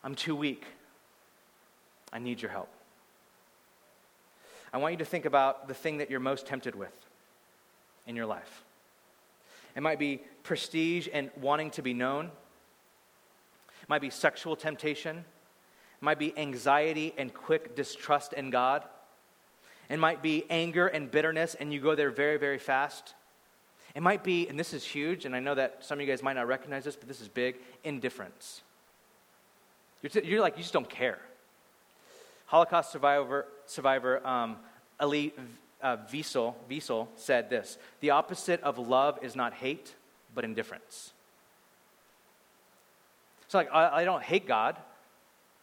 I'm 0.05 0.13
too 0.13 0.35
weak. 0.35 0.63
I 2.13 2.19
need 2.19 2.39
your 2.41 2.51
help. 2.51 2.69
I 4.71 4.77
want 4.77 4.93
you 4.93 4.97
to 4.99 5.05
think 5.05 5.25
about 5.25 5.67
the 5.67 5.73
thing 5.73 5.97
that 5.97 6.11
you're 6.11 6.19
most 6.19 6.45
tempted 6.45 6.75
with 6.75 6.93
in 8.05 8.15
your 8.15 8.27
life. 8.27 8.63
It 9.75 9.81
might 9.81 9.97
be 9.97 10.21
prestige 10.43 11.07
and 11.11 11.31
wanting 11.41 11.71
to 11.71 11.81
be 11.81 11.93
known. 11.93 12.25
It 13.81 13.89
might 13.89 14.01
be 14.01 14.11
sexual 14.11 14.55
temptation. 14.55 15.17
It 15.17 16.01
might 16.01 16.19
be 16.19 16.37
anxiety 16.37 17.13
and 17.17 17.33
quick 17.33 17.75
distrust 17.75 18.33
in 18.33 18.51
God. 18.51 18.83
It 19.89 19.97
might 19.97 20.21
be 20.21 20.45
anger 20.49 20.87
and 20.87 21.09
bitterness, 21.09 21.55
and 21.55 21.73
you 21.73 21.79
go 21.79 21.95
there 21.95 22.11
very, 22.11 22.37
very 22.37 22.59
fast. 22.59 23.15
It 23.95 24.03
might 24.03 24.23
be, 24.23 24.47
and 24.47 24.59
this 24.59 24.73
is 24.73 24.83
huge, 24.83 25.25
and 25.25 25.35
I 25.35 25.39
know 25.39 25.55
that 25.55 25.83
some 25.83 25.97
of 25.97 26.01
you 26.05 26.07
guys 26.07 26.21
might 26.21 26.33
not 26.33 26.47
recognize 26.47 26.83
this, 26.83 26.95
but 26.95 27.07
this 27.07 27.21
is 27.21 27.27
big 27.27 27.55
indifference. 27.83 28.61
You're, 30.05 30.21
t- 30.21 30.29
you're 30.29 30.41
like, 30.41 30.55
you 30.55 30.61
just 30.61 30.71
don't 30.73 30.87
care. 30.87 31.17
Holocaust 32.45 32.91
survivor, 32.91 33.47
survivor 33.65 34.25
um, 34.25 34.57
Elie 34.99 35.33
uh, 35.81 35.97
Wiesel, 36.13 36.53
Wiesel 36.69 37.07
said 37.15 37.49
this 37.49 37.79
The 38.01 38.11
opposite 38.11 38.61
of 38.61 38.77
love 38.77 39.17
is 39.23 39.35
not 39.35 39.55
hate, 39.55 39.95
but 40.35 40.43
indifference. 40.43 41.11
So, 43.47 43.57
like, 43.57 43.69
I, 43.73 44.01
I 44.01 44.03
don't 44.05 44.21
hate 44.21 44.47
God, 44.47 44.77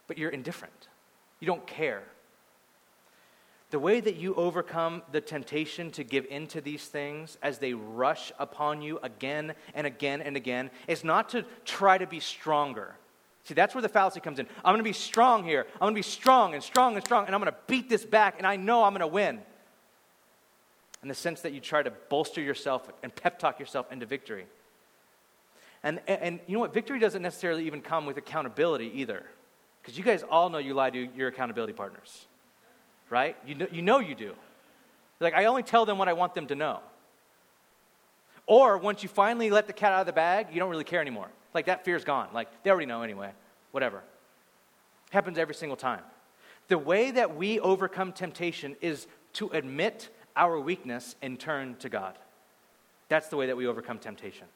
but 0.07 0.17
you're 0.17 0.29
indifferent. 0.29 0.89
You 1.39 1.47
don't 1.47 1.65
care. 1.65 2.03
The 3.71 3.79
way 3.79 4.01
that 4.01 4.17
you 4.17 4.35
overcome 4.35 5.03
the 5.13 5.21
temptation 5.21 5.89
to 5.91 6.03
give 6.03 6.25
in 6.25 6.47
to 6.47 6.59
these 6.59 6.85
things 6.85 7.37
as 7.41 7.59
they 7.59 7.73
rush 7.73 8.33
upon 8.37 8.81
you 8.81 8.99
again 9.03 9.53
and 9.73 9.87
again 9.87 10.19
and 10.21 10.35
again 10.35 10.69
is 10.89 11.05
not 11.05 11.29
to 11.29 11.45
try 11.63 11.97
to 11.97 12.05
be 12.05 12.19
stronger. 12.19 12.95
See, 13.45 13.53
that's 13.53 13.75
where 13.75 13.81
the 13.81 13.89
fallacy 13.89 14.19
comes 14.19 14.39
in. 14.39 14.47
I'm 14.63 14.71
going 14.71 14.77
to 14.77 14.83
be 14.83 14.93
strong 14.93 15.43
here. 15.43 15.65
I'm 15.73 15.79
going 15.79 15.93
to 15.93 15.97
be 15.97 16.01
strong 16.01 16.53
and 16.53 16.63
strong 16.63 16.95
and 16.95 17.03
strong, 17.03 17.25
and 17.25 17.35
I'm 17.35 17.41
going 17.41 17.51
to 17.51 17.57
beat 17.67 17.89
this 17.89 18.05
back, 18.05 18.35
and 18.37 18.47
I 18.47 18.55
know 18.55 18.83
I'm 18.83 18.93
going 18.93 19.01
to 19.01 19.07
win. 19.07 19.39
In 21.01 21.09
the 21.09 21.15
sense 21.15 21.41
that 21.41 21.51
you 21.51 21.59
try 21.59 21.83
to 21.83 21.91
bolster 22.09 22.41
yourself 22.41 22.89
and 23.03 23.13
pep 23.13 23.37
talk 23.37 23.59
yourself 23.59 23.91
into 23.91 24.05
victory. 24.05 24.45
And, 25.83 25.99
and, 26.07 26.21
and 26.21 26.39
you 26.47 26.53
know 26.53 26.61
what? 26.61 26.73
Victory 26.73 26.99
doesn't 26.99 27.21
necessarily 27.21 27.65
even 27.67 27.81
come 27.81 28.05
with 28.05 28.15
accountability 28.15 28.89
either. 28.95 29.23
Because 29.81 29.97
you 29.97 30.03
guys 30.05 30.23
all 30.23 30.49
know 30.49 30.59
you 30.59 30.73
lie 30.73 30.91
to 30.91 31.09
your 31.13 31.27
accountability 31.27 31.73
partners 31.73 32.25
right? 33.13 33.37
You 33.45 33.53
know 33.53 33.67
you, 33.71 33.81
know 33.83 33.99
you 33.99 34.15
do. 34.15 34.33
Like, 35.19 35.35
I 35.35 35.45
only 35.45 35.61
tell 35.61 35.85
them 35.85 35.99
what 35.99 36.09
I 36.09 36.13
want 36.13 36.33
them 36.33 36.47
to 36.47 36.55
know. 36.55 36.79
Or 38.47 38.77
once 38.77 39.03
you 39.03 39.07
finally 39.07 39.51
let 39.51 39.67
the 39.67 39.73
cat 39.73 39.93
out 39.93 40.01
of 40.01 40.07
the 40.07 40.13
bag, 40.13 40.47
you 40.51 40.59
don't 40.59 40.69
really 40.69 40.83
care 40.83 40.99
anymore. 40.99 41.29
Like, 41.53 41.65
that 41.67 41.85
fear's 41.85 42.03
gone. 42.03 42.29
Like, 42.33 42.63
they 42.63 42.69
already 42.69 42.85
know 42.85 43.01
anyway. 43.01 43.31
Whatever. 43.71 44.03
Happens 45.11 45.37
every 45.37 45.55
single 45.55 45.77
time. 45.77 46.01
The 46.67 46.77
way 46.77 47.11
that 47.11 47.35
we 47.35 47.59
overcome 47.59 48.13
temptation 48.13 48.75
is 48.81 49.07
to 49.33 49.49
admit 49.49 50.09
our 50.35 50.59
weakness 50.59 51.15
and 51.21 51.39
turn 51.39 51.75
to 51.77 51.89
God. 51.89 52.17
That's 53.09 53.27
the 53.27 53.37
way 53.37 53.47
that 53.47 53.57
we 53.57 53.67
overcome 53.67 53.99
temptation. 53.99 54.47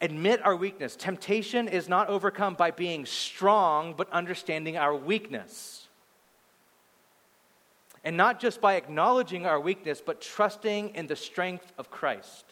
Admit 0.00 0.44
our 0.44 0.54
weakness. 0.54 0.94
Temptation 0.94 1.68
is 1.68 1.88
not 1.88 2.08
overcome 2.08 2.54
by 2.54 2.70
being 2.70 3.06
strong, 3.06 3.94
but 3.96 4.10
understanding 4.12 4.76
our 4.76 4.94
weakness. 4.94 5.88
And 8.04 8.16
not 8.16 8.38
just 8.38 8.60
by 8.60 8.74
acknowledging 8.74 9.46
our 9.46 9.58
weakness, 9.58 10.02
but 10.04 10.20
trusting 10.20 10.94
in 10.94 11.06
the 11.06 11.16
strength 11.16 11.72
of 11.78 11.90
Christ. 11.90 12.44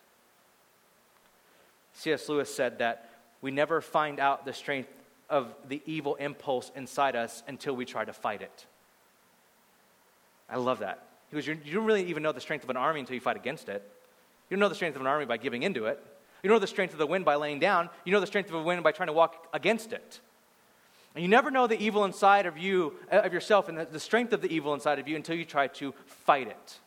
C.S. 1.95 2.29
Lewis 2.29 2.55
said 2.55 2.79
that 2.79 3.11
we 3.41 3.51
never 3.51 3.81
find 3.81 4.21
out 4.21 4.45
the 4.45 4.53
strength 4.53 4.89
of 5.31 5.55
the 5.69 5.83
evil 5.87 6.17
impulse 6.17 6.71
inside 6.77 7.17
us 7.17 7.43
until 7.49 7.75
we 7.75 7.85
try 7.85 8.05
to 8.05 8.13
fight 8.13 8.43
it. 8.43 8.67
I 10.49 10.57
love 10.57 10.81
that. 10.81 11.07
He 11.31 11.37
goes, 11.37 11.47
You 11.47 11.55
don't 11.55 11.85
really 11.85 12.05
even 12.05 12.23
know 12.23 12.33
the 12.33 12.41
strength 12.41 12.65
of 12.65 12.71
an 12.71 12.77
army 12.77 13.01
until 13.01 13.15
you 13.15 13.21
fight 13.21 13.37
against 13.37 13.69
it. 13.69 13.83
You 14.49 14.57
don't 14.57 14.61
know 14.61 14.69
the 14.69 14.75
strength 14.75 14.95
of 14.95 15.01
an 15.01 15.07
army 15.07 15.25
by 15.25 15.37
giving 15.37 15.63
into 15.63 15.87
it. 15.87 16.03
You 16.43 16.51
know 16.51 16.59
the 16.59 16.67
strength 16.67 16.93
of 16.93 16.99
the 16.99 17.07
wind 17.07 17.25
by 17.25 17.37
laying 17.37 17.59
down. 17.59 17.89
You 18.05 18.13
know 18.13 18.21
the 18.21 18.27
strength 18.27 18.51
of 18.51 18.55
a 18.57 18.63
wind 18.63 18.83
by 18.85 18.93
trying 18.93 19.07
to 19.07 19.15
walk 19.15 19.49
against 19.55 19.93
it. 19.93 20.21
And 21.15 21.23
you 21.23 21.29
never 21.29 21.51
know 21.51 21.67
the 21.67 21.81
evil 21.81 22.05
inside 22.05 22.45
of 22.45 22.59
you, 22.59 22.95
uh, 23.11 23.17
of 23.17 23.33
yourself, 23.33 23.69
and 23.69 23.79
the, 23.79 24.01
strength 24.01 24.33
of 24.33 24.43
the 24.43 24.53
evil 24.53 24.75
inside 24.75 24.99
of 24.99 25.09
you 25.09 25.17
until 25.17 25.37
you 25.37 25.45
try 25.45 25.69
to 25.69 25.95
fight 26.07 26.49
it. 26.49 26.79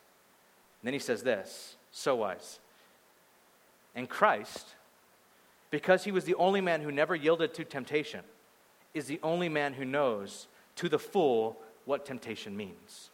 And 0.81 0.83
then 0.83 0.93
he 0.93 0.99
says 0.99 1.23
this, 1.23 1.75
so 1.91 2.15
wise. 2.15 2.59
And 3.95 4.07
Christ, 4.07 4.67
because 5.69 6.03
he 6.03 6.11
was 6.11 6.25
the 6.25 6.35
only 6.35 6.61
man 6.61 6.81
who 6.81 6.91
never 6.91 7.15
yielded 7.15 7.53
to 7.55 7.63
temptation, 7.63 8.21
is 8.93 9.05
the 9.05 9.19
only 9.21 9.49
man 9.49 9.73
who 9.73 9.85
knows 9.85 10.47
to 10.75 10.89
the 10.89 10.99
full 10.99 11.57
what 11.85 12.05
temptation 12.05 12.55
means. 12.55 13.09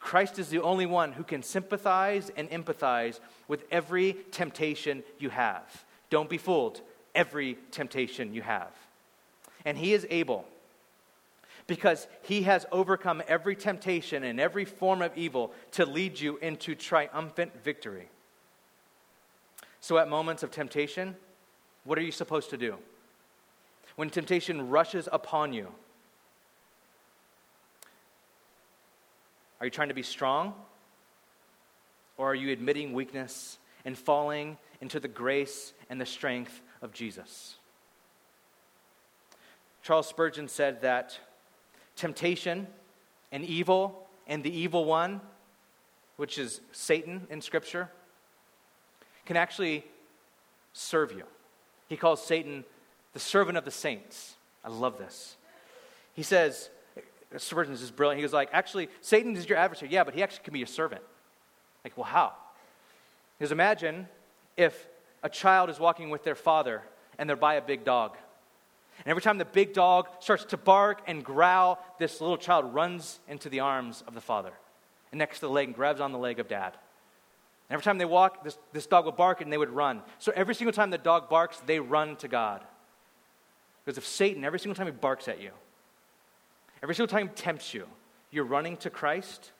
Christ 0.00 0.38
is 0.38 0.48
the 0.50 0.60
only 0.60 0.84
one 0.84 1.12
who 1.12 1.24
can 1.24 1.42
sympathize 1.42 2.30
and 2.36 2.50
empathize 2.50 3.20
with 3.48 3.64
every 3.70 4.16
temptation 4.32 5.02
you 5.18 5.30
have. 5.30 5.84
Don't 6.10 6.28
be 6.28 6.36
fooled. 6.36 6.82
Every 7.14 7.56
temptation 7.70 8.34
you 8.34 8.42
have. 8.42 8.70
And 9.64 9.78
He 9.78 9.94
is 9.94 10.06
able, 10.10 10.44
because 11.66 12.06
He 12.22 12.42
has 12.42 12.66
overcome 12.70 13.22
every 13.26 13.56
temptation 13.56 14.24
and 14.24 14.38
every 14.38 14.66
form 14.66 15.00
of 15.00 15.16
evil, 15.16 15.52
to 15.72 15.86
lead 15.86 16.20
you 16.20 16.36
into 16.36 16.74
triumphant 16.74 17.64
victory. 17.64 18.08
So, 19.84 19.98
at 19.98 20.08
moments 20.08 20.42
of 20.42 20.50
temptation, 20.50 21.14
what 21.84 21.98
are 21.98 22.00
you 22.00 22.10
supposed 22.10 22.48
to 22.48 22.56
do? 22.56 22.76
When 23.96 24.08
temptation 24.08 24.70
rushes 24.70 25.10
upon 25.12 25.52
you, 25.52 25.68
are 29.60 29.66
you 29.66 29.70
trying 29.70 29.88
to 29.88 29.94
be 29.94 30.02
strong? 30.02 30.54
Or 32.16 32.30
are 32.30 32.34
you 32.34 32.50
admitting 32.50 32.94
weakness 32.94 33.58
and 33.84 33.98
falling 33.98 34.56
into 34.80 35.00
the 35.00 35.06
grace 35.06 35.74
and 35.90 36.00
the 36.00 36.06
strength 36.06 36.62
of 36.80 36.94
Jesus? 36.94 37.56
Charles 39.82 40.08
Spurgeon 40.08 40.48
said 40.48 40.80
that 40.80 41.18
temptation 41.94 42.68
and 43.30 43.44
evil 43.44 44.08
and 44.26 44.42
the 44.42 44.58
evil 44.58 44.86
one, 44.86 45.20
which 46.16 46.38
is 46.38 46.62
Satan 46.72 47.26
in 47.28 47.42
Scripture, 47.42 47.90
can 49.26 49.36
actually 49.36 49.84
serve 50.72 51.12
you. 51.12 51.24
He 51.88 51.96
calls 51.96 52.24
Satan 52.24 52.64
the 53.12 53.20
servant 53.20 53.56
of 53.56 53.64
the 53.64 53.70
saints. 53.70 54.34
I 54.64 54.68
love 54.68 54.98
this. 54.98 55.36
He 56.14 56.22
says, 56.22 56.70
Spurgeon 57.36 57.74
is 57.74 57.90
brilliant. 57.90 58.18
He 58.18 58.22
goes 58.22 58.32
like, 58.32 58.50
actually, 58.52 58.88
Satan 59.00 59.36
is 59.36 59.48
your 59.48 59.58
adversary. 59.58 59.90
Yeah, 59.90 60.04
but 60.04 60.14
he 60.14 60.22
actually 60.22 60.44
can 60.44 60.52
be 60.52 60.60
your 60.60 60.66
servant. 60.66 61.02
Like, 61.82 61.96
well, 61.96 62.06
how? 62.06 62.32
Because 63.38 63.52
imagine 63.52 64.08
if 64.56 64.86
a 65.22 65.28
child 65.28 65.70
is 65.70 65.80
walking 65.80 66.10
with 66.10 66.22
their 66.22 66.34
father 66.34 66.82
and 67.18 67.28
they're 67.28 67.36
by 67.36 67.54
a 67.54 67.62
big 67.62 67.84
dog. 67.84 68.16
And 68.98 69.08
every 69.08 69.22
time 69.22 69.38
the 69.38 69.44
big 69.44 69.74
dog 69.74 70.06
starts 70.20 70.44
to 70.46 70.56
bark 70.56 71.02
and 71.06 71.24
growl, 71.24 71.84
this 71.98 72.20
little 72.20 72.36
child 72.36 72.72
runs 72.72 73.18
into 73.28 73.48
the 73.48 73.60
arms 73.60 74.04
of 74.06 74.14
the 74.14 74.20
father 74.20 74.52
and 75.10 75.18
next 75.18 75.40
to 75.40 75.46
the 75.46 75.52
leg 75.52 75.68
and 75.68 75.74
grabs 75.74 76.00
on 76.00 76.12
the 76.12 76.18
leg 76.18 76.38
of 76.38 76.48
dad. 76.48 76.74
And 77.68 77.74
every 77.74 77.84
time 77.84 77.98
they 77.98 78.04
walk, 78.04 78.44
this, 78.44 78.58
this 78.72 78.86
dog 78.86 79.06
would 79.06 79.16
bark 79.16 79.40
and 79.40 79.52
they 79.52 79.58
would 79.58 79.70
run. 79.70 80.02
So 80.18 80.32
every 80.36 80.54
single 80.54 80.72
time 80.72 80.90
the 80.90 80.98
dog 80.98 81.28
barks, 81.28 81.60
they 81.66 81.80
run 81.80 82.16
to 82.16 82.28
God. 82.28 82.62
Because 83.84 83.98
if 83.98 84.06
Satan, 84.06 84.44
every 84.44 84.58
single 84.58 84.74
time 84.74 84.86
he 84.86 84.92
barks 84.92 85.28
at 85.28 85.40
you, 85.40 85.50
every 86.82 86.94
single 86.94 87.08
time 87.08 87.28
he 87.28 87.34
tempts 87.34 87.74
you, 87.74 87.86
you're 88.30 88.44
running 88.44 88.76
to 88.78 88.90
Christ 88.90 89.52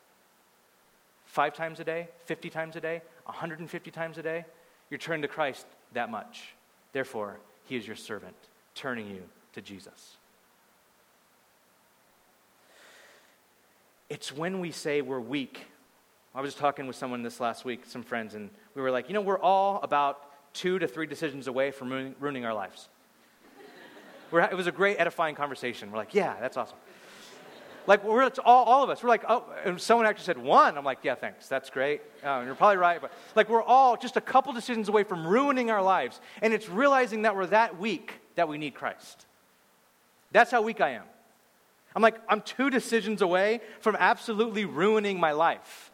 five 1.24 1.55
times 1.55 1.80
a 1.80 1.84
day, 1.84 2.09
50 2.26 2.50
times 2.50 2.76
a 2.76 2.80
day, 2.80 3.02
150 3.24 3.90
times 3.90 4.18
a 4.18 4.22
day, 4.22 4.44
you're 4.90 4.98
turning 4.98 5.22
to 5.22 5.28
Christ 5.28 5.66
that 5.92 6.11
much. 6.11 6.55
Therefore, 6.92 7.38
he 7.64 7.76
is 7.76 7.86
your 7.86 7.96
servant, 7.96 8.36
turning 8.74 9.09
you 9.09 9.22
to 9.55 9.62
Jesus. 9.62 10.16
It's 14.09 14.32
when 14.32 14.61
we 14.61 14.70
say 14.70 15.00
we're 15.00 15.20
weak. 15.20 15.66
I 16.35 16.41
was 16.41 16.49
just 16.49 16.59
talking 16.59 16.89
with 16.89 16.97
someone 16.97 17.22
this 17.22 17.39
last 17.39 17.64
week, 17.64 17.85
some 17.87 18.03
friends, 18.03 18.35
and 18.35 18.51
we 18.74 18.82
were 18.82 18.91
like, 18.91 19.09
you 19.09 19.14
know, 19.14 19.20
we're 19.20 19.39
all 19.39 19.78
about 19.82 20.20
two 20.53 20.80
to 20.80 20.89
three 20.89 21.07
decisions 21.07 21.47
away 21.47 21.70
from 21.70 22.14
ruining 22.18 22.45
our 22.45 22.53
lives. 22.53 22.89
it 24.32 24.57
was 24.57 24.66
a 24.66 24.72
great 24.72 24.97
edifying 24.99 25.37
conversation. 25.37 25.93
We're 25.93 25.99
like, 25.99 26.12
yeah, 26.12 26.35
that's 26.41 26.57
awesome. 26.57 26.76
Like, 27.87 28.03
we're, 28.03 28.22
it's 28.22 28.41
all, 28.41 28.64
all 28.64 28.82
of 28.82 28.91
us. 28.91 29.03
We're 29.03 29.11
like, 29.11 29.24
oh, 29.28 29.45
and 29.64 29.80
someone 29.80 30.07
actually 30.07 30.24
said 30.24 30.39
one. 30.39 30.76
I'm 30.76 30.85
like, 30.85 30.99
yeah, 31.03 31.14
thanks. 31.14 31.47
That's 31.49 31.70
great. 31.70 32.01
Oh, 32.24 32.41
you're 32.43 32.55
probably 32.57 32.78
right. 32.78 33.01
But 33.01 33.12
like, 33.37 33.49
we're 33.49 33.62
all 33.62 33.97
just 33.97 34.16
a 34.16 34.20
couple 34.20 34.53
decisions 34.53 34.89
away 34.89 35.05
from 35.05 35.26
ruining 35.26 35.70
our 35.70 35.82
lives. 35.82 36.20
And 36.43 36.53
it's 36.53 36.68
realizing 36.68 37.22
that 37.22 37.37
we're 37.37 37.47
that 37.47 37.78
weak 37.78 38.14
that 38.35 38.49
we 38.49 38.59
need 38.59 38.74
Christ. 38.74 39.26
That's 40.32 40.51
how 40.51 40.62
weak 40.62 40.80
I 40.80 40.91
am. 40.91 41.05
I'm 41.95 42.03
like, 42.03 42.16
I'm 42.28 42.41
two 42.41 42.70
decisions 42.70 43.22
away 43.22 43.61
from 43.80 43.97
absolutely 44.01 44.64
ruining 44.64 45.20
my 45.20 45.32
life. 45.32 45.93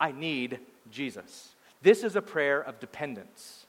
I 0.00 0.12
need 0.12 0.58
Jesus. 0.90 1.50
This 1.82 2.02
is 2.02 2.16
a 2.16 2.22
prayer 2.22 2.60
of 2.60 2.80
dependence. 2.80 3.66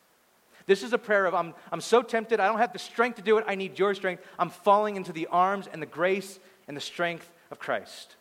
This 0.65 0.83
is 0.83 0.93
a 0.93 0.97
prayer 0.97 1.25
of, 1.25 1.33
I'm, 1.33 1.55
I'm 1.71 1.81
so 1.81 2.01
tempted, 2.01 2.39
I 2.39 2.47
don't 2.47 2.59
have 2.59 2.73
the 2.73 2.79
strength 2.79 3.15
to 3.15 3.21
do 3.21 3.37
it, 3.37 3.45
I 3.47 3.55
need 3.55 3.79
your 3.79 3.95
strength. 3.95 4.23
I'm 4.37 4.51
falling 4.51 4.95
into 4.95 5.11
the 5.11 5.27
arms 5.27 5.67
and 5.71 5.81
the 5.81 5.87
grace 5.87 6.39
and 6.67 6.77
the 6.77 6.81
strength 6.81 7.29
of 7.49 7.57
Christ. 7.57 8.15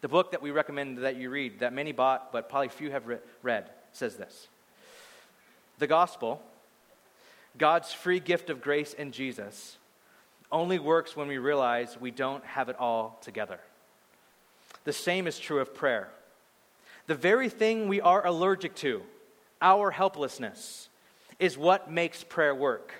The 0.00 0.08
book 0.08 0.32
that 0.32 0.42
we 0.42 0.50
recommend 0.50 0.98
that 0.98 1.16
you 1.16 1.30
read, 1.30 1.60
that 1.60 1.72
many 1.72 1.92
bought, 1.92 2.32
but 2.32 2.48
probably 2.48 2.68
few 2.68 2.90
have 2.90 3.04
read, 3.42 3.70
says 3.92 4.16
this 4.16 4.48
The 5.78 5.86
gospel, 5.86 6.42
God's 7.58 7.92
free 7.92 8.18
gift 8.18 8.50
of 8.50 8.60
grace 8.60 8.92
in 8.92 9.12
Jesus, 9.12 9.76
only 10.50 10.78
works 10.78 11.14
when 11.14 11.28
we 11.28 11.38
realize 11.38 11.96
we 12.00 12.10
don't 12.10 12.44
have 12.44 12.68
it 12.68 12.76
all 12.76 13.18
together. 13.22 13.60
The 14.84 14.92
same 14.92 15.26
is 15.26 15.38
true 15.38 15.60
of 15.60 15.74
prayer. 15.74 16.08
The 17.06 17.14
very 17.14 17.48
thing 17.48 17.88
we 17.88 18.00
are 18.00 18.24
allergic 18.26 18.74
to, 18.76 19.02
our 19.60 19.90
helplessness, 19.90 20.88
is 21.38 21.56
what 21.58 21.90
makes 21.90 22.22
prayer 22.22 22.54
work. 22.54 22.92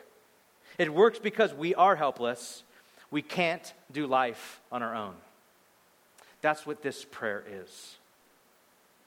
It 0.79 0.93
works 0.93 1.19
because 1.19 1.53
we 1.53 1.75
are 1.75 1.97
helpless. 1.97 2.63
We 3.11 3.23
can't 3.23 3.73
do 3.93 4.07
life 4.07 4.61
on 4.73 4.83
our 4.83 4.95
own. 4.95 5.15
That's 6.41 6.67
what 6.67 6.83
this 6.83 7.05
prayer 7.05 7.45
is. 7.63 7.97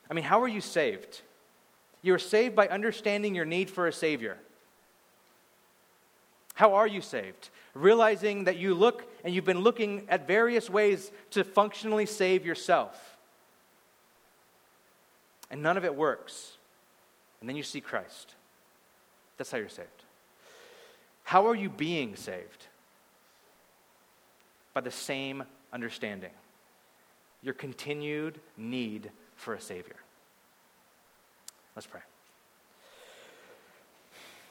I 0.09 0.13
mean, 0.13 0.23
how 0.23 0.41
are 0.43 0.47
you 0.47 0.61
saved? 0.61 1.21
You're 2.01 2.19
saved 2.19 2.55
by 2.55 2.67
understanding 2.67 3.33
your 3.33 3.45
need 3.45 3.69
for 3.69 3.87
a 3.87 3.93
Savior. 3.93 4.37
How 6.53 6.75
are 6.75 6.87
you 6.87 7.01
saved? 7.01 7.49
Realizing 7.73 8.43
that 8.43 8.57
you 8.57 8.75
look 8.75 9.03
and 9.23 9.33
you've 9.33 9.45
been 9.45 9.61
looking 9.61 10.05
at 10.09 10.27
various 10.27 10.69
ways 10.69 11.11
to 11.31 11.43
functionally 11.43 12.05
save 12.05 12.45
yourself. 12.45 13.12
And 15.53 15.61
none 15.61 15.77
of 15.77 15.85
it 15.85 15.93
works. 15.93 16.57
And 17.39 17.47
then 17.47 17.55
you 17.55 17.61
see 17.61 17.79
Christ. 17.79 18.33
That's 19.37 19.51
how 19.51 19.59
you're 19.59 19.69
saved. 19.69 19.87
How 21.23 21.47
are 21.47 21.53
you 21.53 21.69
being 21.69 22.15
saved? 22.15 22.65
By 24.73 24.81
the 24.81 24.89
same 24.89 25.43
understanding 25.71 26.31
your 27.43 27.53
continued 27.53 28.39
need 28.57 29.11
for 29.35 29.53
a 29.53 29.61
Savior. 29.61 29.97
Let's 31.75 31.85
pray. 31.85 32.01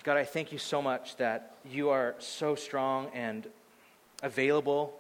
God, 0.05 0.19
I 0.19 0.25
thank 0.25 0.53
you 0.53 0.59
so 0.59 0.81
much 0.81 1.17
that 1.17 1.57
you 1.69 1.89
are 1.89 2.15
so 2.19 2.55
strong 2.55 3.09
and 3.13 3.49
available. 4.23 4.95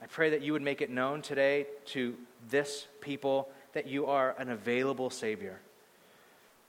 I 0.00 0.06
pray 0.06 0.30
that 0.30 0.42
you 0.42 0.52
would 0.52 0.62
make 0.62 0.80
it 0.80 0.90
known 0.90 1.22
today 1.22 1.66
to 1.86 2.14
this 2.48 2.86
people 3.00 3.48
that 3.76 3.86
you 3.86 4.06
are 4.06 4.34
an 4.38 4.48
available 4.48 5.10
Savior, 5.10 5.60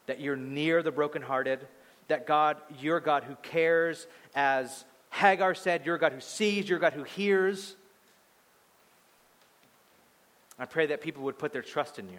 that 0.08 0.20
you're 0.20 0.36
near 0.36 0.84
the 0.84 0.92
brokenhearted, 0.92 1.66
that 2.10 2.28
God, 2.28 2.58
you're 2.82 3.00
God 3.00 3.24
who 3.24 3.36
cares, 3.36 4.08
as 4.36 4.84
Hagar 5.10 5.56
said, 5.56 5.86
you're 5.86 5.98
God 5.98 6.12
who 6.12 6.20
sees, 6.20 6.68
you're 6.68 6.80
God 6.80 6.92
who 6.92 7.04
hears. 7.04 7.78
I 10.60 10.66
pray 10.66 10.88
that 10.88 11.00
people 11.00 11.24
would 11.24 11.40
put 11.40 11.54
their 11.54 11.62
trust 11.62 11.98
in 11.98 12.10
you. 12.10 12.18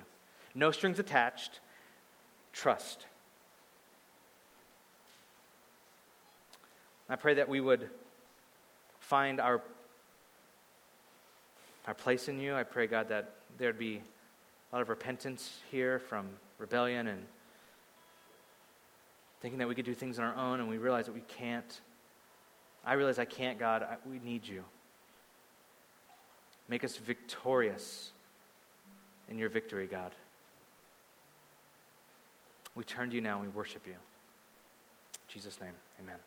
No 0.55 0.70
strings 0.70 0.99
attached, 0.99 1.61
trust. 2.55 3.05
I 7.11 7.16
pray 7.16 7.34
that 7.34 7.51
we 7.51 7.61
would 7.61 7.91
find 9.01 9.39
our, 9.39 9.61
our 11.86 11.93
place 11.93 12.26
in 12.28 12.41
you. 12.41 12.55
I 12.55 12.62
pray, 12.62 12.86
God, 12.86 13.11
that 13.11 13.34
there'd 13.59 13.78
be 13.78 14.01
a 14.71 14.77
lot 14.77 14.83
of 14.83 14.89
repentance 14.89 15.61
here 15.71 15.99
from 15.99 16.27
rebellion 16.59 17.07
and 17.07 17.25
thinking 19.41 19.59
that 19.59 19.69
we 19.69 19.75
could 19.75 19.85
do 19.85 19.95
things 19.95 20.19
on 20.19 20.25
our 20.25 20.37
own 20.37 20.61
and 20.61 20.69
we 20.69 20.79
realize 20.79 21.07
that 21.07 21.14
we 21.14 21.23
can't. 21.23 21.81
I 22.85 22.95
realize 22.95 23.19
I 23.19 23.25
can't, 23.25 23.59
God. 23.59 23.83
I, 23.83 23.97
we 24.09 24.19
need 24.19 24.47
you. 24.47 24.64
Make 26.69 26.85
us 26.85 26.97
victorious 26.97 28.11
in 29.29 29.39
your 29.39 29.49
victory, 29.49 29.87
God. 29.87 30.12
We 32.75 32.85
turn 32.85 33.11
to 33.11 33.14
you 33.14 33.23
now 33.23 33.37
and 33.41 33.43
we 33.43 33.49
worship 33.49 33.87
you. 33.87 33.93
In 33.93 33.99
Jesus' 35.29 35.61
name, 35.61 35.73
amen. 36.01 36.19